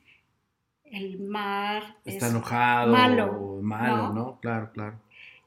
el 0.83 1.19
mar 1.21 1.95
Está 2.03 2.25
es 2.27 2.33
enojado. 2.33 2.91
malo, 2.91 3.31
o 3.31 3.61
malo, 3.61 4.07
¿no? 4.09 4.13
¿no? 4.13 4.39
Claro, 4.41 4.71
claro. 4.73 4.99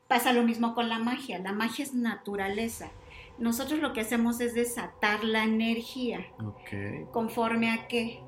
Pasa 0.09 0.33
lo 0.33 0.43
mismo 0.43 0.75
con 0.75 0.89
la 0.89 0.99
magia, 0.99 1.39
la 1.39 1.53
magia 1.53 1.85
es 1.85 1.93
naturaleza. 1.93 2.91
Nosotros 3.39 3.81
lo 3.81 3.93
que 3.93 4.01
hacemos 4.01 4.41
es 4.41 4.55
desatar 4.55 5.25
la 5.25 5.45
energía 5.45 6.27
conforme 7.11 7.71
a 7.71 7.89
qué, 7.89 8.21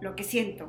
lo 0.00 0.14
que 0.14 0.24
siento, 0.24 0.68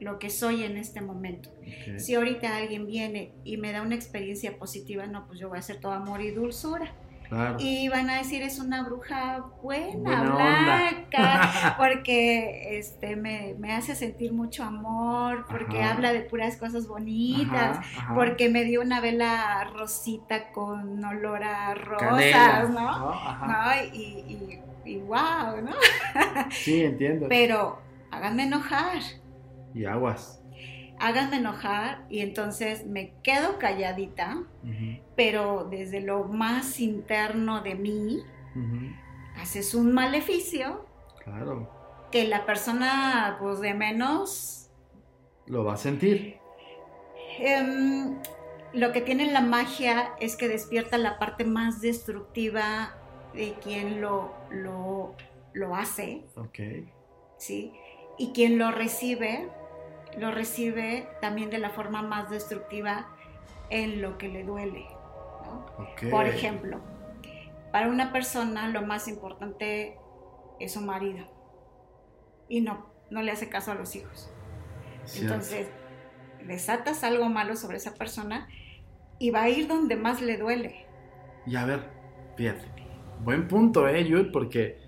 lo 0.00 0.18
que 0.18 0.30
soy 0.30 0.64
en 0.64 0.76
este 0.76 1.00
momento. 1.00 1.50
Si 1.96 2.14
ahorita 2.14 2.56
alguien 2.56 2.86
viene 2.86 3.34
y 3.44 3.56
me 3.56 3.72
da 3.72 3.82
una 3.82 3.94
experiencia 3.94 4.58
positiva, 4.58 5.06
no, 5.06 5.26
pues 5.26 5.38
yo 5.38 5.48
voy 5.48 5.58
a 5.58 5.62
ser 5.62 5.80
todo 5.80 5.92
amor 5.92 6.20
y 6.20 6.30
dulzura. 6.30 6.94
Claro. 7.32 7.56
Y 7.58 7.88
van 7.88 8.10
a 8.10 8.18
decir, 8.18 8.42
es 8.42 8.58
una 8.58 8.82
bruja 8.82 9.42
buena, 9.62 10.20
blanca, 10.20 11.74
porque 11.78 12.76
este, 12.78 13.16
me, 13.16 13.54
me 13.58 13.72
hace 13.72 13.94
sentir 13.94 14.34
mucho 14.34 14.62
amor, 14.64 15.46
porque 15.48 15.80
Ajá. 15.80 15.94
habla 15.94 16.12
de 16.12 16.20
puras 16.20 16.58
cosas 16.58 16.86
bonitas, 16.86 17.78
Ajá, 17.78 18.00
ajá. 18.02 18.14
porque 18.14 18.50
me 18.50 18.64
dio 18.64 18.82
una 18.82 19.00
vela 19.00 19.64
rosita 19.72 20.52
con 20.52 21.02
olor 21.02 21.42
a 21.42 21.72
rosas, 21.74 22.06
Canela, 22.06 22.64
¿no? 22.68 22.88
Ajá. 22.90 23.46
¿No? 23.46 23.94
Y, 23.94 24.60
y, 24.84 24.92
y 24.92 24.96
wow, 24.98 25.62
¿no? 25.62 25.72
Sí, 26.50 26.84
entiendo. 26.84 27.28
Pero 27.30 27.80
háganme 28.10 28.42
enojar, 28.42 28.98
Y 29.72 29.86
aguas. 29.86 30.41
Háganme 31.02 31.36
enojar 31.38 32.04
y 32.08 32.20
entonces 32.20 32.86
me 32.86 33.12
quedo 33.22 33.58
calladita, 33.58 34.42
pero 35.16 35.64
desde 35.70 36.00
lo 36.00 36.24
más 36.24 36.78
interno 36.80 37.60
de 37.62 37.74
mí 37.74 38.22
haces 39.36 39.74
un 39.74 39.92
maleficio 39.92 40.86
Claro. 41.24 41.68
que 42.10 42.24
la 42.28 42.46
persona 42.46 43.36
pues 43.40 43.60
de 43.60 43.74
menos 43.74 44.70
Lo 45.46 45.64
va 45.64 45.74
a 45.74 45.76
sentir. 45.76 46.38
em, 47.38 48.18
lo 48.72 48.92
que 48.92 49.00
tiene 49.00 49.30
la 49.32 49.40
magia 49.40 50.12
es 50.20 50.36
que 50.36 50.48
despierta 50.48 50.98
la 50.98 51.18
parte 51.18 51.44
más 51.44 51.80
destructiva 51.80 52.96
de 53.34 53.54
quien 53.62 54.00
lo, 54.00 54.32
lo, 54.50 55.14
lo 55.52 55.74
hace, 55.74 56.24
Ok. 56.36 56.58
¿sí? 57.38 57.72
Y 58.18 58.32
quien 58.32 58.58
lo 58.58 58.70
recibe, 58.70 59.48
lo 60.18 60.30
recibe 60.30 61.08
también 61.20 61.50
de 61.50 61.58
la 61.58 61.70
forma 61.70 62.02
más 62.02 62.30
destructiva 62.30 63.08
en 63.70 64.02
lo 64.02 64.18
que 64.18 64.28
le 64.28 64.44
duele. 64.44 64.86
Por 66.10 66.26
ejemplo, 66.26 66.80
para 67.70 67.88
una 67.88 68.12
persona 68.12 68.68
lo 68.68 68.82
más 68.82 69.08
importante 69.08 69.96
es 70.60 70.72
su 70.72 70.80
marido 70.80 71.26
y 72.48 72.60
no, 72.60 72.86
no 73.10 73.22
le 73.22 73.32
hace 73.32 73.48
caso 73.48 73.72
a 73.72 73.74
los 73.74 73.96
hijos. 73.96 74.30
Entonces, 75.16 75.68
desatas 76.46 77.02
algo 77.04 77.28
malo 77.28 77.56
sobre 77.56 77.78
esa 77.78 77.94
persona 77.94 78.48
y 79.18 79.30
va 79.30 79.42
a 79.42 79.48
ir 79.48 79.68
donde 79.68 79.96
más 79.96 80.20
le 80.20 80.36
duele. 80.36 80.86
Y 81.46 81.56
a 81.56 81.64
ver, 81.64 81.90
fíjate. 82.36 82.66
Buen 83.24 83.46
punto, 83.48 83.88
¿eh, 83.88 84.04
Yul? 84.04 84.32
Porque 84.32 84.81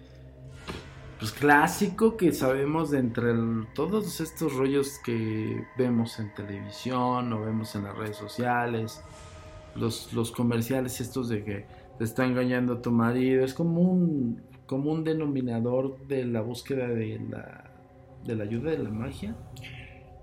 pues 1.25 1.33
clásico 1.33 2.19
que 2.19 2.33
sabemos 2.33 2.91
de 2.91 2.99
entre 2.99 3.33
todos 3.75 4.21
estos 4.21 4.53
rollos 4.53 4.99
que 4.99 5.65
vemos 5.79 6.19
en 6.19 6.35
televisión 6.35 7.33
o 7.33 7.41
vemos 7.41 7.75
en 7.75 7.85
las 7.85 7.97
redes 7.97 8.19
sociales, 8.19 9.03
los, 9.75 10.13
los 10.13 10.31
comerciales 10.31 11.01
estos 11.01 11.31
de 11.31 11.43
que 11.43 11.65
te 11.97 12.05
está 12.05 12.27
engañando 12.27 12.83
tu 12.83 12.91
marido, 12.91 13.43
es 13.43 13.55
como 13.55 13.81
un, 13.81 14.43
como 14.67 14.93
un 14.93 15.03
denominador 15.03 16.07
de 16.09 16.27
la 16.27 16.43
búsqueda 16.43 16.89
de 16.89 17.19
la, 17.31 17.71
de 18.23 18.37
la 18.37 18.45
ayuda 18.45 18.73
de 18.73 18.79
la 18.81 18.91
magia. 18.91 19.35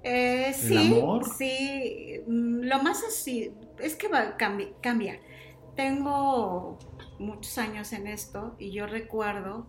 Eh, 0.04 0.54
sí, 0.54 1.02
sí, 1.36 2.22
mm, 2.28 2.60
lo 2.62 2.84
más 2.84 3.04
así, 3.04 3.52
es 3.80 3.96
que 3.96 4.08
va, 4.08 4.38
cambia, 4.38 4.68
cambia. 4.82 5.20
Tengo 5.76 6.78
muchos 7.18 7.58
años 7.58 7.92
en 7.92 8.06
esto 8.06 8.56
y 8.60 8.70
yo 8.70 8.86
recuerdo 8.86 9.66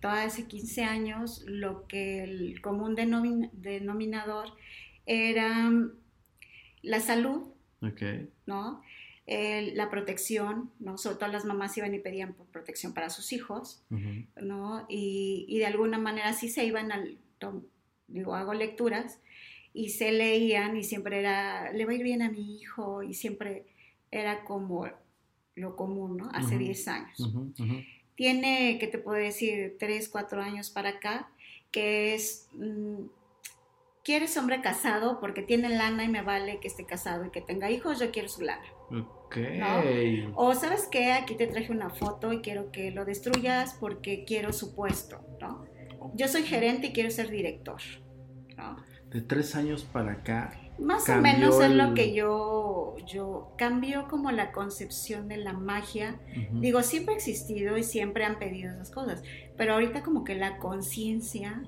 todavía 0.00 0.24
hace 0.24 0.46
15 0.46 0.84
años 0.84 1.44
lo 1.46 1.86
que 1.86 2.22
el 2.24 2.60
común 2.60 2.94
denominador 2.94 4.48
era 5.06 5.70
la 6.82 7.00
salud, 7.00 7.48
¿no? 8.46 8.82
la 9.26 9.90
protección, 9.90 10.70
¿no? 10.78 10.98
Sobre 10.98 11.16
todo 11.16 11.30
las 11.30 11.44
mamás 11.44 11.76
iban 11.76 11.94
y 11.94 11.98
pedían 11.98 12.36
protección 12.52 12.94
para 12.94 13.10
sus 13.10 13.32
hijos, 13.32 13.82
¿no? 14.40 14.86
Y, 14.88 15.46
y, 15.48 15.58
de 15.58 15.66
alguna 15.66 15.98
manera 15.98 16.32
sí 16.32 16.48
se 16.48 16.64
iban 16.64 16.92
al, 16.92 17.18
digo, 18.06 18.34
hago 18.34 18.54
lecturas 18.54 19.20
y 19.72 19.90
se 19.90 20.12
leían 20.12 20.76
y 20.76 20.84
siempre 20.84 21.18
era, 21.18 21.72
le 21.72 21.84
va 21.84 21.92
a 21.92 21.94
ir 21.94 22.02
bien 22.02 22.22
a 22.22 22.30
mi 22.30 22.56
hijo 22.56 23.02
y 23.02 23.14
siempre 23.14 23.66
era 24.10 24.44
como 24.44 24.88
lo 25.54 25.76
común, 25.76 26.18
¿no? 26.18 26.28
Hace 26.32 26.58
10 26.58 26.88
años. 26.88 27.32
Tiene, 28.16 28.78
¿qué 28.80 28.86
te 28.86 28.98
puedo 28.98 29.18
decir? 29.18 29.76
3, 29.78 30.08
4 30.08 30.42
años 30.42 30.70
para 30.70 30.90
acá, 30.90 31.28
que 31.70 32.14
es, 32.14 32.48
mm, 32.52 33.04
¿quieres 34.02 34.36
hombre 34.36 34.60
casado? 34.62 35.20
Porque 35.20 35.42
tiene 35.42 35.68
lana 35.68 36.04
y 36.04 36.08
me 36.08 36.22
vale 36.22 36.58
que 36.58 36.68
esté 36.68 36.84
casado 36.84 37.26
y 37.26 37.30
que 37.30 37.42
tenga 37.42 37.70
hijos, 37.70 38.00
yo 38.00 38.10
quiero 38.10 38.28
su 38.28 38.42
lana. 38.42 38.64
Ok. 38.90 39.36
O 40.34 40.54
sabes 40.54 40.88
qué, 40.90 41.12
aquí 41.12 41.34
te 41.34 41.46
traje 41.46 41.72
una 41.72 41.90
foto 41.90 42.32
y 42.32 42.40
quiero 42.40 42.70
que 42.72 42.90
lo 42.90 43.04
destruyas 43.04 43.76
porque 43.78 44.24
quiero 44.24 44.52
su 44.52 44.74
puesto, 44.74 45.20
¿no? 45.40 45.66
Yo 46.14 46.28
soy 46.28 46.44
gerente 46.44 46.88
y 46.88 46.92
quiero 46.92 47.10
ser 47.10 47.30
director, 47.30 47.80
¿no? 48.56 48.76
De 49.10 49.20
tres 49.20 49.54
años 49.56 49.84
para 49.84 50.12
acá, 50.12 50.58
más 50.78 51.08
o 51.08 51.16
menos 51.16 51.60
es 51.60 51.70
lo 51.70 51.94
que 51.94 52.14
yo, 52.14 52.96
yo 53.06 53.52
cambió 53.56 54.08
como 54.08 54.30
la 54.30 54.52
concepción 54.52 55.28
de 55.28 55.38
la 55.38 55.52
magia. 55.52 56.16
Digo, 56.52 56.82
siempre 56.82 57.14
ha 57.14 57.16
existido 57.16 57.76
y 57.76 57.82
siempre 57.82 58.24
han 58.24 58.38
pedido 58.38 58.72
esas 58.72 58.90
cosas, 58.90 59.22
pero 59.56 59.74
ahorita 59.74 60.02
como 60.02 60.24
que 60.24 60.34
la 60.34 60.58
conciencia, 60.58 61.62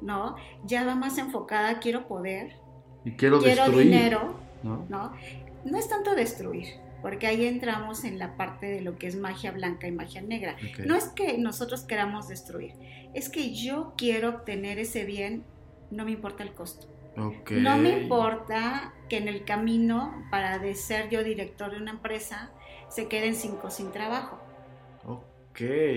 ¿no? 0.00 0.36
Ya 0.64 0.84
va 0.84 0.94
más 0.94 1.18
enfocada, 1.18 1.80
quiero 1.80 2.08
poder, 2.08 2.56
y 3.04 3.12
quiero, 3.12 3.40
dinero, 3.40 4.34
¿no? 4.62 4.86
¿no? 4.88 5.78
es 5.78 5.88
tanto 5.88 6.14
destruir, 6.14 6.66
porque 7.02 7.26
ahí 7.26 7.46
entramos 7.46 8.04
en 8.04 8.18
la 8.18 8.36
parte 8.36 8.66
de 8.66 8.80
lo 8.80 8.96
que 8.96 9.08
es 9.08 9.16
magia 9.16 9.50
blanca 9.50 9.86
y 9.88 9.92
magia 9.92 10.22
negra. 10.22 10.56
No 10.86 10.96
es 10.96 11.08
que 11.08 11.36
nosotros 11.38 11.82
queramos 11.82 12.28
destruir, 12.28 12.74
es 13.12 13.28
que 13.28 13.52
yo 13.54 13.92
quiero 13.96 14.30
obtener 14.30 14.78
ese 14.78 15.04
bien, 15.04 15.44
no 15.90 16.04
me 16.04 16.12
importa 16.12 16.42
el 16.42 16.54
costo. 16.54 16.86
No 17.16 17.76
me 17.76 18.02
importa 18.02 18.94
que 19.08 19.18
en 19.18 19.28
el 19.28 19.44
camino 19.44 20.24
para 20.30 20.58
de 20.58 20.74
ser 20.74 21.10
yo 21.10 21.22
director 21.22 21.70
de 21.70 21.76
una 21.76 21.90
empresa 21.90 22.50
se 22.88 23.08
queden 23.08 23.34
cinco 23.34 23.70
sin 23.70 23.90
trabajo. 23.90 24.38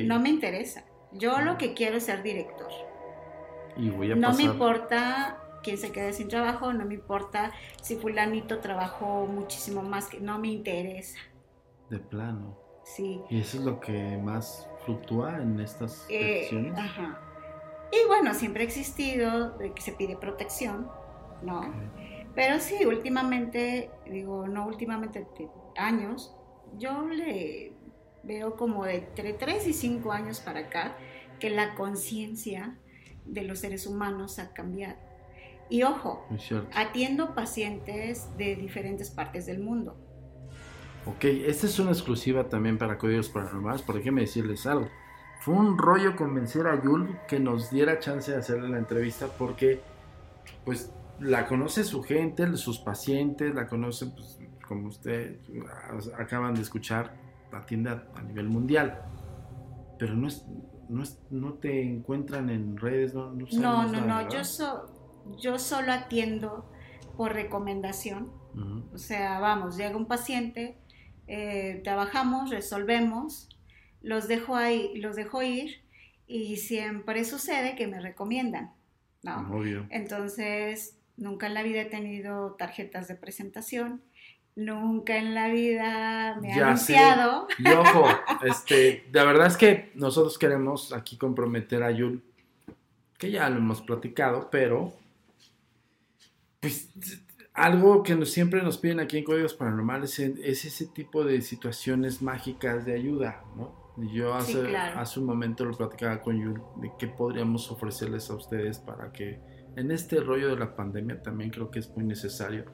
No 0.04 0.20
me 0.20 0.30
interesa. 0.30 0.84
Yo 1.14 1.40
lo 1.40 1.58
que 1.58 1.74
quiero 1.74 1.98
es 1.98 2.04
ser 2.04 2.24
director. 2.24 2.70
Y 3.78 3.90
voy 3.90 4.12
a 4.12 4.16
no 4.16 4.34
me 4.34 4.44
importa 4.44 5.42
quién 5.64 5.78
se 5.78 5.92
quede 5.92 6.14
sin 6.14 6.28
trabajo, 6.28 6.72
no 6.74 6.86
me 6.86 6.94
importa 6.94 7.52
si 7.82 7.96
fulanito 7.96 8.60
trabajó 8.60 9.26
muchísimo 9.26 9.82
más 9.82 10.08
que 10.08 10.20
no 10.20 10.38
me 10.40 10.50
interesa. 10.50 11.18
De 11.90 12.00
plano. 12.00 12.58
Sí. 12.84 13.22
Y 13.30 13.40
eso 13.40 13.58
es 13.58 13.64
lo 13.64 13.80
que 13.80 14.18
más 14.18 14.70
fluctúa 14.86 15.42
en 15.42 15.60
estas 15.60 16.06
eh, 16.10 16.72
Ajá. 16.78 17.20
Y 17.92 18.08
bueno, 18.08 18.34
siempre 18.34 18.64
ha 18.64 18.66
existido 18.66 19.58
de 19.58 19.72
que 19.72 19.82
se 19.82 19.94
pide 19.94 20.18
protección 20.18 20.88
¿no? 21.44 21.74
Pero 22.36 22.60
sí, 22.60 22.86
últimamente, 22.86 23.90
digo, 24.10 24.48
no 24.48 24.68
últimamente, 24.68 25.26
años, 25.78 26.36
yo 26.78 27.08
le 27.08 27.74
veo 28.24 28.56
como 28.56 28.86
de 28.86 28.96
entre 28.98 29.34
3 29.34 29.68
y 29.68 29.74
5 29.74 30.12
años 30.12 30.40
para 30.40 30.62
acá 30.62 30.98
que 31.40 31.50
la 31.50 31.76
conciencia 31.76 32.78
de 33.26 33.44
los 33.44 33.60
seres 33.60 33.88
humanos 33.88 34.40
ha 34.40 34.54
cambiado. 34.54 34.98
Y 35.70 35.84
ojo, 35.84 36.28
atiendo 36.74 37.34
pacientes 37.34 38.28
de 38.38 38.56
diferentes 38.56 39.10
partes 39.10 39.46
del 39.46 39.60
mundo. 39.60 39.98
Ok, 41.06 41.24
esta 41.24 41.68
es 41.68 41.80
una 41.80 41.92
exclusiva 41.92 42.50
también 42.50 42.78
para 42.78 42.98
Códigos 42.98 43.30
Paranormales, 43.30 43.82
por 43.82 43.96
déjeme 43.96 44.22
decirles 44.22 44.66
algo. 44.66 44.90
Fue 45.40 45.54
un 45.54 45.78
rollo 45.78 46.16
convencer 46.16 46.68
a 46.68 46.82
Yul 46.82 47.18
que 47.28 47.40
nos 47.40 47.70
diera 47.70 48.00
chance 48.00 48.32
de 48.32 48.38
hacerle 48.38 48.70
la 48.70 48.78
entrevista 48.78 49.28
porque, 49.38 49.80
pues, 50.66 50.92
la 51.20 51.48
conoce 51.48 51.84
su 51.84 52.04
gente, 52.04 52.56
sus 52.58 52.80
pacientes, 52.80 53.54
la 53.54 53.68
conocen, 53.68 54.12
pues, 54.12 54.40
como 54.68 54.88
usted 54.90 55.40
acaban 56.18 56.56
de 56.56 56.62
escuchar, 56.62 57.16
atiende 57.52 57.92
a, 57.92 58.08
a 58.16 58.22
nivel 58.24 58.50
mundial. 58.50 59.02
Pero 59.98 60.16
no 60.16 60.28
es, 60.28 60.46
no, 60.90 61.04
es, 61.04 61.20
no 61.30 61.54
te 61.54 61.84
encuentran 61.84 62.50
en 62.50 62.78
redes, 62.78 63.14
no 63.14 63.32
No, 63.32 63.46
no, 63.54 63.88
no, 63.88 64.24
no. 64.24 64.30
yo, 64.30 64.42
yo 65.38 65.60
solo 65.60 65.92
atiendo 65.92 66.70
por 67.18 67.34
recomendación. 67.34 68.32
O 68.94 68.98
sea, 68.98 69.40
vamos, 69.42 69.76
llega 69.76 69.98
un 69.98 70.06
paciente, 70.06 70.78
eh, 71.28 71.82
trabajamos, 71.84 72.52
resolvemos, 72.52 73.50
los 74.02 74.30
dejo 74.30 74.56
ahí, 74.56 74.98
los 74.98 75.18
dejo 75.18 75.44
ir 75.44 75.84
y 76.26 76.56
siempre 76.56 77.26
sucede 77.26 77.76
que 77.76 77.88
me 77.88 78.00
recomiendan. 78.00 78.72
¿no? 79.24 79.62
Entonces, 79.90 80.95
Nunca 81.18 81.48
en 81.48 81.54
la 81.54 81.64
vida 81.64 81.82
he 81.82 81.86
tenido 81.86 82.54
tarjetas 82.54 83.08
de 83.08 83.16
presentación. 83.16 84.02
Nunca 84.56 85.18
en 85.18 85.34
la 85.34 85.50
vida 85.50 86.38
me 86.42 86.50
he 86.50 86.54
anunciado. 86.54 87.48
Y 87.58 87.68
ojo, 87.70 88.08
este, 88.46 89.06
de 89.12 89.26
verdad 89.26 89.48
es 89.48 89.58
que 89.58 89.92
nosotros 89.96 90.38
queremos 90.38 90.94
aquí 90.94 91.18
comprometer 91.18 91.84
a 91.84 91.92
Yul, 91.92 92.24
que 93.18 93.32
ya 93.32 93.50
lo 93.50 93.58
hemos 93.58 93.82
platicado, 93.82 94.50
pero 94.50 94.94
pues 96.62 96.90
algo 97.54 98.04
que 98.04 98.26
siempre 98.26 98.62
nos 98.62 98.78
piden 98.78 99.00
aquí 99.00 99.18
en 99.18 99.24
Códigos 99.24 99.54
Paranormales 99.54 100.20
es, 100.20 100.66
ese 100.66 100.88
tipo 100.88 101.24
de 101.24 101.42
situaciones 101.42 102.22
mágicas 102.22 102.86
de 102.86 102.94
ayuda, 102.96 103.44
¿no? 103.56 103.86
Yo 104.12 104.34
hace, 104.34 104.76
hace 104.76 105.22
un 105.22 105.26
momento 105.26 105.64
lo 105.64 105.78
platicaba 105.78 106.22
con 106.22 106.38
Yul 106.38 106.62
de 106.82 106.92
qué 107.00 107.08
podríamos 107.08 107.72
ofrecerles 107.72 108.30
a 108.30 108.36
ustedes 108.36 108.80
para 108.80 109.14
que 109.14 109.40
en 109.76 109.92
este 109.92 110.20
rollo 110.20 110.50
de 110.50 110.58
la 110.58 110.76
pandemia 110.76 111.22
también 111.22 111.50
creo 111.50 111.70
que 111.70 111.80
es 111.80 111.96
muy 111.96 112.06
necesario, 112.06 112.66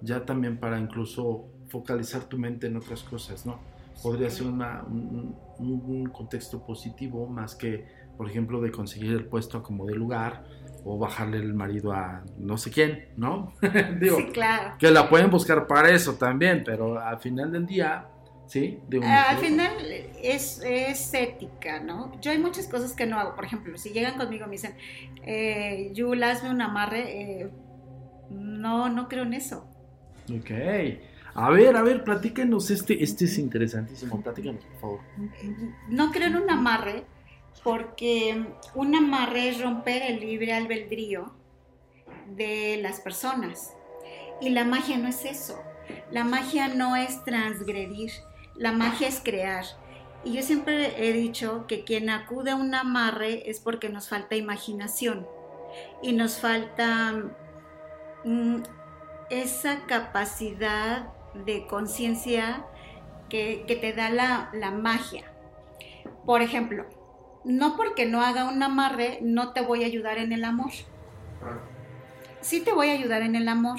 ya 0.00 0.24
también 0.24 0.58
para 0.58 0.78
incluso 0.78 1.46
focalizar 1.68 2.24
tu 2.24 2.38
mente 2.38 2.66
en 2.66 2.76
otras 2.76 3.02
cosas, 3.02 3.46
¿no? 3.46 3.60
Podría 4.02 4.30
ser 4.30 4.46
un, 4.46 5.34
contexto 6.12 6.64
positivo 6.64 7.26
más 7.26 7.54
que, 7.56 7.86
por 8.16 8.28
ejemplo, 8.28 8.60
de 8.60 8.70
conseguir 8.70 9.12
el 9.12 9.24
puesto 9.24 9.62
como 9.62 9.86
de 9.86 9.94
lugar 9.94 10.44
o 10.84 10.98
bajarle 10.98 11.38
el 11.38 11.52
marido 11.52 11.92
a 11.92 12.22
no 12.38 12.56
sé 12.56 12.70
quién, 12.70 13.08
¿no? 13.16 13.54
Digo, 14.00 14.16
sí, 14.16 14.26
claro. 14.32 14.76
Que 14.78 14.90
la 14.90 15.08
pueden 15.08 15.30
buscar 15.30 15.66
para 15.66 15.90
eso 15.90 16.14
también, 16.14 16.62
pero 16.64 17.00
al 17.00 17.18
final 17.18 17.50
del 17.50 17.66
día 17.66 18.08
¿sí? 18.48 18.80
al 19.02 19.38
final 19.38 19.72
es, 20.22 20.60
es, 20.64 21.14
ética, 21.14 21.80
¿no? 21.80 22.18
Yo 22.20 22.32
hay 22.32 22.38
muchas 22.38 22.66
cosas 22.66 22.92
que 22.94 23.06
no 23.06 23.18
hago. 23.18 23.34
Por 23.34 23.44
ejemplo, 23.44 23.78
si 23.78 23.90
llegan 23.90 24.16
conmigo 24.16 24.46
y 24.46 24.48
me 24.48 24.52
dicen, 24.52 24.74
eh, 25.24 25.90
Yul, 25.94 26.22
hazme 26.22 26.50
un 26.50 26.60
amarre, 26.60 27.20
eh, 27.20 27.50
no, 28.30 28.88
no 28.88 29.08
creo 29.08 29.22
en 29.22 29.34
eso. 29.34 29.68
Ok. 30.28 30.50
A 31.34 31.50
ver, 31.50 31.76
a 31.76 31.82
ver, 31.82 32.02
platícanos, 32.02 32.70
este, 32.70 33.02
este 33.02 33.26
es 33.26 33.38
interesantísimo, 33.38 34.20
platícanos, 34.20 34.64
por 34.64 34.80
favor. 34.80 35.00
No 35.88 36.10
creo 36.10 36.26
en 36.26 36.36
un 36.36 36.50
amarre 36.50 37.04
porque 37.62 38.44
un 38.74 38.94
amarre 38.94 39.50
es 39.50 39.60
romper 39.60 40.02
el 40.02 40.20
libre 40.20 40.52
albedrío 40.52 41.32
de 42.34 42.78
las 42.82 43.00
personas. 43.00 43.74
Y 44.40 44.50
la 44.50 44.64
magia 44.64 44.98
no 44.98 45.08
es 45.08 45.24
eso. 45.24 45.60
La 46.10 46.24
magia 46.24 46.68
no 46.68 46.96
es 46.96 47.24
transgredir, 47.24 48.10
la 48.58 48.72
magia 48.72 49.08
es 49.08 49.20
crear. 49.20 49.64
Y 50.24 50.34
yo 50.34 50.42
siempre 50.42 51.08
he 51.08 51.12
dicho 51.12 51.66
que 51.66 51.84
quien 51.84 52.10
acude 52.10 52.50
a 52.50 52.56
un 52.56 52.74
amarre 52.74 53.48
es 53.48 53.60
porque 53.60 53.88
nos 53.88 54.08
falta 54.08 54.34
imaginación 54.34 55.26
y 56.02 56.12
nos 56.12 56.38
falta 56.40 57.14
mm, 58.24 58.56
esa 59.30 59.86
capacidad 59.86 61.12
de 61.34 61.66
conciencia 61.66 62.64
que, 63.28 63.64
te 63.80 63.92
da 63.92 64.10
la, 64.10 64.70
magia. 64.70 65.24
Por 66.26 66.42
ejemplo, 66.42 66.86
no 67.44 67.76
porque 67.76 68.06
no 68.06 68.22
haga 68.22 68.48
un 68.48 68.62
amarre, 68.62 69.18
no 69.22 69.52
te 69.52 69.60
voy 69.60 69.84
a 69.84 69.86
ayudar 69.86 70.18
en 70.18 70.32
el 70.32 70.44
amor. 70.44 70.72
Sí 72.40 72.60
te 72.60 72.72
voy 72.72 72.88
a 72.88 72.92
ayudar 72.92 73.22
en 73.22 73.36
el 73.36 73.48
amor. 73.48 73.78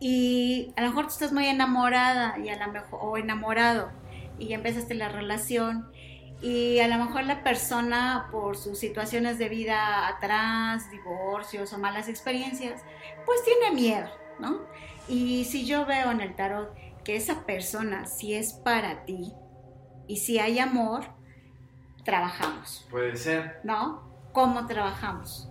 Y 0.00 0.72
a 0.76 0.82
lo 0.82 0.88
mejor 0.88 1.04
tú 1.04 1.10
estás 1.10 1.32
muy 1.32 1.46
enamorada 1.46 2.38
y 2.38 2.48
a 2.48 2.56
lo 2.56 2.72
mejor, 2.72 2.98
o 3.02 3.16
enamorado 3.18 3.90
y 4.38 4.54
empezaste 4.54 4.94
la 4.94 5.08
relación 5.08 5.92
y 6.42 6.78
a 6.80 6.88
lo 6.88 6.96
mejor 7.04 7.24
la 7.24 7.42
persona 7.44 8.28
por 8.32 8.56
sus 8.56 8.78
situaciones 8.78 9.38
de 9.38 9.50
vida 9.50 10.08
atrás, 10.08 10.90
divorcios 10.90 11.72
o 11.74 11.78
malas 11.78 12.08
experiencias, 12.08 12.82
pues 13.26 13.44
tiene 13.44 13.74
miedo, 13.74 14.08
¿no? 14.38 14.62
Y 15.06 15.44
si 15.44 15.66
yo 15.66 15.84
veo 15.84 16.10
en 16.10 16.22
el 16.22 16.34
tarot 16.34 16.74
que 17.04 17.16
esa 17.16 17.44
persona 17.44 18.06
si 18.06 18.34
es 18.34 18.54
para 18.54 19.04
ti 19.04 19.34
y 20.06 20.16
si 20.16 20.38
hay 20.38 20.58
amor, 20.58 21.04
trabajamos. 22.04 22.86
Puede 22.90 23.16
ser. 23.16 23.60
¿No? 23.64 24.08
¿Cómo 24.32 24.66
trabajamos? 24.66 25.50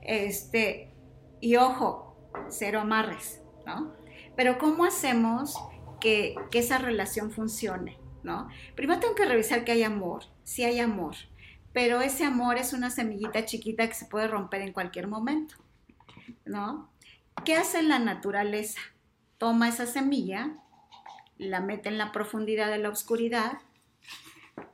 Este, 0.00 0.92
y 1.40 1.56
ojo, 1.56 2.16
cero 2.48 2.80
amarres, 2.80 3.41
¿no? 3.66 3.92
Pero 4.36 4.58
¿cómo 4.58 4.84
hacemos 4.84 5.56
que, 6.00 6.34
que 6.50 6.58
esa 6.60 6.78
relación 6.78 7.30
funcione? 7.30 8.02
¿no? 8.22 8.48
Primero 8.74 9.00
tengo 9.00 9.14
que 9.14 9.24
revisar 9.24 9.64
que 9.64 9.72
hay 9.72 9.82
amor, 9.82 10.24
si 10.44 10.64
hay 10.64 10.80
amor, 10.80 11.16
pero 11.72 12.00
ese 12.00 12.24
amor 12.24 12.58
es 12.58 12.72
una 12.72 12.90
semillita 12.90 13.44
chiquita 13.44 13.86
que 13.86 13.94
se 13.94 14.06
puede 14.06 14.28
romper 14.28 14.62
en 14.62 14.72
cualquier 14.72 15.08
momento, 15.08 15.56
¿no? 16.44 16.90
¿Qué 17.44 17.56
hace 17.56 17.82
la 17.82 17.98
naturaleza? 17.98 18.80
Toma 19.38 19.68
esa 19.68 19.86
semilla, 19.86 20.56
la 21.38 21.60
mete 21.60 21.88
en 21.88 21.98
la 21.98 22.12
profundidad 22.12 22.70
de 22.70 22.78
la 22.78 22.90
oscuridad, 22.90 23.58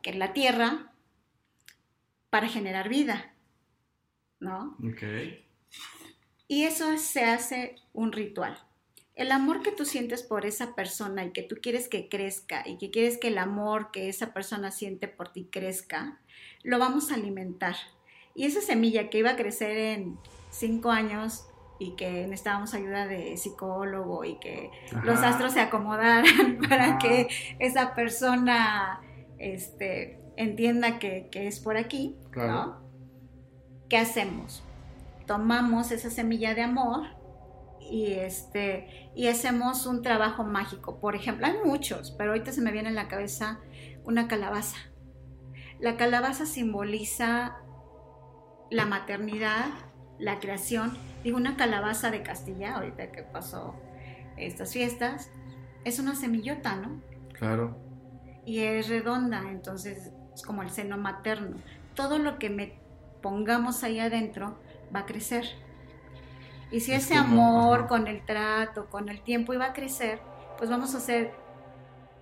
que 0.02 0.10
es 0.10 0.16
la 0.16 0.32
tierra, 0.32 0.92
para 2.30 2.48
generar 2.48 2.88
vida, 2.88 3.32
¿no? 4.40 4.76
Y 6.46 6.64
eso 6.64 6.96
se 6.98 7.24
hace 7.24 7.76
un 7.92 8.12
ritual 8.12 8.58
el 9.18 9.32
amor 9.32 9.62
que 9.62 9.72
tú 9.72 9.84
sientes 9.84 10.22
por 10.22 10.46
esa 10.46 10.76
persona 10.76 11.24
y 11.24 11.32
que 11.32 11.42
tú 11.42 11.56
quieres 11.60 11.88
que 11.88 12.08
crezca 12.08 12.62
y 12.64 12.78
que 12.78 12.92
quieres 12.92 13.18
que 13.18 13.28
el 13.28 13.38
amor 13.38 13.90
que 13.90 14.08
esa 14.08 14.32
persona 14.32 14.70
siente 14.70 15.08
por 15.08 15.32
ti 15.32 15.48
crezca, 15.50 16.20
lo 16.62 16.78
vamos 16.78 17.10
a 17.10 17.16
alimentar. 17.16 17.74
Y 18.36 18.44
esa 18.44 18.60
semilla 18.60 19.10
que 19.10 19.18
iba 19.18 19.30
a 19.30 19.36
crecer 19.36 19.76
en 19.76 20.16
cinco 20.50 20.90
años 20.90 21.48
y 21.80 21.96
que 21.96 22.28
necesitábamos 22.28 22.74
ayuda 22.74 23.08
de 23.08 23.36
psicólogo 23.36 24.24
y 24.24 24.38
que 24.38 24.70
los 25.02 25.18
astros 25.18 25.52
se 25.52 25.60
acomodaran 25.60 26.58
para 26.68 26.98
que 26.98 27.26
esa 27.58 27.96
persona 27.96 29.00
este, 29.38 30.20
entienda 30.36 31.00
que, 31.00 31.28
es 31.32 31.58
por 31.58 31.76
aquí, 31.76 32.16
¿Qué 33.88 33.96
hacemos? 33.96 34.62
Tomamos 35.26 35.90
esa 35.90 36.10
semilla 36.10 36.54
de 36.54 36.62
amor 36.62 37.17
y 37.90 38.12
este 38.12 39.10
y 39.14 39.28
hacemos 39.28 39.86
un 39.86 40.02
trabajo 40.02 40.44
mágico. 40.44 41.00
Por 41.00 41.14
ejemplo, 41.16 41.46
hay 41.46 41.54
muchos, 41.64 42.12
pero 42.12 42.30
ahorita 42.30 42.52
se 42.52 42.60
me 42.60 42.72
viene 42.72 42.88
en 42.88 42.94
la 42.94 43.08
cabeza 43.08 43.60
una 44.04 44.28
calabaza. 44.28 44.76
La 45.80 45.96
calabaza 45.96 46.46
simboliza 46.46 47.58
la 48.70 48.86
maternidad, 48.86 49.66
la 50.18 50.38
creación. 50.40 50.96
Digo, 51.24 51.36
una 51.36 51.56
calabaza 51.56 52.10
de 52.10 52.22
Castilla, 52.22 52.76
ahorita 52.76 53.12
que 53.12 53.22
pasó 53.22 53.74
estas 54.36 54.72
fiestas, 54.72 55.30
es 55.84 55.98
una 55.98 56.14
semillota, 56.14 56.76
¿no? 56.76 57.00
Claro. 57.32 57.78
Y 58.44 58.60
es 58.60 58.88
redonda, 58.88 59.42
entonces 59.50 60.10
es 60.34 60.42
como 60.42 60.62
el 60.62 60.70
seno 60.70 60.96
materno. 60.96 61.56
Todo 61.94 62.18
lo 62.18 62.38
que 62.38 62.50
me 62.50 62.78
pongamos 63.22 63.82
ahí 63.84 64.00
adentro 64.00 64.58
va 64.94 65.00
a 65.00 65.06
crecer. 65.06 65.44
Y 66.70 66.80
si 66.80 66.92
ese 66.92 67.14
amor 67.14 67.86
con 67.86 68.08
el 68.08 68.24
trato, 68.24 68.86
con 68.86 69.08
el 69.08 69.22
tiempo 69.22 69.54
iba 69.54 69.66
a 69.66 69.72
crecer, 69.72 70.20
pues 70.58 70.68
vamos 70.68 70.94
a 70.94 70.98
hacer 70.98 71.32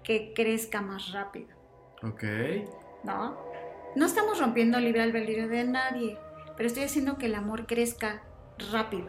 que 0.04 0.32
crezca 0.34 0.80
más 0.80 1.12
rápido. 1.12 1.48
Ok. 2.02 2.22
¿No? 3.02 3.36
No 3.96 4.06
estamos 4.06 4.38
rompiendo 4.38 4.78
el 4.78 4.84
libre 4.84 5.02
albedrío 5.02 5.48
de 5.48 5.64
nadie, 5.64 6.18
pero 6.56 6.68
estoy 6.68 6.84
haciendo 6.84 7.18
que 7.18 7.26
el 7.26 7.34
amor 7.34 7.66
crezca 7.66 8.22
rápido. 8.70 9.08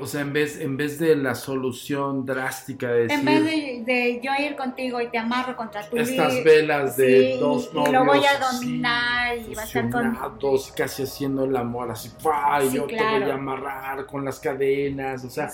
O 0.00 0.06
sea, 0.06 0.20
en 0.20 0.32
vez, 0.32 0.60
en 0.60 0.76
vez 0.76 0.98
de 0.98 1.14
la 1.16 1.34
solución 1.34 2.24
drástica 2.26 2.88
de 2.88 3.02
decir... 3.02 3.18
En 3.18 3.24
vez 3.24 3.86
de, 3.86 4.20
yo 4.22 4.30
ir 4.38 4.56
contigo 4.56 5.00
y 5.00 5.08
te 5.08 5.18
amarro 5.18 5.56
contra 5.56 5.88
tu 5.88 5.96
Estas 5.96 6.42
velas 6.44 6.96
de 6.96 7.36
dos 7.38 7.72
novios 7.72 7.88
Y 7.88 7.92
lo 7.92 8.04
voy 8.04 8.20
a 8.24 8.38
dominar 8.38 9.38
y 9.38 9.54
va 9.54 9.62
a 9.62 9.64
estar 9.64 9.90
conmigo. 9.90 10.58
casi 10.76 11.02
haciendo 11.04 11.44
el 11.44 11.56
amor 11.56 11.90
así, 11.90 12.08
y 12.08 12.74
yo 12.74 12.86
te 12.86 12.96
voy 12.96 13.30
a 13.30 13.34
amarrar 13.34 14.06
con 14.06 14.24
las 14.24 14.40
cadenas, 14.40 15.24
o 15.24 15.30
sea... 15.30 15.50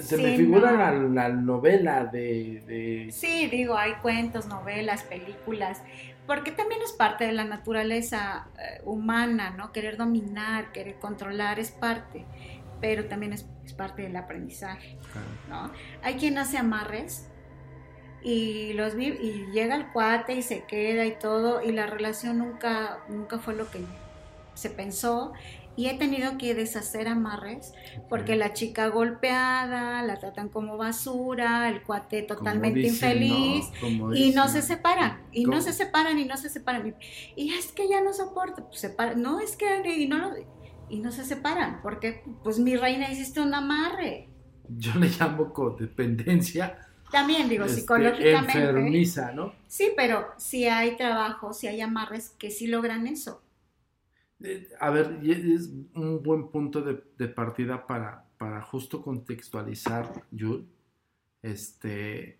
Se 0.00 0.16
me 0.16 0.36
figura 0.36 0.92
la, 0.92 1.28
novela 1.28 2.04
de, 2.04 2.62
de, 2.68 3.08
Sí, 3.10 3.48
digo, 3.48 3.76
hay 3.76 3.94
cuentos, 3.94 4.46
novelas, 4.46 5.02
películas, 5.02 5.82
porque 6.24 6.52
también 6.52 6.80
es 6.82 6.92
parte 6.92 7.24
de 7.24 7.32
la 7.32 7.44
naturaleza 7.44 8.46
eh, 8.56 8.80
humana, 8.84 9.50
¿no? 9.50 9.72
Querer 9.72 9.96
dominar, 9.96 10.70
querer 10.70 11.00
controlar 11.00 11.58
es 11.58 11.72
parte 11.72 12.24
pero 12.82 13.06
también 13.06 13.32
es, 13.32 13.46
parte 13.76 14.02
del 14.02 14.16
aprendizaje, 14.16 14.98
¿no? 15.48 15.72
Hay 16.02 16.16
quien 16.16 16.36
hace 16.36 16.58
amarres 16.58 17.30
y 18.22 18.74
los 18.74 18.94
y 18.98 19.46
llega 19.52 19.76
el 19.76 19.90
cuate 19.92 20.34
y 20.34 20.42
se 20.42 20.64
queda 20.64 21.06
y 21.06 21.18
todo 21.18 21.62
y 21.62 21.72
la 21.72 21.86
relación 21.86 22.38
nunca 22.38 22.98
nunca 23.08 23.38
fue 23.38 23.54
lo 23.54 23.70
que 23.70 23.80
se 24.54 24.68
pensó 24.68 25.32
y 25.74 25.86
he 25.86 25.94
tenido 25.94 26.36
que 26.36 26.54
deshacer 26.54 27.08
amarres 27.08 27.72
porque 28.08 28.36
la 28.36 28.52
chica 28.52 28.88
golpeada, 28.88 30.02
la 30.02 30.18
tratan 30.18 30.48
como 30.50 30.76
basura, 30.76 31.68
el 31.68 31.82
cuate 31.82 32.22
totalmente 32.22 32.80
infeliz 32.80 33.70
y 34.14 34.32
no 34.32 34.48
se 34.48 34.60
separan, 34.60 35.22
y 35.32 35.46
no 35.46 35.62
se 35.62 35.72
separan 35.72 36.18
y 36.18 36.26
no 36.26 36.36
se 36.36 36.50
separan. 36.50 36.94
Y, 37.36 37.54
es 37.54 37.72
que 37.72 37.88
ya 37.88 38.02
no 38.02 38.12
soporto, 38.12 38.66
pues 38.66 38.80
separa, 38.80 39.14
no 39.14 39.40
es 39.40 39.56
que 39.56 39.82
y 39.96 40.08
no 40.08 40.18
lo 40.18 40.34
y 40.92 41.00
no 41.00 41.10
se 41.10 41.24
separan, 41.24 41.80
porque 41.82 42.22
pues 42.44 42.58
mi 42.58 42.76
reina 42.76 43.10
hiciste 43.10 43.40
un 43.40 43.54
amarre. 43.54 44.28
Yo 44.68 44.94
le 44.96 45.08
llamo 45.08 45.50
codependencia. 45.50 46.86
También 47.10 47.48
digo, 47.48 47.64
este, 47.64 47.80
psicológicamente. 47.80 48.58
Enfermiza, 48.58 49.32
¿no? 49.32 49.54
Sí, 49.66 49.92
pero 49.96 50.26
si 50.36 50.66
hay 50.66 50.96
trabajo, 50.98 51.54
si 51.54 51.66
hay 51.66 51.80
amarres 51.80 52.28
que 52.38 52.50
sí 52.50 52.66
logran 52.66 53.06
eso. 53.06 53.42
Eh, 54.40 54.68
a 54.78 54.90
ver, 54.90 55.18
es 55.24 55.70
un 55.94 56.22
buen 56.22 56.48
punto 56.48 56.82
de, 56.82 57.28
partida 57.28 57.86
para, 57.86 58.26
para 58.36 58.60
justo 58.60 59.00
contextualizar, 59.00 60.12
Yul. 60.30 60.68
Este, 61.40 62.38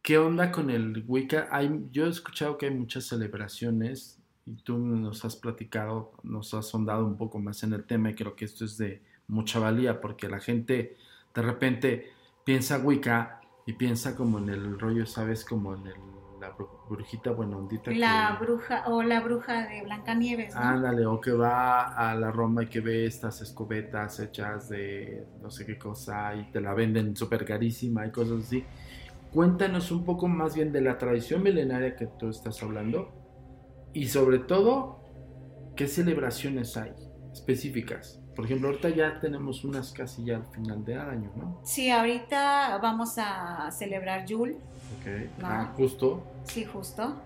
¿Qué 0.00 0.16
onda 0.16 0.52
con 0.52 0.70
el 0.70 1.04
Wicca? 1.08 1.48
Hay, 1.50 1.86
yo 1.90 2.06
he 2.06 2.10
escuchado 2.10 2.56
que 2.56 2.66
hay 2.66 2.74
muchas 2.74 3.06
celebraciones 3.06 4.15
y 4.46 4.54
tú 4.62 4.78
nos 4.78 5.24
has 5.24 5.34
platicado, 5.36 6.12
nos 6.22 6.54
has 6.54 6.66
sondado 6.66 7.04
un 7.04 7.16
poco 7.16 7.40
más 7.40 7.64
en 7.64 7.72
el 7.72 7.84
tema 7.84 8.10
y 8.10 8.14
creo 8.14 8.36
que 8.36 8.44
esto 8.44 8.64
es 8.64 8.78
de 8.78 9.02
mucha 9.26 9.58
valía 9.58 10.00
porque 10.00 10.28
la 10.28 10.38
gente 10.38 10.96
de 11.34 11.42
repente 11.42 12.12
piensa 12.44 12.78
Wicca 12.78 13.40
y 13.66 13.72
piensa 13.72 14.14
como 14.14 14.38
en 14.38 14.48
el 14.48 14.78
rollo, 14.78 15.04
¿sabes? 15.04 15.44
Como 15.44 15.74
en 15.74 15.82
la 16.40 16.54
brujita 16.88 17.32
buenondita. 17.32 17.90
La 17.90 18.38
bruja 18.40 18.84
o 18.86 19.02
la 19.02 19.20
bruja 19.20 19.66
de 19.66 19.82
Blancanieves. 19.82 20.54
¿no? 20.54 20.60
Ándale, 20.60 21.04
o 21.06 21.20
que 21.20 21.32
va 21.32 21.94
a 21.94 22.14
la 22.14 22.30
Roma 22.30 22.62
y 22.62 22.66
que 22.68 22.80
ve 22.80 23.04
estas 23.04 23.40
escobetas 23.40 24.20
hechas 24.20 24.68
de 24.68 25.26
no 25.42 25.50
sé 25.50 25.66
qué 25.66 25.76
cosa 25.76 26.36
y 26.36 26.52
te 26.52 26.60
la 26.60 26.72
venden 26.72 27.16
súper 27.16 27.44
carísima 27.44 28.06
y 28.06 28.12
cosas 28.12 28.44
así. 28.44 28.64
Cuéntanos 29.32 29.90
un 29.90 30.04
poco 30.04 30.28
más 30.28 30.54
bien 30.54 30.70
de 30.70 30.82
la 30.82 30.96
tradición 30.98 31.42
milenaria 31.42 31.96
que 31.96 32.06
tú 32.06 32.28
estás 32.28 32.62
hablando 32.62 33.15
y 33.96 34.08
sobre 34.08 34.40
todo, 34.40 35.00
¿qué 35.74 35.86
celebraciones 35.86 36.76
hay 36.76 36.92
específicas? 37.32 38.20
Por 38.34 38.44
ejemplo, 38.44 38.68
ahorita 38.68 38.90
ya 38.90 39.18
tenemos 39.20 39.64
unas 39.64 39.90
casi 39.90 40.22
ya 40.22 40.36
al 40.36 40.44
final 40.44 40.84
de 40.84 40.96
año, 40.96 41.32
¿no? 41.34 41.62
Sí, 41.64 41.88
ahorita 41.90 42.76
vamos 42.82 43.14
a 43.16 43.70
celebrar 43.70 44.26
Yul. 44.26 44.50
Ok, 44.50 45.30
ah, 45.42 45.72
justo. 45.78 46.22
Sí, 46.44 46.66
justo. 46.66 47.22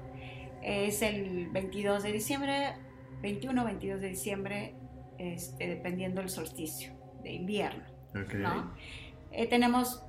Es 0.63 1.03
el 1.03 1.49
22 1.49 2.05
de 2.05 2.13
diciembre, 2.13 2.77
21 3.21 3.65
22 3.65 4.01
de 4.01 4.09
diciembre, 4.09 4.77
este, 5.19 5.67
dependiendo 5.67 6.21
del 6.21 6.31
solsticio 6.31 6.93
de 7.25 7.33
invierno. 7.33 7.83
Okay. 8.11 8.43
¿no? 8.43 8.73
Eh, 9.33 9.49
tenemos 9.49 10.05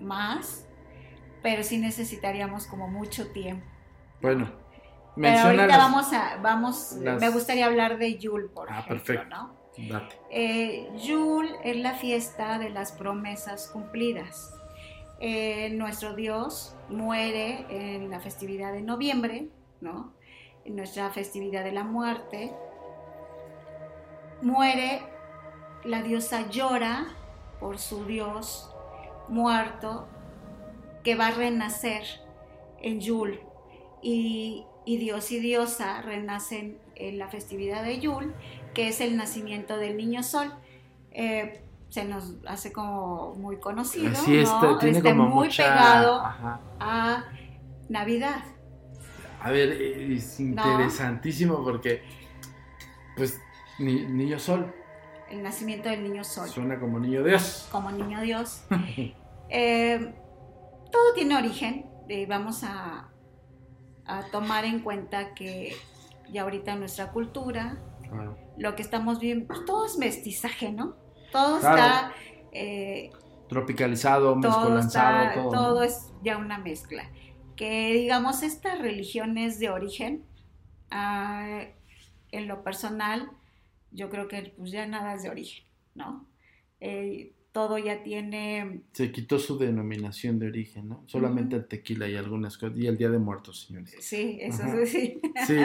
más, 0.00 0.66
pero 1.42 1.62
sí 1.62 1.76
necesitaríamos 1.76 2.66
como 2.66 2.88
mucho 2.88 3.30
tiempo. 3.32 3.66
Bueno, 4.22 4.63
pero 5.16 5.38
ahorita 5.38 5.76
vamos 5.78 6.12
a, 6.12 6.36
vamos, 6.42 6.92
me 7.00 7.28
gustaría 7.28 7.66
hablar 7.66 7.98
de 7.98 8.18
Yul, 8.18 8.50
por 8.50 8.68
ah, 8.70 8.80
ejemplo, 8.80 9.04
perfecto. 9.04 9.36
¿no? 9.36 9.64
Eh, 10.30 10.88
Yul 11.04 11.48
es 11.64 11.76
la 11.76 11.94
fiesta 11.94 12.58
de 12.58 12.70
las 12.70 12.92
promesas 12.92 13.68
cumplidas. 13.68 14.54
Eh, 15.20 15.70
nuestro 15.70 16.14
Dios 16.14 16.76
muere 16.88 17.66
en 17.70 18.10
la 18.10 18.20
festividad 18.20 18.72
de 18.72 18.82
noviembre, 18.82 19.48
¿no? 19.80 20.12
En 20.64 20.76
nuestra 20.76 21.10
festividad 21.10 21.64
de 21.64 21.72
la 21.72 21.84
muerte. 21.84 22.52
Muere, 24.42 25.02
la 25.84 26.02
diosa 26.02 26.48
llora 26.50 27.06
por 27.60 27.78
su 27.78 28.04
dios 28.04 28.74
muerto 29.28 30.08
que 31.02 31.14
va 31.14 31.28
a 31.28 31.30
renacer 31.30 32.02
en 32.80 33.00
Yul. 33.00 33.40
Y, 34.02 34.66
Dios 34.84 35.30
y 35.32 35.40
diosa 35.40 36.02
renacen 36.02 36.78
en 36.94 37.18
la 37.18 37.28
festividad 37.28 37.82
de 37.84 37.98
Yul, 38.00 38.34
que 38.74 38.88
es 38.88 39.00
el 39.00 39.16
nacimiento 39.16 39.76
del 39.76 39.96
niño 39.96 40.22
sol. 40.22 40.52
Eh, 41.12 41.60
se 41.88 42.04
nos 42.04 42.34
hace 42.46 42.72
como 42.72 43.34
muy 43.34 43.58
conocido, 43.58 44.10
Así 44.10 44.42
¿no? 44.42 44.78
tiene 44.78 44.98
Este, 44.98 45.10
como 45.10 45.28
muy 45.28 45.46
mucha- 45.46 45.62
pegado 45.62 46.20
ajá. 46.20 46.60
a 46.80 47.24
Navidad. 47.88 48.42
A 49.40 49.50
ver, 49.50 49.70
es 49.72 50.40
interesantísimo 50.40 51.62
porque, 51.62 52.02
pues, 53.16 53.38
ni- 53.78 54.06
Niño 54.06 54.38
Sol 54.38 54.72
el 55.30 55.42
nacimiento 55.42 55.88
del 55.88 56.02
niño 56.04 56.22
sol, 56.22 56.48
suena 56.48 56.78
como 56.78 56.98
Niño 57.00 57.24
Dios. 57.24 57.68
como 57.72 57.90
niño 57.90 58.20
Dios. 58.20 58.62
Eh, 59.50 60.14
todo 60.90 61.12
tiene 61.14 61.36
origen. 61.36 61.86
eh, 62.08 62.24
vamos 62.26 62.62
a, 62.64 63.08
a 64.06 64.22
tomar 64.30 64.64
en 64.64 64.80
cuenta 64.80 65.34
que 65.34 65.74
ya 66.30 66.42
ahorita 66.42 66.76
nuestra 66.76 67.10
cultura, 67.12 67.78
Claro. 68.08 68.36
lo 68.58 68.74
que 68.76 68.82
estamos 68.82 69.18
viendo, 69.20 69.46
pues, 69.46 69.64
todo 69.64 69.86
es 69.86 69.98
mestizaje, 69.98 70.72
¿no? 70.72 70.96
Todo 71.32 71.58
Claro. 71.60 71.76
está, 71.76 72.12
eh, 72.52 73.10
Tropicalizado, 73.48 74.32
todo, 74.40 74.60
mezcolanzado, 74.60 75.22
está- 75.24 75.34
todo. 75.34 75.50
todo 75.50 75.74
¿no? 75.76 75.82
es 75.82 76.12
ya 76.22 76.38
una 76.38 76.58
mezcla. 76.58 77.10
Que 77.56 77.92
digamos, 77.94 78.42
estas 78.42 78.78
religiones 78.80 79.58
de 79.58 79.70
origen, 79.70 80.24
ah, 80.90 81.64
en 82.32 82.48
lo 82.48 82.62
personal, 82.64 83.30
yo 83.90 84.08
creo 84.10 84.26
que 84.28 84.54
pues 84.56 84.70
ya 84.70 84.86
nada 84.86 85.14
es 85.14 85.22
de 85.22 85.30
origen, 85.30 85.64
¿no? 85.94 86.26
Eh, 86.80 87.32
todo 87.54 87.78
ya 87.78 88.02
tiene 88.02 88.80
Se 88.92 89.12
quitó 89.12 89.38
su 89.38 89.56
denominación 89.56 90.40
de 90.40 90.48
origen, 90.48 90.88
¿no? 90.88 91.04
Solamente 91.06 91.54
el 91.54 91.66
tequila 91.68 92.08
y 92.08 92.16
algunas 92.16 92.58
cosas. 92.58 92.76
Y 92.76 92.88
el 92.88 92.96
Día 92.98 93.08
de 93.10 93.18
Muertos, 93.18 93.66
señores. 93.68 93.94
Sí, 94.00 94.38
eso 94.40 94.64
Ajá. 94.64 94.84
sí. 94.84 95.20
Sí. 95.46 95.56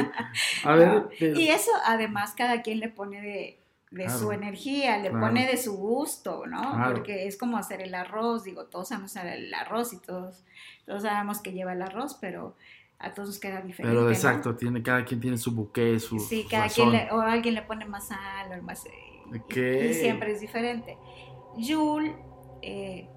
A 0.64 0.76
ver, 0.76 0.88
No, 0.88 1.10
pero- 1.20 1.40
Y 1.40 1.48
eso 1.50 1.72
además 1.86 2.36
cada 2.38 2.62
quien 2.62 2.80
le 2.80 2.90
pone 2.90 3.20
de, 3.22 3.60
de 3.90 4.04
Claro. 4.06 4.20
su 4.20 4.32
energía, 4.32 4.98
le 5.00 5.10
Claro. 5.10 5.26
pone 5.26 5.48
de 5.48 5.58
su 5.58 5.76
gusto, 5.78 6.46
¿no? 6.46 6.62
Claro. 6.62 6.94
Porque 6.94 7.26
es 7.26 7.36
como 7.38 7.58
hacer 7.58 7.82
el 7.82 7.96
arroz, 7.96 8.44
digo, 8.44 8.66
todos 8.68 8.90
sabemos 8.90 9.18
hacer 9.18 9.34
el 9.34 9.52
arroz 9.52 9.92
y 9.92 9.98
todos, 9.98 10.46
todos 10.86 11.02
sabemos 11.02 11.40
que 11.42 11.54
lleva 11.54 11.74
el 11.74 11.82
arroz, 11.82 12.18
pero 12.22 12.56
a 13.00 13.16
todos 13.16 13.30
nos 13.30 13.40
queda 13.40 13.62
diferente. 13.64 13.96
pero 13.96 14.04
¿no? 14.06 14.12
exacto, 14.12 14.56
tiene, 14.56 14.84
cada 14.84 15.04
quien 15.06 15.20
tiene 15.20 15.38
su 15.40 15.56
buque, 15.56 15.98
su 16.00 16.20
Sí, 16.20 16.46
cada 16.48 16.66
razón. 16.66 16.92
quien 16.92 17.08
le, 17.08 17.12
o 17.12 17.20
alguien 17.20 17.56
le 17.56 17.64
pone 17.64 17.86
más 17.86 18.10
sal 18.10 18.60
o 18.60 18.62
más... 18.62 18.86
eh, 18.86 18.92
Ok. 19.36 19.56
Y 19.58 19.94
siempre 19.94 20.32
es 20.32 20.42
diferente. 20.42 20.98
Yul, 21.58 22.16
eh, 22.62 23.10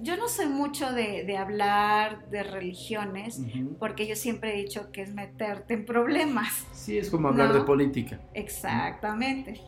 yo 0.00 0.16
no 0.16 0.28
soy 0.28 0.46
mucho 0.46 0.92
de, 0.92 1.24
de 1.24 1.36
hablar 1.36 2.28
de 2.30 2.42
religiones, 2.44 3.40
porque 3.80 4.06
yo 4.06 4.14
siempre 4.14 4.54
he 4.54 4.56
dicho 4.62 4.92
que 4.92 5.02
es 5.02 5.12
meterte 5.12 5.74
en 5.74 5.84
problemas. 5.84 6.66
Sí, 6.72 6.96
es 6.98 7.10
como 7.10 7.28
hablar 7.28 7.48
No. 7.48 7.54
de 7.54 7.60
política. 7.62 8.20
Exactamente. 8.34 9.60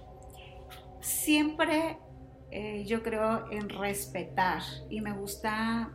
Siempre 1.01 1.99
eh, 2.51 2.85
yo 2.87 3.03
creo 3.03 3.51
en 3.51 3.69
respetar 3.69 4.63
y 4.89 5.01
me 5.01 5.13
gusta 5.13 5.91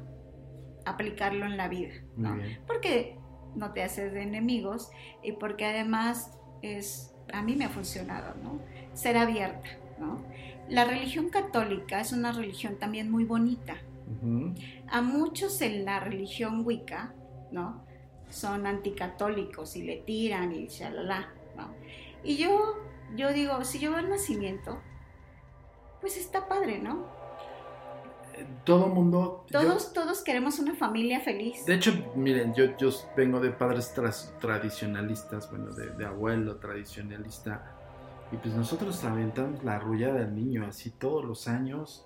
aplicarlo 0.86 1.46
en 1.46 1.58
la 1.58 1.68
vida, 1.68 1.94
Muy 2.16 2.30
¿no? 2.30 2.36
bien. 2.36 2.60
Porque 2.68 3.18
no 3.56 3.72
te 3.74 3.84
haces 3.84 4.14
de 4.14 4.22
enemigos 4.24 4.90
y 5.24 5.34
porque 5.34 5.66
además 5.66 6.32
es, 6.62 7.14
a 7.34 7.42
mí 7.42 7.56
me 7.56 7.66
ha 7.66 7.70
funcionado, 7.70 8.36
¿no? 8.44 8.60
Ser 8.94 9.18
abierta, 9.18 9.68
¿no? 10.00 10.24
La 10.70 10.86
religión 10.86 11.30
católica 11.30 11.99
es 11.99 12.11
una 12.11 12.32
religión 12.32 12.78
también 12.78 13.11
muy 13.11 13.24
bonita. 13.26 13.76
A 14.89 15.01
muchos 15.01 15.61
en 15.61 15.86
la 15.86 15.99
religión 15.99 16.63
Wicca, 16.66 17.13
¿no? 17.51 17.84
Son 18.30 18.66
anticatólicos 18.66 19.76
y 19.76 19.84
le 19.84 19.97
tiran 19.97 20.51
y 20.51 20.68
shalala, 20.68 21.30
¿no? 21.55 21.70
Y 22.24 22.38
yo, 22.38 22.76
yo 23.16 23.32
digo, 23.34 23.63
si 23.63 23.80
yo 23.80 23.91
veo 23.91 23.99
el 23.99 24.09
nacimiento, 24.09 24.80
pues 26.01 26.18
está 26.18 26.47
padre, 26.47 26.80
¿no? 26.80 27.05
Todo 28.66 28.88
mundo. 28.88 29.45
yo- 29.49 29.61
Todos, 29.61 29.93
todos 29.93 30.22
queremos 30.24 30.59
una 30.59 30.76
familia 30.76 31.20
feliz. 31.22 31.66
de 31.66 31.76
hecho, 31.76 31.91
miren, 32.16 32.53
yo, 32.53 32.76
yo 32.78 32.89
vengo 33.16 33.39
de 33.39 33.51
padres 33.51 33.93
tras- 33.95 34.34
tradicionalistas, 34.39 35.49
bueno, 35.49 35.72
de, 35.72 35.91
de 35.91 36.05
abuelo 36.05 36.57
tradicionalista. 36.57 37.72
Y 38.32 38.38
pues 38.38 38.54
nosotros 38.56 39.04
aventamos 39.04 39.64
la 39.64 39.76
arrullada 39.76 40.16
del 40.20 40.36
niño 40.36 40.66
así 40.68 40.92
todos 40.92 41.24
los 41.24 41.48
años. 41.48 42.06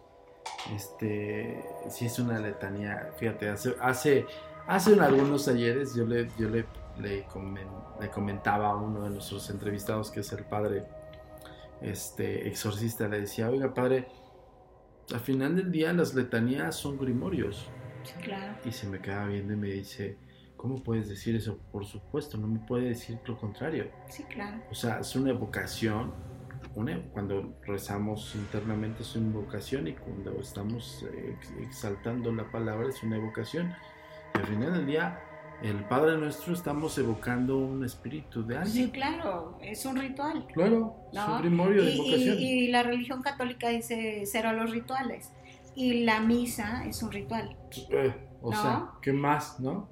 Este, 0.76 1.64
sí 1.90 2.06
es 2.06 2.20
una 2.20 2.40
letanía. 2.40 3.12
Fíjate, 3.18 3.50
hace, 3.50 3.76
hace, 3.82 4.26
hace 4.68 5.00
algunos 5.00 5.48
ayeres 5.48 5.96
yo 5.96 6.06
le, 6.06 6.30
yo 6.38 6.50
le, 6.50 6.66
le, 7.00 7.26
comen- 7.28 8.00
le 8.00 8.10
comentaba 8.10 8.70
a 8.70 8.76
uno 8.76 9.04
de 9.04 9.12
nuestros 9.12 9.50
entrevistados, 9.50 10.12
que 10.12 10.20
es 10.20 10.32
el 10.34 10.44
padre 10.46 10.86
este, 11.82 12.48
exorcista, 12.48 13.08
le 13.08 13.22
decía, 13.22 13.50
oiga 13.50 13.74
padre, 13.74 14.08
al 15.14 15.20
final 15.22 15.56
del 15.56 15.72
día 15.72 15.94
las 15.94 16.14
letanías 16.14 16.76
son 16.76 16.98
grimorios. 16.98 17.70
Claro. 18.22 18.56
Y 18.66 18.72
se 18.72 18.88
me 18.88 19.00
queda 19.00 19.26
viendo 19.26 19.54
y 19.54 19.58
me 19.58 19.70
dice, 19.70 20.18
¿cómo 20.60 20.84
puedes 20.84 21.08
decir 21.08 21.36
eso? 21.38 21.58
Por 21.72 21.86
supuesto, 21.86 22.38
no 22.38 22.48
me 22.48 22.60
puede 22.60 22.90
decir 22.90 23.18
lo 23.26 23.38
contrario. 23.38 23.86
Sí, 24.10 24.24
claro. 24.24 24.62
O 24.70 24.76
sea, 24.76 25.00
es 25.00 25.16
una 25.16 25.30
evocación. 25.32 26.14
Una, 26.76 27.02
cuando 27.14 27.56
rezamos 27.66 28.36
internamente 28.36 29.02
es 29.04 29.16
una 29.16 29.30
evocación 29.32 29.88
y 29.88 29.94
cuando 29.94 30.32
estamos 30.40 31.04
eh, 31.12 31.36
ex- 31.38 31.54
exaltando 31.62 32.32
la 32.34 32.52
palabra 32.52 32.90
es 32.90 33.02
una 33.04 33.16
evocación. 33.16 33.74
Y 34.36 34.38
al 34.38 34.46
final 34.46 34.74
del 34.74 34.86
día, 34.86 35.20
el 35.64 35.84
Padre 35.86 36.18
Nuestro 36.18 36.54
estamos 36.54 36.98
evocando 36.98 37.58
un 37.58 37.84
espíritu 37.86 38.46
de 38.46 38.58
alguien. 38.58 38.86
Sí, 38.88 38.92
claro. 38.92 39.58
Es 39.62 39.86
un 39.86 39.96
ritual. 39.96 40.46
Claro, 40.54 40.96
es 41.12 41.16
¿no? 41.16 41.36
un 41.36 41.42
grimorio 41.42 41.84
de 41.86 41.92
Y- 41.92 41.96
evocación. 41.96 42.38
y, 42.40 42.44
y 42.44 42.68
la 42.68 42.84
religión 42.84 43.22
católica 43.22 43.70
dice 43.70 44.24
cero 44.26 44.50
a 44.50 44.54
los 44.54 44.70
rituales. 44.72 45.32
Y 45.76 46.04
la 46.04 46.20
misa 46.20 46.86
es 46.86 47.02
un 47.02 47.12
ritual. 47.12 47.58
Eh, 47.90 48.14
o 48.42 48.52
¿No? 48.52 48.62
sea, 48.62 48.90
¿qué 49.02 49.14
más, 49.14 49.60
no? 49.60 49.88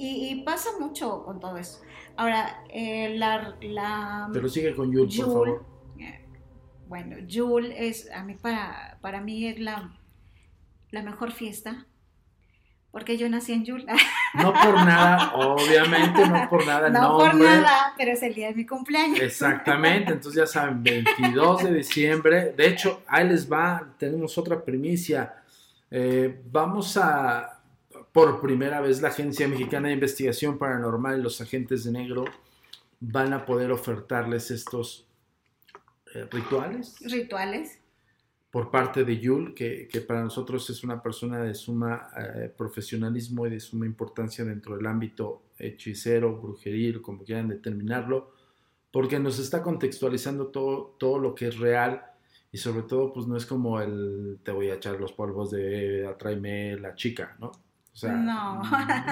Y, 0.00 0.30
y 0.30 0.42
pasa 0.44 0.70
mucho 0.80 1.22
con 1.24 1.40
todo 1.40 1.58
eso. 1.58 1.80
Ahora, 2.16 2.64
eh, 2.70 3.14
la, 3.18 3.54
la 3.60 4.30
Pero 4.32 4.48
sigue 4.48 4.74
con 4.74 4.90
Yul, 4.90 5.08
por 5.08 5.26
favor. 5.26 5.64
eh, 5.98 6.24
bueno, 6.88 7.18
Yul 7.18 7.66
es, 7.72 8.10
a 8.10 8.24
mí 8.24 8.34
para, 8.34 8.96
para 9.02 9.20
mí 9.20 9.46
es 9.46 9.60
la, 9.60 9.92
la 10.90 11.02
mejor 11.02 11.32
fiesta, 11.32 11.86
porque 12.90 13.16
yo 13.18 13.28
nací 13.28 13.52
en 13.52 13.64
Yul. 13.64 13.84
No 14.34 14.52
por 14.52 14.74
nada, 14.74 15.32
obviamente, 15.34 16.26
no 16.26 16.48
por 16.48 16.64
nada. 16.66 16.88
no 16.88 17.18
por 17.18 17.34
nada, 17.34 17.92
pero 17.98 18.12
es 18.12 18.22
el 18.22 18.32
día 18.34 18.48
de 18.48 18.54
mi 18.54 18.64
cumpleaños. 18.64 19.20
Exactamente, 19.20 20.12
entonces 20.12 20.40
ya 20.40 20.46
saben, 20.46 20.82
22 20.82 21.64
de 21.64 21.74
diciembre. 21.74 22.54
De 22.56 22.68
hecho, 22.68 23.02
ahí 23.06 23.28
les 23.28 23.50
va, 23.50 23.86
tenemos 23.98 24.38
otra 24.38 24.64
primicia. 24.64 25.34
Eh, 25.90 26.40
vamos 26.50 26.96
a, 26.96 27.49
por 28.12 28.40
primera 28.40 28.80
vez, 28.80 29.00
la 29.00 29.08
Agencia 29.08 29.46
Mexicana 29.46 29.88
de 29.88 29.94
Investigación 29.94 30.58
Paranormal 30.58 31.20
y 31.20 31.22
los 31.22 31.40
agentes 31.40 31.84
de 31.84 31.92
negro 31.92 32.24
van 33.00 33.32
a 33.32 33.46
poder 33.46 33.70
ofertarles 33.70 34.50
estos 34.50 35.06
eh, 36.14 36.26
rituales 36.30 36.96
Rituales. 37.00 37.78
por 38.50 38.70
parte 38.70 39.04
de 39.04 39.18
Yul, 39.18 39.54
que, 39.54 39.88
que 39.88 40.00
para 40.00 40.22
nosotros 40.22 40.68
es 40.70 40.82
una 40.82 41.02
persona 41.02 41.40
de 41.40 41.54
suma 41.54 42.10
eh, 42.18 42.52
profesionalismo 42.54 43.46
y 43.46 43.50
de 43.50 43.60
suma 43.60 43.86
importancia 43.86 44.44
dentro 44.44 44.76
del 44.76 44.86
ámbito 44.86 45.42
hechicero, 45.58 46.36
brujeril, 46.36 47.00
como 47.00 47.22
quieran 47.24 47.48
determinarlo, 47.48 48.32
porque 48.90 49.18
nos 49.20 49.38
está 49.38 49.62
contextualizando 49.62 50.48
todo, 50.48 50.96
todo 50.98 51.18
lo 51.18 51.34
que 51.34 51.48
es 51.48 51.58
real 51.58 52.02
y 52.52 52.58
sobre 52.58 52.82
todo 52.82 53.12
pues 53.12 53.26
no 53.28 53.36
es 53.36 53.46
como 53.46 53.80
el 53.80 54.40
te 54.42 54.50
voy 54.50 54.70
a 54.70 54.74
echar 54.74 54.98
los 54.98 55.12
polvos 55.12 55.52
de 55.52 56.06
atráeme 56.08 56.76
la 56.76 56.96
chica, 56.96 57.36
¿no? 57.38 57.52
O 57.92 57.96
sea, 57.96 58.12
No. 58.12 58.62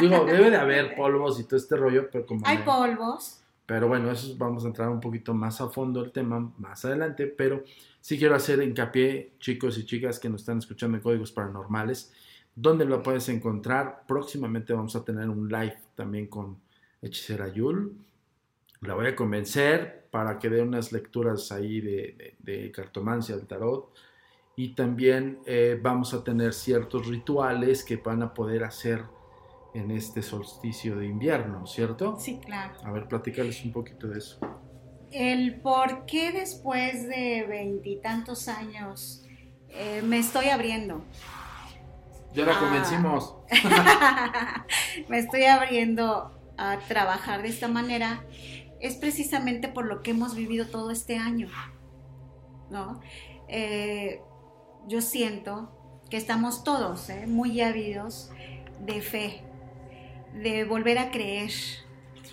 digo, 0.01 0.25
debe 0.25 0.51
de 0.51 0.57
haber 0.57 0.95
polvos 0.95 1.39
y 1.41 1.45
todo 1.45 1.57
este 1.57 1.77
rollo, 1.77 2.09
pero 2.11 2.25
como... 2.27 2.47
Hay 2.47 2.59
polvos. 2.59 3.41
pero 3.67 3.89
bueno, 3.89 4.11
eso 4.11 4.35
vamos 4.39 4.65
a 4.65 4.69
entrar 4.69 4.89
un 4.89 5.01
poquito 5.01 5.35
más 5.35 5.61
a 5.61 5.69
fondo 5.69 6.03
el 6.03 6.11
tema 6.13 6.53
más 6.59 6.85
adelante, 6.85 7.27
pero 7.27 7.65
sí 8.01 8.19
quiero 8.19 8.35
hacer 8.35 8.63
hincapié, 8.63 9.33
chicos 9.41 9.77
y 9.79 9.85
chicas 9.85 10.19
que 10.19 10.29
nos 10.31 10.43
están 10.43 10.59
escuchando 10.59 10.97
en 10.97 11.03
Códigos 11.03 11.33
Paranormales, 11.33 12.13
donde 12.55 12.85
lo 12.85 13.03
puedes 13.03 13.29
encontrar. 13.29 14.05
Próximamente 14.09 14.73
vamos 14.73 14.97
a 14.97 15.05
tener 15.05 15.29
un 15.29 15.49
live 15.49 15.77
también 15.95 16.29
con 16.29 16.57
Hechicera 17.03 17.49
Yul. 17.49 17.93
La 18.81 18.95
voy 18.95 19.07
a 19.09 19.17
convencer 19.17 20.07
para 20.11 20.39
que 20.39 20.49
dé 20.49 20.63
unas 20.63 20.93
lecturas 20.93 21.51
ahí 21.53 21.81
de, 21.81 22.37
de- 22.47 22.61
de 22.63 22.71
cartomancia 22.73 23.37
del 23.37 23.47
tarot. 23.47 23.93
Y 24.59 24.75
también 24.75 25.39
eh, 25.47 25.79
vamos 25.81 26.13
a 26.15 26.25
tener 26.25 26.53
ciertos 26.53 27.07
rituales 27.07 27.85
que 27.85 27.97
van 27.97 28.25
a 28.25 28.35
poder 28.35 28.65
hacer 28.65 29.05
en 29.73 29.93
este 29.93 30.21
solsticio 30.21 30.97
de 30.99 31.07
invierno, 31.07 31.65
¿cierto? 31.65 32.17
Sí, 32.19 32.41
claro. 32.45 32.75
A 32.83 32.91
ver, 32.91 33.07
platícales 33.07 33.65
un 33.65 33.73
poquito 33.73 34.09
de 34.09 34.19
eso. 34.19 34.41
El 35.13 35.61
por 35.61 36.07
qué 36.07 36.33
después 36.33 37.09
de 37.09 37.47
veintitantos 37.49 38.49
años 38.49 39.23
eh, 39.69 40.03
me 40.05 40.19
estoy 40.19 40.49
abriendo. 40.49 41.05
Ya 42.35 42.45
la 42.45 42.57
Ah. 42.57 42.59
convencimos. 42.59 43.37
me 45.09 45.21
estoy 45.21 45.45
abriendo 45.45 46.33
a 46.57 46.79
trabajar 46.89 47.43
de 47.43 47.49
esta 47.51 47.69
manera 47.69 48.25
es 48.81 48.97
precisamente 48.97 49.69
por 49.69 49.87
lo 49.87 50.03
que 50.03 50.11
hemos 50.11 50.35
vivido 50.35 50.67
todo 50.67 50.91
este 50.91 51.17
año, 51.17 51.47
¿no? 52.71 53.01
Eh, 53.47 54.21
yo 54.89 55.01
siento 55.01 55.71
que 56.11 56.17
estamos 56.17 56.65
todos 56.65 57.11
¿eh? 57.11 57.27
muy 57.27 57.61
ávidos 57.61 58.31
de 58.81 59.01
fe, 59.03 59.43
de 60.35 60.65
volver 60.65 60.99
a 60.99 61.11
creer, 61.11 61.51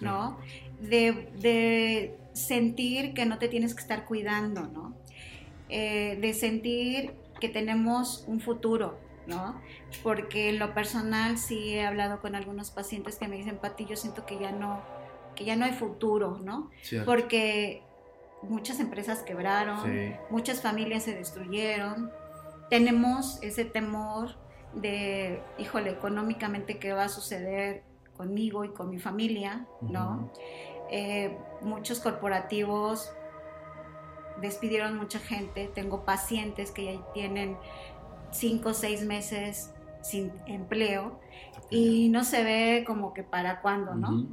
¿no? 0.02 0.38
De, 0.80 1.30
de 1.40 2.18
sentir 2.34 3.14
que 3.14 3.26
no 3.26 3.38
te 3.38 3.48
tienes 3.48 3.74
que 3.76 3.82
estar 3.82 4.06
cuidando, 4.06 4.62
¿no? 4.68 4.94
Eh, 5.70 6.18
de 6.22 6.34
sentir 6.34 7.14
que 7.40 7.50
tenemos 7.50 8.24
un 8.28 8.40
futuro, 8.40 8.98
¿no? 9.28 9.60
Porque 10.04 10.50
en 10.50 10.60
lo 10.60 10.74
personal 10.74 11.38
sí 11.38 11.74
he 11.74 11.86
hablado 11.86 12.22
con 12.22 12.36
algunos 12.36 12.72
pacientes 12.72 13.18
que 13.18 13.28
me 13.28 13.36
dicen, 13.38 13.58
Pati, 13.58 13.86
yo 13.86 13.96
siento 13.96 14.26
que 14.26 14.38
ya 14.40 14.52
no, 14.52 14.82
que 15.36 15.44
ya 15.44 15.56
no 15.56 15.66
hay 15.66 15.74
futuro, 15.74 16.40
¿no? 16.44 16.70
Cierto. 16.82 17.10
Porque 17.10 17.82
muchas 18.44 18.80
empresas 18.80 19.24
quebraron, 19.24 19.84
Sí. 19.84 20.14
muchas 20.30 20.62
familias 20.62 21.04
se 21.04 21.16
destruyeron, 21.16 22.12
tenemos 22.70 23.42
ese 23.42 23.66
temor 23.66 24.36
de, 24.74 25.42
híjole, 25.58 25.92
económicamente 25.92 26.78
qué 26.80 26.94
va 26.94 27.06
a 27.06 27.10
suceder 27.10 27.84
conmigo 28.18 28.64
y 28.66 28.70
con 28.70 28.90
mi 28.90 29.00
familia, 29.00 29.66
¿no? 29.82 30.32
Eh, 30.90 31.38
muchos 31.62 32.00
corporativos 32.00 33.12
despidieron 34.42 34.98
mucha 34.98 35.20
gente, 35.20 35.70
tengo 35.74 36.06
pacientes 36.06 36.72
que 36.72 36.86
ya 36.86 37.14
tienen 37.14 37.58
cinco 38.32 38.70
o 38.70 38.74
seis 38.74 39.06
meses 39.06 39.72
sin 40.02 40.32
empleo 40.46 41.20
y 41.70 42.10
no 42.10 42.24
se 42.24 42.44
ve 42.44 42.84
como 42.86 43.14
que 43.14 43.24
para 43.24 43.62
cuándo, 43.62 43.96
¿no? 43.96 44.28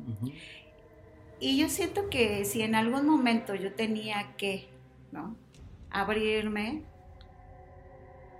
Y 1.41 1.59
yo 1.59 1.69
siento 1.69 2.11
que 2.11 2.45
si 2.45 2.63
en 2.63 2.75
algún 2.75 3.07
momento 3.07 3.55
yo 3.55 3.73
tenía 3.75 4.35
que, 4.37 4.69
¿no? 5.11 5.37
Abrirme, 5.91 6.83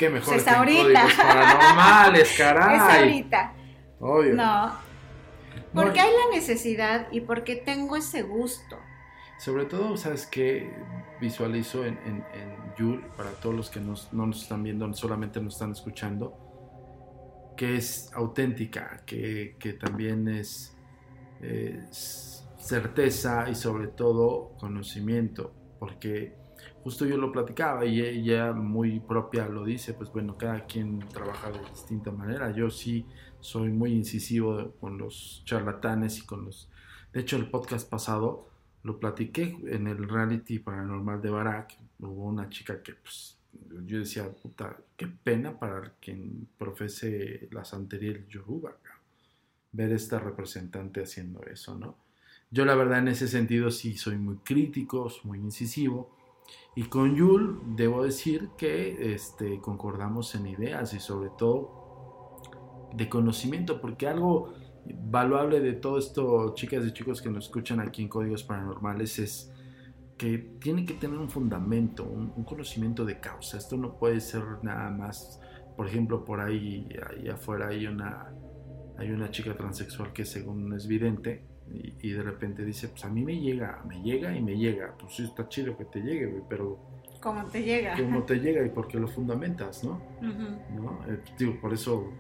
Qué 0.03 0.11
mejor 0.11 0.35
Pues 0.35 0.43
es 0.47 0.53
ahorita. 0.53 1.07
paranormales, 1.17 2.35
caray. 2.37 2.77
es 2.77 2.83
ahorita. 2.83 3.53
Obvio. 4.01 4.35
No, 4.35 4.73
porque 5.73 5.99
No, 6.01 6.05
hay 6.07 6.11
la 6.11 6.35
necesidad 6.37 7.07
y 7.13 7.21
porque 7.21 7.55
tengo 7.55 7.95
ese 7.97 8.23
gusto. 8.23 8.77
Sobre 9.39 9.65
todo, 9.67 9.97
¿sabes 9.97 10.27
qué? 10.27 10.75
Visualizo 11.21 11.85
en, 11.85 11.99
en, 12.05 12.25
en 12.35 12.75
Yul, 12.77 13.05
para 13.17 13.31
todos 13.31 13.55
los 13.55 13.71
que 13.71 13.79
nos- 13.79 14.13
no 14.13 14.27
nos 14.27 14.43
están 14.43 14.65
viendo, 14.65 14.93
solamente 14.93 15.41
nos 15.41 15.55
están 15.55 15.71
escuchando, 15.71 16.37
que 17.57 17.77
es 17.77 18.11
auténtica, 18.13 19.03
que, 19.07 19.55
que 19.61 19.75
también 19.75 20.27
es 20.27 20.77
eh, 21.43 21.79
s- 21.91 22.43
certeza 22.59 23.49
y 23.49 23.55
sobre 23.55 23.87
todo 23.87 24.57
conocimiento, 24.59 25.55
porque 25.79 26.35
justo 26.83 27.07
yo 27.07 27.17
lo 27.17 27.31
platicaba 27.31 27.85
y 27.85 28.01
ella 28.01 28.53
muy 28.53 29.01
propia 29.01 29.49
lo 29.49 29.65
dice, 29.65 29.95
pues 29.95 30.11
bueno, 30.13 30.37
cada 30.37 30.67
quien 30.67 30.99
trabaja 31.09 31.51
de 31.51 31.61
distinta 31.71 32.11
manera. 32.11 32.51
Yo 32.51 32.71
sí 32.71 33.07
soy 33.41 33.71
muy 33.71 33.93
incisivo 33.93 34.73
con 34.81 34.99
los 34.99 35.43
charlatanes 35.45 36.19
y 36.19 36.27
con 36.27 36.45
los... 36.45 36.69
De 37.13 37.21
hecho, 37.21 37.37
el 37.37 37.51
podcast 37.51 37.89
pasado 37.89 38.49
lo 38.83 38.99
platiqué 38.99 39.57
en 39.67 39.87
el 39.87 40.09
reality 40.09 40.59
paranormal 40.59 41.23
de 41.23 41.31
Barak. 41.31 41.79
Hubo 42.01 42.25
una 42.25 42.49
chica 42.49 42.83
que, 42.83 42.95
pues, 42.95 43.39
yo 43.85 43.99
decía, 43.99 44.29
puta, 44.31 44.77
qué 44.97 45.07
pena 45.07 45.59
para 45.59 45.93
quien 46.01 46.49
profese 46.59 47.49
la 47.53 47.65
santería 47.65 48.13
del 48.13 48.27
Yoruba, 48.27 48.77
ver 49.73 49.93
esta 49.93 50.19
representante 50.19 51.03
haciendo 51.03 51.43
eso, 51.45 51.79
¿no? 51.79 51.97
Yo 52.51 52.67
la 52.67 52.75
verdad 52.75 52.99
en 52.99 53.09
ese 53.09 53.29
sentido 53.29 53.71
sí 53.71 53.97
soy 53.97 54.19
muy 54.19 54.37
crítico, 54.37 55.11
muy 55.25 55.39
incisivo. 55.39 56.15
Y 56.75 56.85
con 56.85 57.15
Yul 57.15 57.61
debo 57.77 58.03
decir 58.03 58.51
que 58.57 59.15
este, 59.15 59.61
concordamos 59.61 60.35
en 60.35 60.47
ideas 60.47 60.95
y 60.95 61.01
sobre 61.01 61.31
todo 61.37 62.41
de 62.95 63.09
conocimiento, 63.09 63.81
porque 63.81 64.07
algo 64.07 64.55
valuable 64.85 65.61
de 65.61 65.75
todo 65.75 65.99
esto, 65.99 66.55
chicas 66.55 66.85
y 66.87 66.93
chicos 66.93 67.21
que 67.21 67.31
nos 67.31 67.45
escuchan 67.45 67.81
aquí 67.81 68.03
en 68.03 68.09
Códigos 68.09 68.43
Paranormales, 68.43 69.19
es 69.19 69.53
que 70.17 70.39
tiene 70.61 70.85
que 70.87 70.95
tener 70.95 71.19
un 71.19 71.29
fundamento, 71.29 72.05
un, 72.05 72.45
conocimiento 72.45 73.05
de 73.05 73.21
causa. 73.21 73.59
Esto 73.59 73.77
no 73.77 73.99
puede 73.99 74.21
ser 74.21 74.43
nada 74.63 74.91
más, 74.91 75.41
por 75.77 75.87
ejemplo, 75.87 76.25
por 76.25 76.41
ahí, 76.41 76.89
ahí 77.11 77.29
afuera 77.29 77.69
hay 77.69 77.87
una, 77.87 78.33
hay 78.99 79.11
una 79.11 79.31
chica 79.31 79.55
transexual 79.57 80.13
que 80.13 80.25
según 80.25 80.73
es 80.75 80.87
vidente 80.87 81.52
y, 81.73 81.95
y 82.09 82.11
de 82.13 82.23
repente 82.23 82.65
dice, 82.65 82.89
pues 82.89 83.05
a 83.05 83.09
mí 83.09 83.23
me 83.25 83.39
llega, 83.41 83.83
me 83.87 84.01
llega 84.03 84.37
y 84.37 84.43
me 84.43 84.57
llega. 84.57 84.95
Pues 84.99 85.15
sí, 85.15 85.25
está 85.25 85.49
chido 85.49 85.77
que 85.77 85.85
te 85.87 86.01
llegue, 86.01 86.27
güey, 86.27 86.43
pero 86.49 86.79
Como 87.21 87.45
te 87.47 87.63
llega. 87.63 87.97
¿cómo 87.97 88.23
te 88.25 88.37
llega 88.41 88.65
y 88.65 88.71
por 88.71 88.89
qué 88.89 88.99
lo 88.99 89.09
fundamentas, 89.09 89.83
no? 89.85 90.01
Eh, 91.09 91.19
digo, 91.39 91.61
por 91.61 91.73
eso 91.73 92.13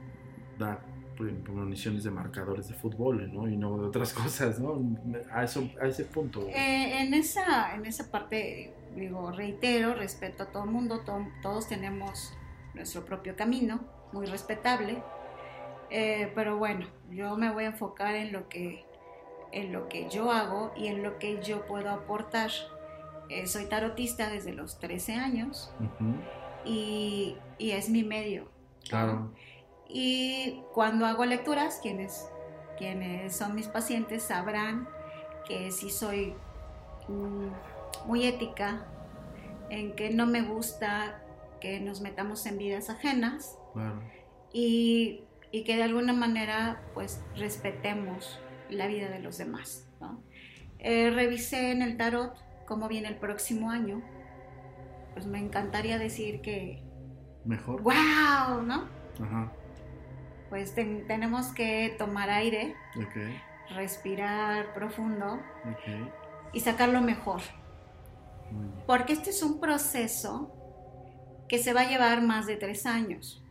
da 0.59 0.81
premoniciones 1.17 2.05
de 2.05 2.11
marcadores 2.11 2.69
de 2.69 2.75
fútbol, 2.75 3.33
¿no? 3.33 3.49
Y 3.49 3.57
no 3.57 3.79
de 3.79 3.87
otras 3.87 4.13
cosas, 4.23 4.59
¿no? 4.59 4.81
A, 5.33 5.45
eso, 5.45 5.69
a 5.81 5.87
ese 5.87 6.05
punto. 6.05 6.47
Eh, 6.49 7.03
en, 7.03 7.15
esa, 7.15 7.75
en 7.75 7.85
esa 7.87 8.11
parte, 8.11 8.73
digo, 8.97 9.31
reitero, 9.33 9.95
respeto 9.95 10.45
a 10.45 10.47
todo 10.47 10.65
el 10.65 10.71
mundo, 10.71 11.01
to- 11.01 11.27
todos 11.43 11.69
tenemos 11.69 12.33
nuestro 12.75 13.05
propio 13.05 13.37
camino, 13.37 13.81
muy 14.13 14.27
respetable, 14.27 15.03
Eh, 15.95 16.33
pero 16.35 16.57
bueno, 16.57 16.87
yo 17.11 17.37
me 17.37 17.53
voy 17.53 17.65
a 17.65 17.67
enfocar 17.67 18.15
en 18.15 18.33
lo 18.33 18.49
que, 18.49 18.83
en 19.53 19.73
lo 19.73 19.89
que 19.89 20.09
yo 20.09 20.33
hago 20.33 20.73
y 20.77 20.89
en 20.89 21.03
lo 21.03 21.19
que 21.19 21.43
yo 21.43 21.67
puedo 21.67 21.91
aportar. 21.91 22.51
Eh, 23.29 23.47
soy 23.47 23.67
tarotista 23.67 24.29
desde 24.29 24.53
los 24.53 24.79
13 24.79 25.15
años 25.15 25.73
y, 26.65 27.37
y 27.59 27.71
es 27.71 27.89
mi 27.89 28.03
medio. 28.03 28.51
Claro. 28.89 29.33
Y 29.89 30.63
cuando 30.73 31.07
hago 31.07 31.25
lecturas, 31.25 31.79
quienes, 31.83 32.29
quienes 32.79 33.37
son 33.37 33.55
mis 33.55 33.69
pacientes 33.69 34.23
sabrán 34.25 34.89
que 35.47 35.71
sí 35.71 35.91
soy 35.91 36.35
mm, 37.09 38.07
muy 38.07 38.27
ética, 38.27 38.87
en 39.71 39.95
que 39.95 40.11
no 40.11 40.27
me 40.27 40.43
gusta 40.43 41.23
que 41.61 41.81
nos 41.81 42.01
metamos 42.01 42.45
en 42.47 42.59
vidas 42.59 42.91
ajenas 42.91 43.57
y, 44.53 45.25
y 45.51 45.65
que 45.65 45.77
de 45.77 45.85
alguna 45.85 46.13
manera 46.13 46.83
pues 46.93 47.23
respetemos 47.37 48.39
la 48.75 48.87
vida 48.87 49.09
de 49.11 49.19
los 49.21 49.39
demás. 49.39 49.87
¿no? 50.01 50.21
Eh, 50.79 51.11
revisé 51.11 51.71
en 51.73 51.83
el 51.83 51.97
tarot 51.97 52.35
cómo 52.67 52.89
viene 52.89 53.09
el 53.09 53.17
próximo 53.17 53.71
año. 53.71 54.03
Pues 55.15 55.27
me 55.27 55.39
encantaría 55.39 55.99
decir 55.99 56.41
que, 56.41 56.83
Mejor. 57.45 57.83
wow, 57.83 58.63
¿no? 58.63 58.89
Ajá. 59.23 59.53
pues 60.49 60.75
ten- 60.75 61.07
tenemos 61.07 61.49
que 61.49 61.95
tomar 61.99 62.29
aire, 62.31 62.75
respirar 63.75 64.73
profundo 64.75 65.41
y 66.53 66.61
sacar 66.61 66.89
lo 66.91 67.01
mejor. 67.01 67.41
Porque 68.87 69.13
este 69.15 69.31
es 69.31 69.43
un 69.43 69.61
proceso 69.61 70.53
que 71.49 71.59
se 71.59 71.73
va 71.73 71.83
a 71.83 71.89
llevar 71.89 72.23
más 72.23 72.47
de 72.47 72.57
tres 72.57 72.85
años. 72.87 73.43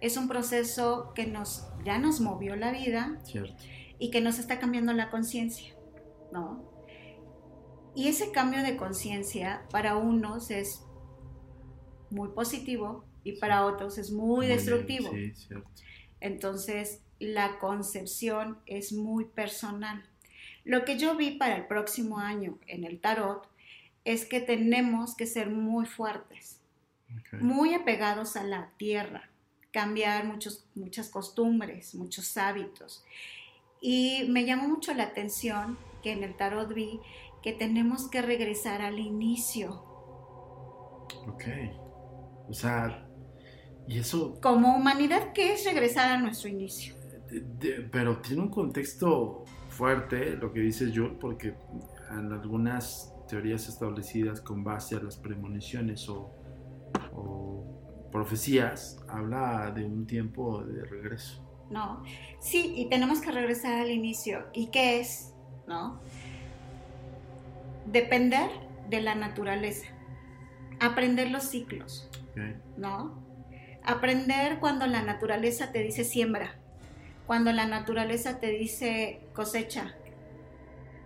Es 0.00 0.16
un 0.16 0.28
proceso 0.28 1.12
que 1.14 1.26
nos, 1.26 1.68
ya 1.84 1.98
nos 1.98 2.20
movió 2.20 2.56
la 2.56 2.72
vida 2.72 3.18
Cierto. 3.24 3.54
Y 4.00 4.10
que 4.10 4.20
nos 4.20 4.40
está 4.40 4.58
cambiando 4.58 4.92
la 4.92 5.10
conciencia, 5.10 5.74
¿no? 6.32 6.68
Y 7.94 8.08
ese 8.08 8.32
cambio 8.32 8.62
de 8.62 8.76
conciencia 8.76 9.62
para 9.70 9.96
unos 9.96 10.50
es 10.50 10.82
muy 12.10 12.30
positivo 12.30 13.04
y 13.22 13.32
para 13.32 13.66
otros 13.66 13.98
es 13.98 14.10
muy, 14.10 14.46
destructivo. 14.46 15.10
Sí, 15.12 15.32
cierto. 15.34 15.70
Entonces, 16.20 17.02
la 17.18 17.58
concepción 17.58 18.58
es 18.66 18.92
muy 18.92 19.26
personal. 19.26 20.02
Lo 20.64 20.84
que 20.84 20.98
yo 20.98 21.16
vi 21.16 21.32
para 21.32 21.56
el 21.56 21.66
próximo 21.66 22.18
año 22.18 22.58
en 22.66 22.84
el 22.84 23.00
tarot 23.00 23.48
es 24.04 24.24
que 24.24 24.40
tenemos 24.40 25.14
que 25.14 25.26
ser 25.26 25.50
muy 25.50 25.86
fuertes, 25.86 26.60
muy 27.32 27.74
apegados 27.74 28.36
a 28.36 28.44
la 28.44 28.70
tierra, 28.76 29.28
cambiar 29.72 30.24
muchos, 30.24 30.64
muchas 30.74 31.08
costumbres, 31.08 31.94
muchos 31.94 32.36
hábitos. 32.36 33.04
Y 33.80 34.26
me 34.28 34.44
llamó 34.44 34.68
mucho 34.68 34.92
la 34.94 35.04
atención 35.04 35.78
que 36.02 36.12
en 36.12 36.22
el 36.22 36.36
tarot 36.36 36.72
vi 36.72 37.00
que 37.42 37.52
tenemos 37.52 38.08
que 38.10 38.20
regresar 38.20 38.82
al 38.82 38.98
inicio, 38.98 39.90
Ok. 41.26 41.44
O 42.48 42.52
sea, 42.52 43.06
y 43.86 43.98
eso 43.98 44.40
como 44.40 44.76
humanidad, 44.76 45.32
¿qué 45.32 45.52
es 45.54 45.64
regresar 45.64 46.12
a 46.12 46.20
nuestro 46.20 46.48
inicio? 46.48 46.94
pero 47.92 48.16
tiene 48.16 48.42
un 48.42 48.48
contexto 48.48 49.44
fuerte 49.68 50.36
lo 50.36 50.52
que 50.52 50.58
dice 50.58 50.90
Jules, 50.92 51.16
porque 51.20 51.54
en 52.10 52.32
algunas 52.32 53.14
teorías 53.28 53.68
establecidas 53.68 54.40
con 54.40 54.64
base 54.64 54.96
a 54.96 55.00
las 55.00 55.16
premoniciones 55.16 56.08
o, 56.08 56.34
profecías, 58.10 58.98
habla 59.06 59.70
de 59.70 59.84
un 59.84 60.04
tiempo 60.04 60.64
de 60.64 60.84
regreso. 60.84 61.49
No, 61.70 62.02
sí, 62.40 62.74
y 62.76 62.86
tenemos 62.86 63.20
que 63.20 63.30
regresar 63.30 63.78
al 63.78 63.90
inicio. 63.90 64.46
¿Y 64.52 64.66
qué 64.66 65.00
es? 65.00 65.32
¿No? 65.68 66.00
Depender 67.86 68.50
de 68.88 69.00
la 69.00 69.14
naturaleza, 69.14 69.86
aprender 70.80 71.30
los 71.30 71.44
ciclos, 71.44 72.10
¿no? 72.76 73.22
Aprender 73.84 74.58
cuando 74.58 74.86
la 74.86 75.02
naturaleza 75.02 75.70
te 75.70 75.82
dice 75.82 76.04
siembra, 76.04 76.56
cuando 77.26 77.52
la 77.52 77.66
naturaleza 77.66 78.40
te 78.40 78.48
dice 78.48 79.20
cosecha, 79.32 79.94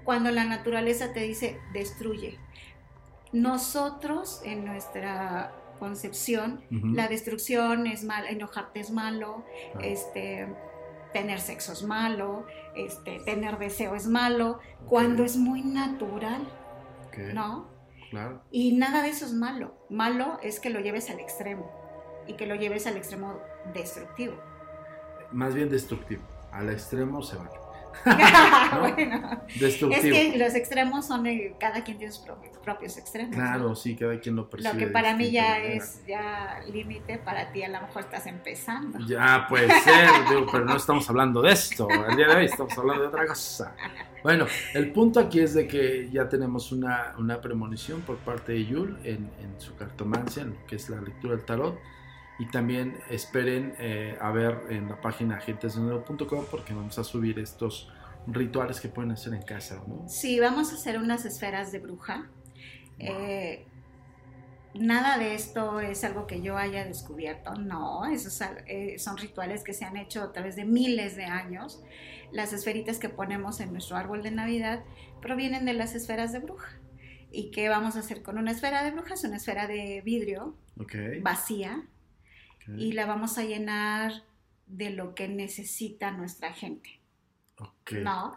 cuando 0.02 0.30
la 0.30 0.44
naturaleza 0.44 1.12
te 1.12 1.20
dice 1.20 1.60
destruye. 1.74 2.38
Nosotros 3.32 4.40
en 4.44 4.64
nuestra 4.64 5.52
concepción, 5.84 6.62
la 6.70 7.08
destrucción 7.08 7.86
es 7.86 8.04
mala, 8.04 8.30
enojarte 8.30 8.80
es 8.80 8.90
malo, 8.90 9.44
este, 9.82 10.48
tener 11.12 11.40
sexo 11.40 11.72
es 11.74 11.82
malo, 11.82 12.46
este, 12.74 13.20
tener 13.20 13.58
deseo 13.58 13.94
es 13.94 14.06
malo, 14.06 14.60
cuando 14.86 15.24
es 15.24 15.36
muy 15.36 15.60
natural, 15.60 16.42
¿no? 17.34 17.68
Y 18.50 18.76
nada 18.76 19.02
de 19.02 19.10
eso 19.10 19.26
es 19.26 19.34
malo. 19.34 19.74
Malo 19.90 20.38
es 20.42 20.58
que 20.58 20.70
lo 20.70 20.80
lleves 20.80 21.10
al 21.10 21.20
extremo 21.20 21.70
y 22.26 22.34
que 22.34 22.46
lo 22.46 22.54
lleves 22.54 22.86
al 22.86 22.96
extremo 22.96 23.40
destructivo. 23.74 24.36
Más 25.32 25.54
bien 25.54 25.68
destructivo. 25.68 26.22
Al 26.50 26.70
extremo 26.70 27.20
se 27.20 27.36
vale. 27.36 27.63
bueno, 28.80 29.42
es 29.60 29.76
que 29.76 30.34
los 30.36 30.54
extremos 30.54 31.06
son 31.06 31.24
cada 31.58 31.84
quien 31.84 31.98
tiene 31.98 32.12
sus 32.12 32.24
propios, 32.62 32.96
extremos. 32.96 33.34
Claro, 33.34 33.74
sí, 33.74 33.96
cada 33.96 34.18
quien 34.20 34.36
lo 34.36 34.48
percibe. 34.48 34.72
Lo 34.72 34.78
que 34.78 34.86
para 34.88 35.16
mí 35.16 35.30
ya 35.30 35.58
es 35.58 36.04
ya 36.06 36.60
límite, 36.72 37.18
para 37.18 37.52
ti 37.52 37.62
a 37.62 37.68
lo 37.68 37.80
mejor 37.80 38.02
estás 38.02 38.26
empezando. 38.26 38.98
Ya 39.06 39.46
puede 39.48 39.68
ser, 39.80 40.10
pero 40.50 40.64
no 40.64 40.76
estamos 40.76 41.08
hablando 41.08 41.42
de 41.42 41.52
esto. 41.52 41.88
El 41.90 42.16
día 42.16 42.28
de 42.28 42.36
hoy 42.36 42.44
estamos 42.46 42.76
hablando 42.76 43.02
de 43.02 43.08
otra 43.08 43.26
cosa. 43.26 43.74
Bueno, 44.22 44.46
el 44.72 44.92
punto 44.92 45.20
aquí 45.20 45.40
es 45.40 45.54
de 45.54 45.66
que 45.66 46.08
ya 46.10 46.28
tenemos 46.28 46.72
una, 46.72 47.14
una 47.18 47.40
premonición 47.40 48.00
por 48.02 48.16
parte 48.18 48.52
de 48.52 48.64
Yul 48.64 48.98
en, 49.04 49.30
en 49.42 49.54
su 49.60 49.76
cartomancia, 49.76 50.42
en 50.42 50.50
lo 50.50 50.66
que 50.66 50.76
es 50.76 50.88
la 50.88 51.00
lectura 51.00 51.36
del 51.36 51.44
tarot 51.44 51.78
y 52.38 52.46
también 52.46 52.98
esperen 53.10 53.74
eh, 53.78 54.16
a 54.20 54.30
ver 54.30 54.64
en 54.70 54.88
la 54.88 55.00
página 55.00 55.36
agentesdenero.com 55.36 56.46
porque 56.50 56.74
vamos 56.74 56.98
a 56.98 57.04
subir 57.04 57.38
estos 57.38 57.92
rituales 58.26 58.80
que 58.80 58.88
pueden 58.88 59.12
hacer 59.12 59.34
en 59.34 59.42
casa, 59.42 59.82
¿no? 59.86 60.08
Sí, 60.08 60.40
vamos 60.40 60.72
a 60.72 60.74
hacer 60.74 60.98
unas 60.98 61.24
esferas 61.24 61.70
de 61.72 61.78
bruja. 61.78 62.28
Eh, 62.98 63.66
nada 64.74 65.18
de 65.18 65.34
esto 65.34 65.80
es 65.80 66.02
algo 66.04 66.26
que 66.26 66.40
yo 66.40 66.56
haya 66.56 66.84
descubierto, 66.84 67.54
no, 67.54 68.06
esos 68.06 68.40
eh, 68.66 68.98
son 68.98 69.16
rituales 69.16 69.62
que 69.62 69.72
se 69.72 69.84
han 69.84 69.96
hecho 69.96 70.22
a 70.22 70.32
través 70.32 70.56
de 70.56 70.64
miles 70.64 71.16
de 71.16 71.24
años. 71.24 71.82
Las 72.32 72.52
esferitas 72.52 72.98
que 72.98 73.08
ponemos 73.08 73.60
en 73.60 73.72
nuestro 73.72 73.96
árbol 73.96 74.22
de 74.22 74.32
Navidad 74.32 74.82
provienen 75.20 75.64
de 75.64 75.74
las 75.74 75.94
esferas 75.94 76.32
de 76.32 76.40
bruja. 76.40 76.80
¿Y 77.30 77.50
qué 77.50 77.68
vamos 77.68 77.96
a 77.96 78.00
hacer 78.00 78.22
con 78.22 78.38
una 78.38 78.52
esfera 78.52 78.82
de 78.84 78.92
bruja? 78.92 79.14
Es 79.14 79.24
una 79.24 79.36
esfera 79.36 79.66
de 79.66 80.02
vidrio 80.04 80.56
vacía, 81.22 81.84
y 82.76 82.92
la 82.92 83.06
vamos 83.06 83.38
a 83.38 83.44
llenar 83.44 84.24
de 84.66 84.90
lo 84.90 85.14
que 85.14 85.28
necesita 85.28 86.10
nuestra 86.10 86.52
gente. 86.52 87.00
¿No? 88.02 88.34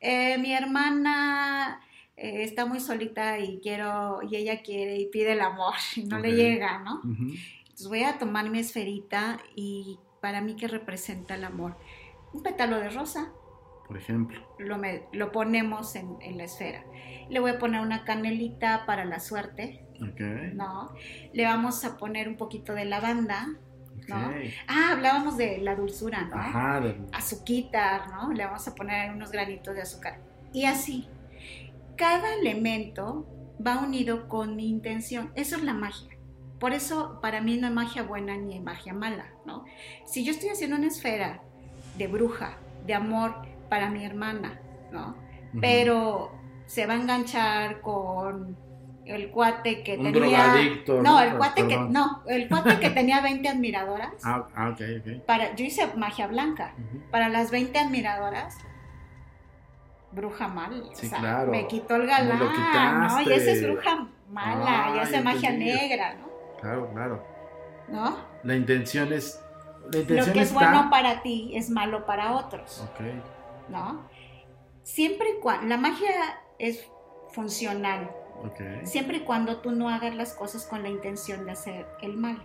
Eh, 0.00 0.38
mi 0.38 0.52
hermana 0.52 1.80
eh, 2.16 2.44
está 2.44 2.66
muy 2.66 2.80
solita 2.80 3.38
y 3.38 3.60
quiero, 3.60 4.20
y 4.22 4.36
ella 4.36 4.62
quiere 4.62 4.96
y 4.98 5.06
pide 5.06 5.32
el 5.32 5.40
amor 5.40 5.74
y 5.96 6.04
no 6.04 6.18
le 6.18 6.32
llega, 6.32 6.78
¿no? 6.78 7.00
Entonces 7.02 7.88
voy 7.88 8.04
a 8.04 8.18
tomar 8.18 8.48
mi 8.50 8.58
esferita 8.58 9.40
y 9.56 9.98
para 10.20 10.40
mí, 10.40 10.54
¿qué 10.54 10.68
representa 10.68 11.34
el 11.34 11.44
amor? 11.44 11.76
Un 12.32 12.42
pétalo 12.42 12.78
de 12.78 12.90
rosa. 12.90 13.32
Por 13.88 13.96
ejemplo. 13.96 14.40
Lo, 14.58 14.80
lo 15.12 15.32
ponemos 15.32 15.96
en, 15.96 16.16
en, 16.20 16.38
la 16.38 16.44
esfera. 16.44 16.84
Le 17.28 17.40
voy 17.40 17.52
a 17.52 17.58
poner 17.58 17.80
una 17.80 18.04
canelita 18.04 18.84
para 18.86 19.04
la 19.04 19.18
suerte. 19.18 19.84
¿No? 20.54 20.94
Le 21.32 21.44
vamos 21.44 21.84
a 21.84 21.98
poner 21.98 22.28
un 22.28 22.36
poquito 22.36 22.72
de 22.72 22.84
lavanda 22.84 23.58
Ah, 24.66 24.90
hablábamos 24.92 25.36
de 25.36 25.58
la 25.58 25.74
dulzura, 25.74 26.22
¿no? 26.22 26.36
Ajá, 26.36 26.82
Azuquita, 27.12 28.06
¿no? 28.06 28.32
Le 28.32 28.44
vamos 28.44 28.66
a 28.66 28.74
poner 28.74 29.12
unos 29.12 29.30
granitos 29.30 29.74
de 29.74 29.82
azúcar. 29.82 30.20
Y 30.52 30.64
así. 30.64 31.08
Cada 31.96 32.34
elemento 32.34 33.26
va 33.64 33.78
unido 33.78 34.28
con 34.28 34.56
mi 34.56 34.68
intención. 34.68 35.32
Eso 35.34 35.56
es 35.56 35.62
la 35.62 35.74
magia. 35.74 36.10
Por 36.58 36.72
eso 36.72 37.20
para 37.20 37.40
mí 37.40 37.56
no 37.56 37.68
hay 37.68 37.72
magia 37.72 38.02
buena 38.02 38.36
ni 38.36 38.54
hay 38.54 38.60
magia 38.60 38.92
mala, 38.92 39.26
¿no? 39.46 39.64
Si 40.06 40.24
yo 40.24 40.32
estoy 40.32 40.50
haciendo 40.50 40.76
una 40.76 40.88
esfera 40.88 41.42
de 41.96 42.06
bruja, 42.06 42.58
de 42.86 42.94
amor 42.94 43.34
para 43.68 43.90
mi 43.90 44.04
hermana, 44.04 44.60
¿no? 44.92 45.16
Pero 45.60 46.32
se 46.66 46.86
va 46.86 46.94
a 46.94 46.96
enganchar 46.96 47.80
con 47.80 48.56
el 49.06 49.30
cuate 49.30 49.82
que 49.82 49.96
tenía 49.96 50.54
no, 51.02 51.20
el 51.20 51.36
cuate 51.36 51.66
que 51.66 51.76
no 51.76 52.22
el 52.26 52.48
cuate 52.48 52.78
que 52.78 52.90
tenía 53.00 53.20
20 53.20 53.48
admiradoras. 53.48 54.12
Ah, 54.24 54.46
ah 54.54 54.68
ok, 54.70 54.80
ok. 55.00 55.24
para 55.26 55.54
yo 55.54 55.64
hice 55.64 55.86
magia 55.96 56.26
blanca. 56.26 56.74
Para 57.10 57.28
las 57.28 57.50
20 57.50 57.78
admiradoras 57.78 58.58
bruja 60.12 60.48
mal 60.48 60.90
sí, 60.94 61.08
claro. 61.08 61.52
me 61.52 61.68
quitó 61.68 61.94
el 61.94 62.06
galán 62.06 62.38
no 62.38 63.20
y 63.22 63.32
esa 63.32 63.52
es 63.52 63.62
bruja 63.62 64.08
mala 64.28 64.96
y 64.96 64.98
esa 64.98 65.18
es 65.18 65.24
magia 65.24 65.52
negra 65.52 66.14
no 66.14 66.28
claro 66.60 66.90
claro. 66.92 67.24
No 67.88 68.16
la 68.42 68.56
intención 68.56 69.12
es 69.12 69.40
la 69.92 69.98
intención 69.98 70.26
lo 70.28 70.32
que 70.32 70.40
es 70.40 70.52
bueno 70.52 70.88
para 70.90 71.22
ti 71.22 71.52
es 71.54 71.70
malo 71.70 72.06
para 72.06 72.34
otros. 72.34 72.84
Ok. 72.92 73.00
No 73.68 74.08
siempre 74.82 75.36
y 75.36 75.40
cuando 75.40 75.66
la 75.66 75.76
magia 75.76 76.40
es 76.58 76.84
funcional 77.30 78.10
Siempre 78.84 79.18
y 79.18 79.20
cuando 79.20 79.58
tú 79.58 79.72
no 79.72 79.88
hagas 79.88 80.14
las 80.14 80.34
cosas 80.34 80.66
con 80.66 80.82
la 80.82 80.88
intención 80.88 81.44
de 81.44 81.52
hacer 81.52 81.86
el 82.02 82.16
mal. 82.16 82.42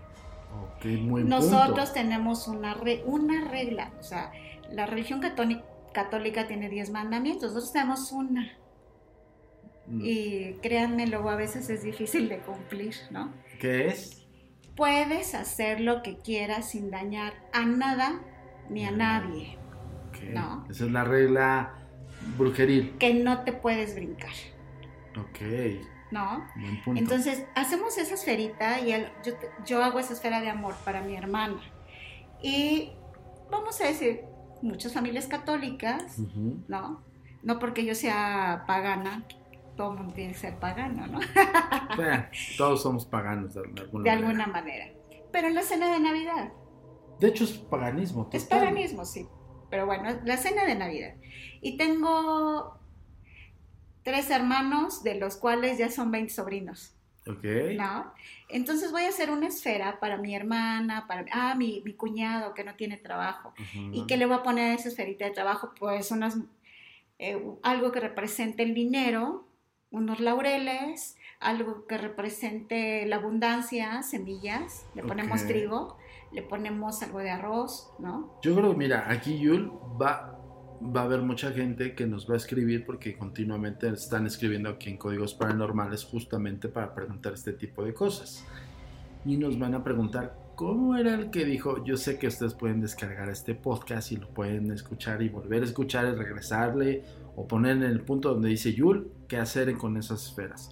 Nosotros 0.84 1.94
tenemos 1.94 2.48
una, 2.48 2.78
una 3.06 3.50
regla, 3.50 3.92
o 4.00 4.04
sea, 4.04 4.32
la 4.72 4.86
religión 4.86 5.20
católica, 5.20 6.48
tiene 6.48 6.70
10 6.70 6.92
mandamientos, 6.92 7.54
nosotros 7.54 7.74
tenemos 7.74 8.12
una. 8.12 8.54
Mm. 9.88 10.02
Y 10.04 10.54
créanme, 10.62 11.08
luego 11.08 11.30
a 11.30 11.36
veces 11.36 11.70
es 11.70 11.84
difícil 11.84 12.30
de 12.30 12.40
cumplir, 12.40 12.96
¿no? 13.12 13.34
¿Qué 13.60 13.88
es? 13.88 14.26
Puedes 14.76 15.36
hacer 15.36 15.80
lo 15.82 16.02
que 16.04 16.18
quieras 16.18 16.72
sin 16.72 16.90
dañar 16.92 17.34
a 17.54 17.66
nada 17.66 18.22
ni 18.70 18.86
a 18.86 18.92
nadie. 18.92 19.58
¿no? 20.34 20.66
Esa 20.70 20.86
es 20.86 20.92
la 20.92 21.04
regla 21.04 21.74
brujeril. 22.38 22.98
Que 22.98 23.14
no 23.14 23.42
te 23.42 23.54
puedes 23.54 23.96
brincar. 23.96 24.34
Ok. 25.18 25.40
¿No? 26.12 26.46
Entonces, 26.96 27.46
hacemos 27.56 27.98
esa 27.98 28.14
esferita 28.14 28.80
y 28.80 28.94
yo, 29.66 29.84
hago 29.84 30.00
esa 30.00 30.14
esfera 30.14 30.40
de 30.40 30.50
amor 30.50 30.76
para 30.86 31.02
mi 31.02 31.16
hermana. 31.16 31.60
Y 32.42 32.92
vamos 33.50 33.82
a 33.82 33.86
decir, 33.86 34.22
muchas 34.62 34.94
familias 34.94 35.28
católicas, 35.28 36.20
¿no? 36.68 37.04
No 37.44 37.60
porque 37.60 37.86
yo 37.86 37.96
sea 37.96 38.64
pagana, 38.68 39.26
todo 39.76 39.92
el 39.92 39.98
mundo 39.98 40.14
tiene 40.14 40.34
que 40.34 40.40
ser 40.40 40.58
pagano, 40.60 41.08
¿no? 41.08 41.20
todos 42.58 42.82
somos 42.82 43.06
paganos 43.06 43.54
de 43.54 43.62
alguna 43.62 44.04
de 44.04 44.10
alguna 44.10 44.48
manera. 44.48 44.86
Pero 45.32 45.48
en 45.48 45.56
la 45.56 45.64
cena 45.64 45.92
de 45.92 46.00
Navidad. 46.00 46.54
De 47.20 47.28
hecho, 47.28 47.44
es 47.44 47.52
paganismo. 47.52 48.30
Es 48.32 48.46
paganismo, 48.46 49.06
sí. 49.06 49.28
Pero 49.70 49.86
bueno, 49.86 50.10
la 50.24 50.38
cena 50.38 50.66
de 50.66 50.76
Navidad. 50.76 51.16
Y 51.62 51.78
tengo 51.78 52.75
tres 54.06 54.30
hermanos, 54.30 55.04
de 55.04 55.16
los 55.16 55.36
cuales 55.36 55.80
ya 55.80 55.90
son 55.90 56.12
20 56.12 56.32
sobrinos. 56.32 56.94
Ok. 57.28 57.44
¿No? 57.76 58.14
Entonces 58.50 58.92
voy 58.92 59.02
a 59.02 59.10
hacer 59.10 59.32
una 59.32 59.48
esfera 59.48 60.00
para 60.00 60.18
mi 60.18 60.36
hermana, 60.36 61.08
para 61.08 61.26
ah, 61.34 61.56
mi, 61.56 61.82
mi 61.84 61.94
cuñado 61.94 62.54
que 62.54 62.64
no 62.64 62.76
tiene 62.76 62.98
trabajo. 62.98 63.54
¿Y 63.92 64.06
qué 64.06 64.16
le 64.16 64.28
voy 64.28 64.36
a 64.36 64.44
poner 64.44 64.72
a 64.72 64.74
esa 64.76 64.90
esferita 64.90 65.26
de 65.26 65.32
trabajo? 65.32 65.74
Pues 65.80 66.12
unas, 66.12 66.38
eh, 67.18 67.44
algo 67.64 67.92
que 67.92 68.00
represente 68.00 68.62
el 68.62 68.76
dinero, 68.76 69.48
unos 69.90 70.20
laureles, 70.20 71.18
algo 71.40 71.88
que 71.88 71.98
represente 71.98 73.08
la 73.08 73.16
abundancia, 73.16 74.04
semillas, 74.04 74.86
le 74.94 75.02
ponemos 75.02 75.48
trigo, 75.48 75.98
le 76.32 76.44
ponemos 76.44 77.02
algo 77.02 77.20
de 77.20 77.32
arroz, 77.32 77.92
¿no? 77.98 78.40
Yo 78.44 78.56
creo, 78.56 78.74
mira, 78.74 79.10
aquí 79.10 79.40
Yul 79.40 79.72
va 80.00 80.35
va 80.94 81.02
a 81.02 81.04
haber 81.06 81.22
mucha 81.22 81.52
gente 81.52 81.96
que 81.96 82.06
nos 82.06 82.30
va 82.30 82.34
a 82.34 82.38
escribir 82.38 82.86
porque 82.86 83.18
continuamente 83.18 83.88
están 83.90 84.26
escribiendo 84.26 84.70
aquí 84.70 84.90
en 84.90 84.98
Códigos 84.98 85.34
Paranormales 85.34 86.04
justamente 86.04 86.68
para 86.70 86.94
preguntar 86.94 87.34
este 87.34 87.54
tipo 87.54 87.84
de 87.84 87.94
cosas. 87.94 88.46
Y 89.26 89.38
nos 89.38 89.58
van 89.58 89.76
a 89.76 89.84
preguntar 89.84 90.46
¿Cómo 90.56 90.96
era 90.96 91.16
el 91.16 91.32
que 91.32 91.44
dijo? 91.44 91.84
Yo 91.84 91.98
sé 91.98 92.18
que 92.18 92.28
ustedes 92.28 92.54
pueden 92.54 92.80
descargar 92.80 93.28
este 93.28 93.56
podcast 93.56 94.14
y 94.14 94.16
lo 94.16 94.30
pueden 94.30 94.72
escuchar 94.72 95.22
y 95.22 95.28
volver 95.28 95.64
a 95.64 95.66
escuchar 95.66 96.06
y 96.06 96.12
regresarle 96.12 97.04
o 97.36 97.46
poner 97.46 97.76
en 97.76 97.84
el 97.84 98.00
punto 98.00 98.30
donde 98.30 98.48
dice 98.48 98.74
Yul 98.74 99.12
qué 99.28 99.36
hacer 99.36 99.76
con 99.78 99.98
esas 99.98 100.28
esferas. 100.28 100.72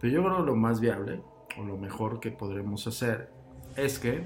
Pero 0.00 0.12
yo 0.12 0.24
creo 0.24 0.38
que 0.38 0.42
lo 0.46 0.56
más 0.56 0.80
viable 0.80 1.22
o 1.56 1.62
lo 1.62 1.76
mejor 1.76 2.18
que 2.18 2.32
podremos 2.32 2.88
hacer 2.88 3.30
es 3.76 4.00
que 4.00 4.24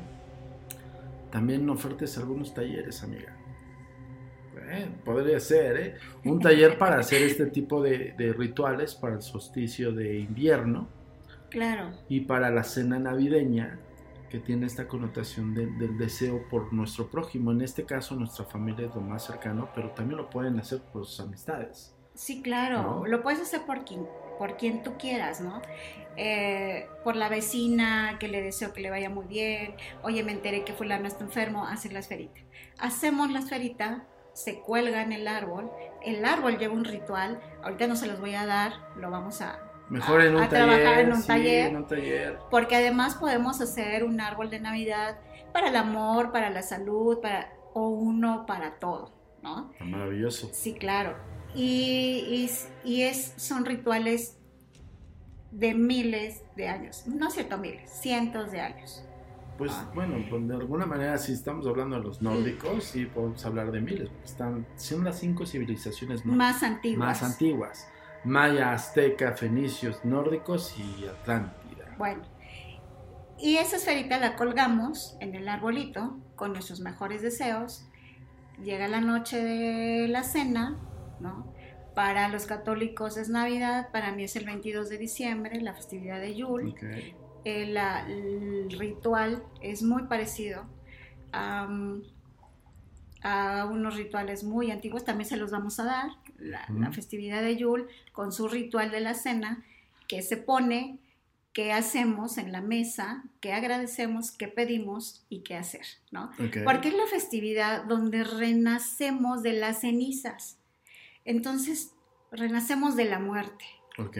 también 1.31 1.69
ofertes 1.69 2.17
algunos 2.17 2.55
talleres, 2.55 3.03
amiga. 3.03 3.34
Eh, 4.69 4.89
podría 5.05 5.41
ser, 5.41 5.77
¿eh? 5.77 5.95
Un 6.25 6.41
taller 6.41 6.79
para 6.79 6.99
hacer 6.99 7.23
este 7.23 7.47
tipo 7.47 7.83
de, 7.83 8.15
de 8.17 8.33
rituales 8.33 8.95
para 8.95 9.15
el 9.15 9.23
solsticio 9.23 9.93
de 9.93 10.19
invierno. 10.19 10.89
Claro. 11.51 11.93
Y 12.09 12.21
para 12.21 12.51
la 12.51 12.65
cena 12.65 12.99
navideña, 12.99 13.79
que 14.35 14.41
tiene 14.41 14.67
esta 14.67 14.89
connotación 14.89 15.55
del 15.55 15.97
deseo 15.97 16.49
por 16.49 16.73
nuestro 16.73 17.07
prójimo. 17.07 17.53
En 17.53 17.61
este 17.61 17.85
caso, 17.85 18.17
nuestra 18.17 18.45
familia 18.45 18.89
es 18.89 18.95
lo 18.97 19.01
más 19.01 19.25
cercano, 19.27 19.69
pero 19.77 19.91
también 19.91 20.17
lo 20.17 20.29
pueden 20.29 20.59
hacer 20.59 20.81
por 20.81 21.07
sus 21.07 21.21
amistades. 21.21 21.95
Sí, 22.15 22.43
claro. 22.43 23.05
Lo 23.07 23.23
puedes 23.23 23.41
hacer 23.41 23.63
por 23.65 23.85
quien, 23.85 24.09
por 24.37 24.57
quien 24.57 24.83
tú 24.83 24.95
quieras, 24.99 25.41
¿no? 25.41 25.63
Eh, 26.17 26.89
por 27.05 27.15
la 27.15 27.29
vecina 27.29 28.17
que 28.19 28.27
le 28.27 28.43
deseo 28.43 28.73
que 28.73 28.81
le 28.81 28.91
vaya 28.91 29.09
muy 29.09 29.27
bien. 29.27 29.75
Oye, 30.03 30.25
me 30.25 30.33
enteré 30.33 30.65
que 30.65 30.73
fulano 30.73 31.07
está 31.07 31.23
enfermo, 31.23 31.69
hacer 31.69 31.93
la 31.93 32.01
esferita. 32.01 32.41
Hacemos 32.79 33.31
la 33.31 33.39
esferita, 33.39 34.05
se 34.35 34.61
cuelga 34.61 35.03
en 35.03 35.13
el 35.13 35.27
árbol. 35.27 35.71
El 36.03 36.25
árbol 36.25 36.59
lleva 36.59 36.75
un 36.75 36.85
ritual. 36.85 37.41
Ahorita 37.63 37.87
no 37.87 37.97
se 37.97 38.07
los 38.07 38.21
voy 38.21 38.35
a 38.35 38.45
dar, 38.45 38.73
lo 38.97 39.11
vamos 39.11 39.41
a 39.41 39.59
Mejor 39.89 40.23
en 40.23 40.35
un, 40.35 40.49
taller, 40.49 40.67
trabajar 40.67 41.01
en 41.01 41.13
un, 41.13 41.21
sí, 41.21 41.27
taller, 41.27 41.67
en 41.69 41.77
un 41.77 41.87
taller. 41.87 42.39
Porque 42.51 42.77
además 42.77 43.17
podemos 43.17 43.61
hacer 43.61 44.05
un 44.05 44.21
árbol 44.21 44.51
de 44.51 44.59
Navidad 44.59 45.19
para 45.53 45.69
el 45.69 45.77
amor, 45.77 46.33
para 46.33 46.51
la 46.51 46.63
salud, 46.63 47.21
para, 47.21 47.53
o 47.75 47.89
uno 47.89 48.47
para 48.47 48.79
todo, 48.79 49.13
¿no? 49.43 49.71
Está 49.73 49.85
maravilloso. 49.85 50.49
Sí, 50.53 50.75
claro. 50.75 51.17
Y, 51.55 52.49
y, 52.85 52.91
y, 52.91 53.03
es, 53.03 53.35
son 53.37 53.65
rituales 53.65 54.39
de 55.51 55.75
miles 55.75 56.43
de 56.57 56.69
años. 56.69 57.07
No 57.07 57.29
es 57.29 57.35
cierto 57.35 57.59
miles, 57.59 57.91
cientos 57.91 58.51
de 58.51 58.61
años. 58.61 59.05
Pues 59.57 59.73
bueno, 59.95 60.17
pues 60.29 60.49
de 60.49 60.55
alguna 60.55 60.85
manera 60.85 61.17
si 61.17 61.33
estamos 61.33 61.67
hablando 61.67 61.97
de 61.97 62.03
los 62.03 62.21
nórdicos, 62.21 62.85
sí 62.85 63.07
podemos 63.07 63.45
hablar 63.47 63.71
de 63.71 63.81
miles. 63.81 64.11
Están, 64.25 64.67
son 64.77 65.05
las 65.05 65.19
cinco 65.21 65.47
civilizaciones 65.47 66.27
más, 66.27 66.37
más 66.37 66.63
antiguas. 66.63 66.99
Más 66.99 67.23
antiguas. 67.23 67.89
Maya, 68.25 68.73
azteca, 68.73 69.33
fenicios, 69.33 70.05
nórdicos 70.05 70.75
y 70.79 71.07
Atlántida. 71.07 71.95
Bueno, 71.99 72.23
y 73.39 73.57
esa 73.59 73.77
esferita 73.77 74.19
la 74.19 74.37
colgamos 74.37 75.17
en 75.21 75.35
el 75.35 75.49
arbolito 75.49 76.19
con 76.35 76.53
nuestros 76.53 76.81
mejores 76.81 77.23
deseos. 77.23 77.87
Llega 78.63 78.89
la 78.89 79.01
noche 79.01 79.43
de 79.43 80.09
la 80.09 80.23
cena, 80.23 80.79
¿no? 81.21 81.53
Para 81.95 82.29
los 82.29 82.47
católicos 82.47 83.17
es 83.17 83.29
Navidad, 83.29 83.91
para 83.93 84.13
mí 84.13 84.25
es 84.25 84.35
el 84.37 84.47
22 84.47 84.89
de 84.89 84.99
diciembre, 84.99 85.61
la 85.61 85.75
festividad 85.75 86.21
de 86.21 86.35
Yule. 86.35 86.73
Okay. 86.73 87.15
El, 87.45 87.77
el, 87.77 88.71
ritual 88.79 89.43
es 89.61 89.83
muy 89.83 90.05
parecido 90.05 90.65
a, 91.33 91.69
a 93.23 93.67
unos 93.67 93.97
rituales 93.97 94.45
muy 94.45 94.71
antiguos, 94.71 95.05
también 95.05 95.29
se 95.29 95.37
los 95.37 95.51
vamos 95.51 95.79
a 95.79 95.85
dar 95.85 96.11
la, 96.39 96.67
la, 96.69 96.91
festividad 96.93 97.43
de 97.43 97.57
Yule 97.57 97.87
con 98.13 98.33
su 98.33 98.49
ritual 98.49 98.91
de 98.91 99.01
la 99.01 99.15
cena, 99.15 99.65
que 100.09 100.23
se 100.23 100.37
pone 100.37 100.99
qué 101.55 101.73
hacemos 101.73 102.37
en 102.37 102.51
la 102.53 102.61
mesa, 102.61 103.23
qué 103.41 103.53
agradecemos, 103.53 104.33
qué 104.33 104.49
pedimos 104.49 105.25
y 105.29 105.41
qué 105.43 105.57
hacer, 105.57 105.87
¿no? 106.11 106.31
Okay. 106.49 106.65
Porque 106.65 106.89
es 106.89 106.95
la 106.95 107.07
festividad 107.07 107.85
donde 107.85 108.25
renacemos 108.25 109.43
de 109.43 109.53
las 109.53 109.81
cenizas. 109.81 110.59
Entonces, 111.25 111.93
renacemos 112.33 112.97
de 112.97 113.05
la 113.05 113.21
muerte. 113.21 113.65
Ok. 113.99 114.17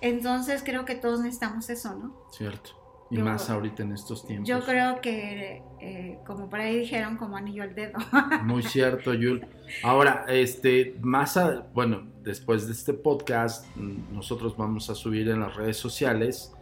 Entonces, 0.00 0.62
creo 0.64 0.84
que 0.84 0.94
todos 0.94 1.20
necesitamos 1.20 1.68
eso, 1.70 1.94
¿no? 1.94 2.16
Cierto. 2.30 2.70
Y 3.10 3.16
yo, 3.16 3.24
más 3.24 3.50
ahorita 3.50 3.82
en 3.82 3.92
estos 3.92 4.24
tiempos. 4.24 4.48
Yo 4.48 4.60
creo 4.64 5.00
que, 5.00 5.62
eh, 5.80 6.18
como 6.24 6.48
por 6.48 6.60
ahí 6.60 6.78
dijeron, 6.78 7.16
como 7.16 7.36
anillo 7.36 7.64
al 7.64 7.74
dedo. 7.74 7.98
Muy 8.44 8.62
cierto, 8.62 9.12
Yul. 9.14 9.46
Ahora, 9.82 10.26
este, 10.28 10.96
más, 11.00 11.36
a, 11.36 11.66
bueno, 11.74 12.06
después 12.22 12.66
de 12.66 12.72
este 12.72 12.92
podcast, 12.92 13.66
nosotros 13.76 14.56
vamos 14.56 14.90
a 14.90 14.94
subir 14.94 15.28
en 15.28 15.40
las 15.40 15.56
redes 15.56 15.76
sociales 15.76 16.52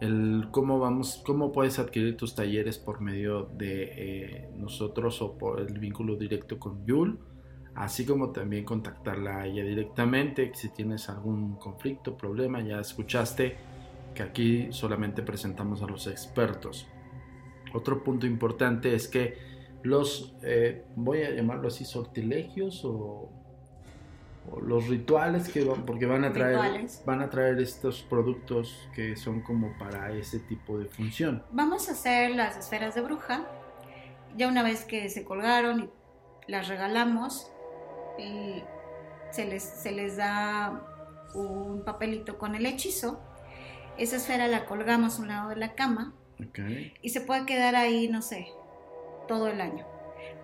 el 0.00 0.48
cómo 0.50 0.78
vamos, 0.78 1.22
cómo 1.26 1.52
puedes 1.52 1.78
adquirir 1.78 2.16
tus 2.16 2.34
talleres 2.34 2.78
por 2.78 3.00
medio 3.00 3.50
de 3.56 3.82
eh, 3.82 4.50
nosotros 4.56 5.20
o 5.22 5.36
por 5.36 5.60
el 5.60 5.78
vínculo 5.78 6.16
directo 6.16 6.58
con 6.58 6.86
Yul, 6.86 7.18
así 7.78 8.04
como 8.04 8.30
también 8.30 8.64
contactarla 8.64 9.38
a 9.38 9.46
ella 9.46 9.62
directamente 9.62 10.50
si 10.54 10.68
tienes 10.70 11.08
algún 11.08 11.56
conflicto, 11.56 12.16
problema, 12.16 12.60
ya 12.60 12.80
escuchaste 12.80 13.56
que 14.14 14.22
aquí 14.22 14.68
solamente 14.72 15.22
presentamos 15.22 15.80
a 15.82 15.86
los 15.86 16.08
expertos. 16.08 16.88
Otro 17.72 18.02
punto 18.02 18.26
importante 18.26 18.94
es 18.94 19.06
que 19.06 19.38
los, 19.84 20.34
eh, 20.42 20.86
voy 20.96 21.22
a 21.22 21.30
llamarlo 21.30 21.68
así, 21.68 21.84
sortilegios 21.84 22.84
o, 22.84 23.30
o, 24.50 24.60
los 24.60 24.88
rituales 24.88 25.48
que 25.48 25.62
van, 25.62 25.86
porque 25.86 26.06
van 26.06 26.24
a 26.24 26.32
traer, 26.32 26.56
Rituales. 26.56 27.02
van 27.06 27.22
a 27.22 27.30
traer 27.30 27.60
estos 27.60 28.02
productos 28.02 28.88
que 28.92 29.14
son 29.14 29.40
como 29.42 29.78
para 29.78 30.10
ese 30.12 30.40
tipo 30.40 30.78
de 30.78 30.86
función. 30.86 31.44
Vamos 31.52 31.88
a 31.88 31.92
hacer 31.92 32.32
las 32.32 32.56
esferas 32.56 32.96
de 32.96 33.02
bruja. 33.02 33.46
Ya 34.36 34.48
una 34.48 34.64
vez 34.64 34.84
que 34.84 35.08
se 35.10 35.24
colgaron 35.24 35.90
y 36.48 36.50
las 36.50 36.66
regalamos, 36.66 37.52
se 39.30 39.44
les, 39.44 39.62
se 39.62 39.92
les 39.92 40.16
da 40.16 40.84
un 41.34 41.84
papelito 41.84 42.38
con 42.38 42.54
el 42.54 42.66
hechizo. 42.66 43.20
Esa 43.96 44.16
esfera 44.16 44.48
la 44.48 44.66
colgamos 44.66 45.18
a 45.18 45.22
un 45.22 45.28
lado 45.28 45.48
de 45.50 45.56
la 45.56 45.74
cama 45.74 46.14
Okay. 46.40 46.94
y 47.02 47.08
se 47.08 47.20
puede 47.20 47.46
quedar 47.46 47.74
ahí, 47.74 48.06
no 48.06 48.22
sé, 48.22 48.46
todo 49.26 49.48
el 49.48 49.60
año. 49.60 49.84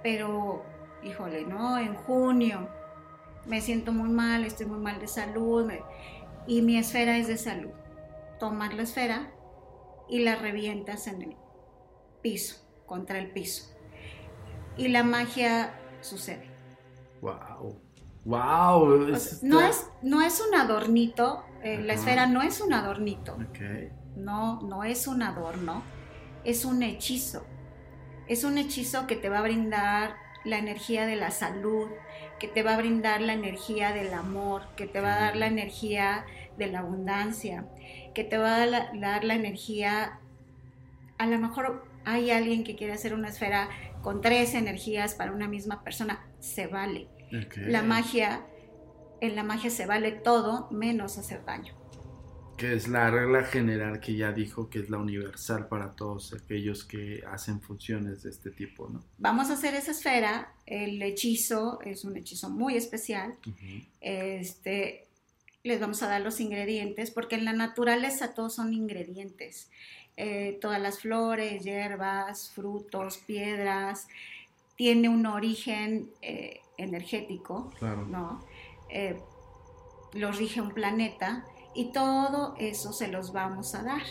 Pero, 0.02 0.64
híjole, 1.04 1.44
¿no? 1.44 1.78
En 1.78 1.94
junio 1.94 2.68
me 3.46 3.60
siento 3.60 3.92
muy 3.92 4.08
mal, 4.08 4.44
estoy 4.44 4.66
muy 4.66 4.78
mal 4.78 4.98
de 4.98 5.06
salud 5.06 5.66
me... 5.66 5.82
y 6.46 6.62
mi 6.62 6.78
esfera 6.78 7.16
es 7.16 7.28
de 7.28 7.36
salud. 7.36 7.70
Tomas 8.40 8.74
la 8.74 8.82
esfera 8.82 9.30
y 10.08 10.20
la 10.20 10.34
revientas 10.36 11.06
en 11.06 11.22
el 11.22 11.36
piso, 12.22 12.66
contra 12.86 13.18
el 13.18 13.30
piso. 13.30 13.72
Y 14.76 14.88
la 14.88 15.04
magia 15.04 15.78
sucede. 16.00 16.53
Wow. 17.24 17.80
Wow. 18.26 19.12
O 19.14 19.16
sea, 19.16 19.38
no, 19.42 19.60
es, 19.62 19.88
no 20.02 20.20
es 20.20 20.42
un 20.46 20.54
adornito, 20.54 21.42
eh, 21.62 21.80
la 21.82 21.94
esfera 21.94 22.26
no 22.26 22.42
es 22.42 22.60
un 22.60 22.74
adornito. 22.74 23.38
Okay. 23.50 23.90
No, 24.14 24.60
no 24.60 24.84
es 24.84 25.06
un 25.06 25.22
adorno, 25.22 25.82
es 26.44 26.66
un 26.66 26.82
hechizo. 26.82 27.46
Es 28.28 28.44
un 28.44 28.58
hechizo 28.58 29.06
que 29.06 29.16
te 29.16 29.30
va 29.30 29.38
a 29.38 29.42
brindar 29.42 30.16
la 30.44 30.58
energía 30.58 31.06
de 31.06 31.16
la 31.16 31.30
salud, 31.30 31.88
que 32.38 32.46
te 32.46 32.62
va 32.62 32.74
a 32.74 32.76
brindar 32.76 33.22
la 33.22 33.32
energía 33.32 33.92
del 33.92 34.12
amor, 34.12 34.62
que 34.76 34.86
te 34.86 35.00
va 35.00 35.14
a 35.14 35.20
dar 35.20 35.36
la 35.36 35.46
energía 35.46 36.26
de 36.58 36.66
la 36.66 36.80
abundancia, 36.80 37.66
que 38.14 38.24
te 38.24 38.36
va 38.36 38.56
a 38.56 38.66
dar 38.66 39.24
la 39.24 39.34
energía, 39.34 40.20
a 41.16 41.26
lo 41.26 41.38
mejor 41.38 41.86
hay 42.04 42.30
alguien 42.30 42.64
que 42.64 42.76
quiere 42.76 42.92
hacer 42.92 43.14
una 43.14 43.28
esfera 43.28 43.70
con 44.02 44.20
tres 44.20 44.54
energías 44.54 45.14
para 45.14 45.32
una 45.32 45.48
misma 45.48 45.82
persona, 45.82 46.26
se 46.38 46.66
vale. 46.66 47.08
Okay. 47.46 47.64
La 47.66 47.82
magia, 47.82 48.46
en 49.20 49.34
la 49.34 49.42
magia 49.42 49.70
se 49.70 49.86
vale 49.86 50.12
todo 50.12 50.68
menos 50.70 51.18
hacer 51.18 51.44
daño 51.44 51.74
que 52.56 52.72
es 52.72 52.88
la 52.88 53.10
regla 53.10 53.44
general 53.44 54.00
que 54.00 54.14
ya 54.14 54.32
dijo 54.32 54.70
que 54.70 54.78
es 54.80 54.90
la 54.90 54.98
universal 54.98 55.66
para 55.66 55.92
todos 55.92 56.32
aquellos 56.32 56.84
que 56.84 57.24
hacen 57.30 57.60
funciones 57.60 58.22
de 58.22 58.30
este 58.30 58.50
tipo, 58.50 58.88
¿no? 58.88 59.04
Vamos 59.18 59.50
a 59.50 59.54
hacer 59.54 59.74
esa 59.74 59.90
esfera, 59.90 60.54
el 60.66 61.02
hechizo 61.02 61.80
es 61.82 62.04
un 62.04 62.16
hechizo 62.16 62.50
muy 62.50 62.76
especial, 62.76 63.34
uh 63.46 63.50
-huh. 63.50 63.86
este, 64.00 65.08
les 65.64 65.80
vamos 65.80 66.02
a 66.02 66.08
dar 66.08 66.20
los 66.20 66.40
ingredientes, 66.40 67.10
porque 67.10 67.34
en 67.34 67.44
la 67.44 67.52
naturaleza 67.52 68.34
todos 68.34 68.54
son 68.54 68.72
ingredientes, 68.72 69.70
eh, 70.16 70.58
todas 70.60 70.80
las 70.80 71.00
flores, 71.00 71.64
hierbas, 71.64 72.50
frutos, 72.50 73.18
piedras, 73.18 74.06
tiene 74.76 75.08
un 75.08 75.26
origen 75.26 76.10
eh, 76.22 76.60
energético, 76.76 77.70
claro. 77.78 78.06
¿no? 78.06 78.40
Eh, 78.88 79.20
lo 80.12 80.30
rige 80.32 80.60
un 80.60 80.70
planeta, 80.70 81.44
y 81.74 81.90
todo 81.92 82.54
eso 82.58 82.92
se 82.92 83.08
los 83.08 83.32
vamos 83.32 83.74
a 83.74 83.82
dar. 83.82 84.02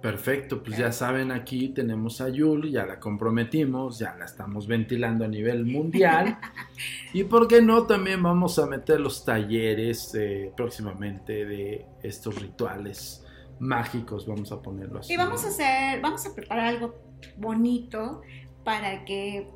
Perfecto, 0.00 0.64
pues 0.64 0.76
ya 0.76 0.90
saben, 0.90 1.30
aquí 1.30 1.68
tenemos 1.68 2.20
a 2.20 2.28
Yul, 2.28 2.72
ya 2.72 2.84
la 2.84 2.98
comprometimos, 2.98 4.00
ya 4.00 4.16
la 4.16 4.24
estamos 4.24 4.66
ventilando 4.66 5.24
a 5.24 5.28
nivel 5.28 5.64
mundial. 5.64 6.38
y 7.12 7.22
por 7.22 7.46
qué 7.46 7.62
no, 7.62 7.86
también 7.86 8.20
vamos 8.20 8.58
a 8.58 8.66
meter 8.66 8.98
los 8.98 9.24
talleres 9.24 10.12
eh, 10.16 10.52
próximamente 10.56 11.44
de 11.44 11.86
estos 12.02 12.40
rituales 12.42 13.24
mágicos, 13.60 14.26
vamos 14.26 14.50
a 14.50 14.60
ponerlo 14.60 14.98
así. 14.98 15.12
Y 15.12 15.16
vamos 15.16 15.44
a 15.44 15.48
hacer, 15.48 16.00
vamos 16.00 16.26
a 16.26 16.34
preparar 16.34 16.66
algo 16.66 16.96
bonito 17.36 18.22
para 18.64 19.04
que 19.04 19.46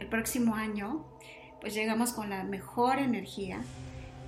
el 0.00 0.08
próximo 0.08 0.56
año 0.56 1.13
pues 1.64 1.72
llegamos 1.72 2.12
con 2.12 2.28
la 2.28 2.44
mejor 2.44 2.98
energía, 2.98 3.58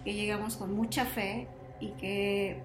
que 0.07 0.15
llegamos 0.15 0.57
con 0.57 0.75
mucha 0.75 1.05
fe 1.05 1.47
y 1.81 1.91
que 1.91 2.63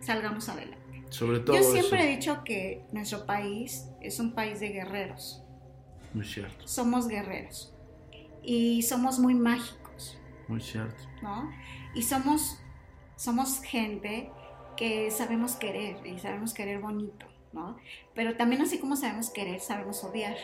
salgamos 0.00 0.50
adelante. 0.50 1.02
Sobre 1.08 1.40
todo 1.40 1.56
Yo 1.56 1.62
siempre 1.62 2.00
eso. 2.00 2.08
he 2.08 2.10
dicho 2.14 2.44
que 2.44 2.84
nuestro 2.92 3.24
país 3.24 3.88
es 4.02 4.20
un 4.20 4.34
país 4.34 4.60
de 4.60 4.68
guerreros. 4.68 5.42
Muy 6.12 6.26
cierto, 6.26 6.68
Somos 6.68 7.08
guerreros 7.08 7.74
y 8.42 8.82
somos 8.82 9.18
muy 9.18 9.32
mágicos, 9.34 10.18
muy 10.46 10.60
cierto. 10.60 11.02
¿no? 11.22 11.50
Y 11.94 12.02
somos, 12.02 12.58
somos 13.16 13.62
gente 13.62 14.30
que 14.76 15.10
sabemos 15.10 15.54
querer 15.54 16.06
y 16.06 16.18
sabemos 16.18 16.52
querer 16.52 16.80
bonito, 16.80 17.24
¿no? 17.54 17.78
Pero 18.14 18.36
también 18.36 18.60
así 18.60 18.78
como 18.78 18.94
sabemos 18.94 19.30
querer, 19.30 19.58
sabemos 19.60 20.04
odiar. 20.04 20.36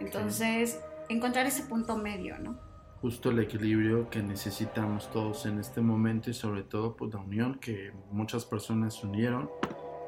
Entonces, 0.00 0.80
encontrar 1.10 1.46
ese 1.46 1.64
punto 1.64 1.96
medio, 1.96 2.38
¿no? 2.38 2.56
Justo 3.00 3.30
el 3.30 3.40
equilibrio 3.40 4.08
que 4.10 4.22
necesitamos 4.22 5.10
todos 5.10 5.46
en 5.46 5.58
este 5.58 5.80
momento 5.80 6.30
y 6.30 6.34
sobre 6.34 6.62
todo 6.62 6.96
pues 6.96 7.12
la 7.12 7.20
unión 7.20 7.58
que 7.58 7.92
muchas 8.10 8.44
personas 8.44 8.94
se 8.94 9.06
unieron, 9.06 9.50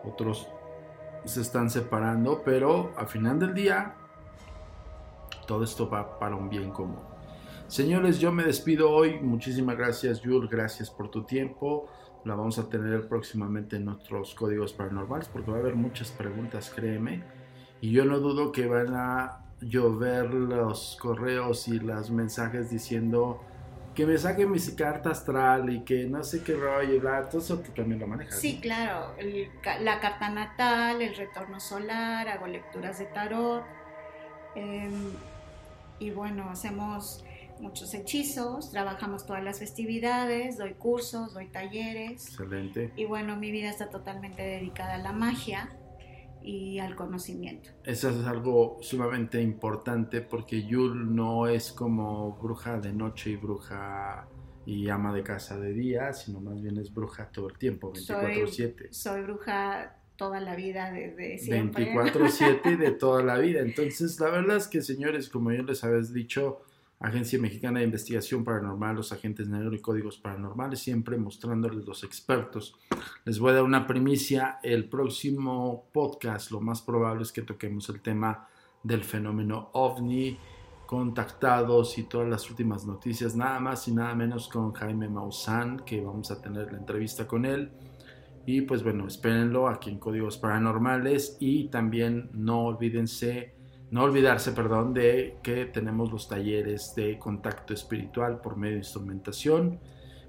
otros 0.05 0.49
se 1.25 1.41
están 1.41 1.71
separando, 1.71 2.43
pero 2.45 2.93
al 2.97 3.09
final 3.09 3.39
del 3.39 3.55
día 3.55 3.95
todo 5.47 5.65
esto 5.65 5.89
va 5.89 6.19
para 6.19 6.37
un 6.37 6.49
bien 6.49 6.71
común. 6.71 7.01
Señores, 7.67 8.21
yo 8.21 8.31
me 8.33 8.45
despido 8.45 8.91
hoy. 8.91 9.19
Muchísimas 9.21 9.79
gracias, 9.79 10.21
Jules. 10.23 10.51
Gracias 10.51 10.91
por 10.91 11.11
tu 11.11 11.25
tiempo. 11.25 11.89
La 12.25 12.35
vamos 12.35 12.59
a 12.59 12.69
tener 12.69 13.09
próximamente 13.09 13.77
en 13.77 13.87
nuestros 13.87 14.35
códigos 14.35 14.75
paranormales 14.75 15.29
porque 15.29 15.51
va 15.51 15.57
a 15.57 15.61
haber 15.61 15.75
muchas 15.75 16.11
preguntas, 16.11 16.71
créeme. 16.75 17.25
Y 17.81 17.91
yo 17.91 18.05
no 18.05 18.21
dudo 18.21 18.53
que 18.53 18.67
van 18.67 18.95
a 18.95 19.42
llover 19.63 20.33
los 20.33 20.97
correos 21.01 21.69
y 21.69 21.79
los 21.79 22.11
mensajes 22.11 22.71
diciendo 22.71 23.41
que 23.95 24.07
me 24.07 24.17
saquen 24.17 24.51
mi 24.51 24.59
carta 24.77 25.11
astral 25.11 25.69
y 25.71 25.83
que 25.83 26.07
no 26.07 26.25
sé 26.25 26.43
qué 26.43 26.55
rollo, 26.55 26.95
y 26.95 26.99
bla, 26.99 27.29
todo 27.29 27.43
eso 27.43 27.59
tú 27.59 27.73
también 27.73 28.01
lo 28.01 28.07
manejas. 28.07 28.39
Sí, 28.39 28.55
¿no? 28.55 28.61
claro, 28.63 29.15
el 29.19 29.51
la 29.81 30.01
carta 30.01 30.31
natal, 30.31 31.03
el 31.03 31.15
retorno 31.15 31.61
solar, 31.61 32.29
hago 32.29 32.47
lecturas 32.47 32.99
de 32.99 33.07
tarot. 33.07 33.65
eh, 34.55 34.91
y 35.99 36.11
bueno, 36.11 36.51
hacemos 36.51 37.25
muchos 37.61 37.95
hechizos, 37.95 38.73
trabajamos 38.73 39.25
todas 39.25 39.45
las 39.45 39.61
festividades, 39.61 40.59
doy 40.59 40.75
cursos, 40.75 41.33
doy 41.33 41.47
talleres. 41.47 42.29
Excelente. 42.29 42.93
Y 42.97 43.05
bueno, 43.05 43.37
mi 43.37 43.53
vida 43.53 43.71
está 43.71 43.89
totalmente 43.89 44.43
dedicada 44.43 44.95
a 44.95 44.99
la 44.99 45.13
magia 45.13 45.71
y 46.45 46.79
al 46.79 46.97
conocimiento. 46.97 47.71
Eso 47.85 48.11
es 48.11 48.27
algo 48.27 48.79
sumamente 48.81 49.41
importante 49.41 50.21
porque 50.21 50.65
Yul 50.65 51.15
no 51.15 51.47
es 51.47 51.73
como 51.73 52.37
bruja 52.37 52.79
de 52.79 52.93
noche 52.93 53.31
y 53.31 53.37
bruja 53.37 54.29
y 54.65 54.89
ama 54.89 55.13
de 55.13 55.23
casa 55.23 55.59
de 55.59 55.73
día, 55.73 56.13
sino 56.13 56.41
más 56.41 56.61
bien 56.63 56.79
es 56.79 56.93
bruja 56.93 57.31
todo 57.31 57.49
el 57.49 57.59
tiempo, 57.59 57.93
24/7. 57.93 58.93
Soy 58.93 59.23
bruja 59.23 59.99
toda 60.17 60.41
la 60.41 60.55
vida 60.55 60.93
desde 60.93 61.39
siempre. 61.39 61.93
24/7 61.93 62.77
de 62.77 62.91
toda 62.99 63.23
la 63.23 63.39
vida. 63.39 63.61
Entonces, 63.61 64.21
la 64.21 64.31
verdad 64.31 64.57
es 64.57 64.69
que, 64.69 64.81
señores, 64.81 65.29
como 65.29 65.53
yo 65.53 65.63
les 65.63 65.83
había 65.83 66.01
dicho, 66.13 66.63
Agencia 67.03 67.37
Mexicana 67.41 67.81
de 67.81 67.87
Investigación 67.87 68.45
Paranormal, 68.45 68.95
los 68.95 69.13
agentes 69.13 69.49
negros 69.49 69.75
y 69.75 69.81
códigos 69.81 70.19
paranormales, 70.19 70.79
siempre 70.79 71.17
mostrándoles 71.17 71.85
los 71.85 72.05
expertos. 72.05 72.77
Les 73.25 73.41
voy 73.41 73.51
a 73.51 73.55
dar 73.55 73.65
una 73.65 73.89
primicia. 73.89 74.61
El 74.63 74.89
próximo 74.89 75.89
podcast, 75.93 76.53
lo 76.53 76.61
más 76.61 76.81
probable 76.81 77.25
es 77.25 77.33
que 77.33 77.43
toquemos 77.43 77.89
el 77.89 78.01
tema 78.01 78.47
del 78.85 79.03
fenómeno 79.03 79.71
ovni, 79.73 80.39
contactados 80.87 81.99
y 81.99 82.05
todas 82.05 82.29
las 82.29 82.49
últimas 82.49 82.87
noticias, 82.87 83.35
nada 83.35 83.59
más 83.59 83.89
y 83.89 83.93
nada 83.93 84.15
menos 84.15 84.49
con 84.49 84.73
Jaime 84.73 85.09
Maussan, 85.09 85.81
que 85.85 86.01
vamos 86.01 86.31
a 86.31 86.41
tener 86.41 86.71
la 86.71 86.79
entrevista 86.79 87.27
con 87.27 87.45
él. 87.45 87.73
Y 88.47 88.61
pues 88.61 88.85
bueno, 88.85 89.09
espérenlo 89.09 89.69
aquí 89.69 89.91
en 89.91 89.99
Códigos 89.99 90.39
Paranormales 90.39 91.37
y 91.41 91.69
también 91.69 92.31
no 92.33 92.67
olvídense, 92.67 93.55
no 93.93 94.05
olvidarse, 94.05 94.53
perdón, 94.53 94.95
de 94.95 95.37
que 95.43 95.67
tenemos 95.67 96.11
los 96.11 96.27
talleres 96.27 96.95
de 96.97 97.19
contacto 97.19 97.75
espiritual 97.75 98.41
por 98.41 98.57
medio 98.57 98.77
de 98.77 98.79
instrumentación 98.79 99.79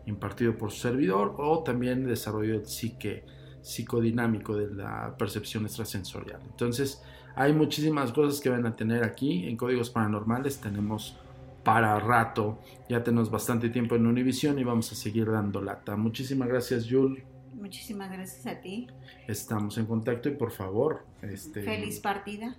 impartido 0.06 0.58
por 0.58 0.72
su 0.72 0.82
servidor 0.82 1.36
o 1.38 1.64
también 1.64 2.06
desarrollo 2.06 2.56
del 2.60 2.68
psique 2.68 3.24
psicodinámico 3.62 4.58
de 4.58 4.76
la 4.76 5.16
percepción 5.18 5.64
extrasensorial. 5.64 6.42
Entonces, 6.46 7.02
hay 7.36 7.54
muchísimas 7.54 8.12
cosas 8.12 8.42
que 8.42 8.50
van 8.50 8.66
a 8.66 8.76
tener 8.76 9.02
aquí 9.06 9.48
en 9.48 9.56
Códigos 9.56 9.90
Paranormales. 9.90 10.60
Tenemos 10.60 11.16
para 11.64 11.98
rato, 12.02 12.60
ya 12.90 13.02
tenemos 13.02 13.32
bastante 13.32 13.70
tiempo 13.70 13.96
en 13.96 14.06
Univision 14.06 14.60
y 14.60 14.66
vamos 14.66 14.92
a 14.92 14.96
seguir 14.96 15.32
dando 15.32 15.62
lata. 15.62 15.96
Muchísimas 15.96 16.50
gracias, 16.50 16.84
Yul. 16.84 17.24
Muchísimas 17.54 18.12
gracias 18.12 18.46
a 18.46 18.60
ti. 18.60 18.88
Estamos 19.26 19.78
en 19.78 19.86
contacto 19.86 20.28
y 20.28 20.34
por 20.34 20.52
favor, 20.52 21.06
este, 21.22 21.64
Feliz 21.64 22.02
partida. 22.02 22.58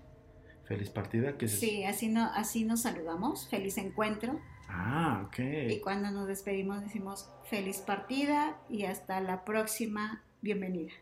Feliz 0.66 0.90
partida. 0.90 1.36
¿qué 1.36 1.46
es 1.46 1.52
eso? 1.52 1.60
Sí, 1.60 1.84
así, 1.84 2.08
no, 2.08 2.24
así 2.34 2.64
nos 2.64 2.82
saludamos. 2.82 3.48
Feliz 3.48 3.78
encuentro. 3.78 4.40
Ah, 4.68 5.24
ok. 5.26 5.38
Y 5.70 5.80
cuando 5.80 6.10
nos 6.10 6.26
despedimos 6.26 6.82
decimos 6.82 7.28
feliz 7.48 7.78
partida 7.78 8.58
y 8.68 8.84
hasta 8.84 9.20
la 9.20 9.44
próxima. 9.44 10.24
Bienvenida. 10.40 10.92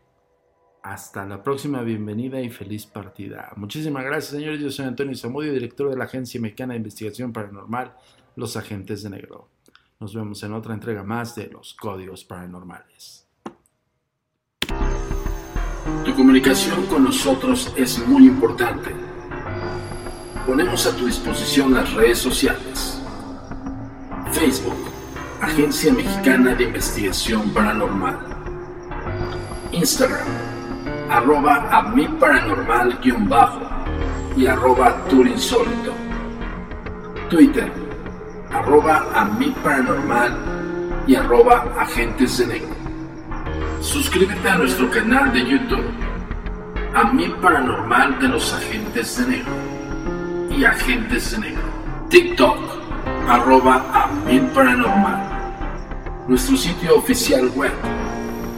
Hasta 0.83 1.25
la 1.25 1.41
próxima, 1.43 1.81
bienvenida 1.81 2.41
y 2.41 2.49
feliz 2.49 2.85
partida. 2.85 3.53
Muchísimas 3.55 4.03
gracias, 4.03 4.31
señores. 4.31 4.59
Yo 4.59 4.69
soy 4.69 4.85
Antonio 4.85 5.15
Zamudio, 5.15 5.53
director 5.53 5.89
de 5.89 5.95
la 5.95 6.03
Agencia 6.03 6.41
Mexicana 6.41 6.73
de 6.73 6.77
Investigación 6.77 7.31
Paranormal, 7.31 7.95
Los 8.35 8.57
Agentes 8.57 9.01
de 9.03 9.09
Negro. 9.09 9.49
Nos 10.01 10.13
vemos 10.13 10.43
en 10.43 10.51
otra 10.51 10.73
entrega 10.73 11.03
más 11.03 11.35
de 11.35 11.47
Los 11.47 11.73
Códigos 11.73 12.25
Paranormales. 12.25 13.25
Tu 16.05 16.13
comunicación 16.15 16.85
con 16.87 17.05
nosotros 17.05 17.73
es 17.77 18.05
muy 18.05 18.27
importante. 18.27 19.12
Ponemos 20.45 20.85
a 20.85 20.95
tu 20.97 21.05
disposición 21.05 21.73
las 21.73 21.93
redes 21.93 22.17
sociales. 22.17 23.01
Facebook, 24.33 24.75
Agencia 25.41 25.93
Mexicana 25.93 26.53
de 26.53 26.65
Investigación 26.65 27.49
Paranormal. 27.51 28.19
Instagram, 29.71 30.27
arroba 31.09 31.69
a 31.71 31.83
mi 31.83 32.07
paranormal 32.07 32.99
bajo 33.29 33.61
y 34.35 34.45
arroba. 34.45 34.97
Twitter, 37.29 37.71
arroba 38.51 39.07
a 39.15 39.23
mi 39.23 39.49
paranormal 39.63 40.37
y 41.07 41.15
arroba 41.15 41.73
agentes 41.79 42.37
de 42.39 42.47
negro. 42.47 42.75
Suscríbete 43.79 44.49
a 44.49 44.57
nuestro 44.57 44.91
canal 44.91 45.31
de 45.31 45.39
YouTube, 45.39 45.89
a 46.93 47.13
mi 47.13 47.29
paranormal 47.29 48.19
de 48.19 48.27
los 48.27 48.53
agentes 48.53 49.17
de 49.17 49.37
negro 49.37 49.72
y 50.55 50.63
agentes 50.65 51.31
de 51.31 51.39
negro. 51.39 51.63
TikTok, 52.09 52.57
arroba 53.27 53.83
paranormal. 54.53 55.33
Nuestro 56.27 56.55
sitio 56.57 56.97
oficial 56.97 57.49
web, 57.55 57.71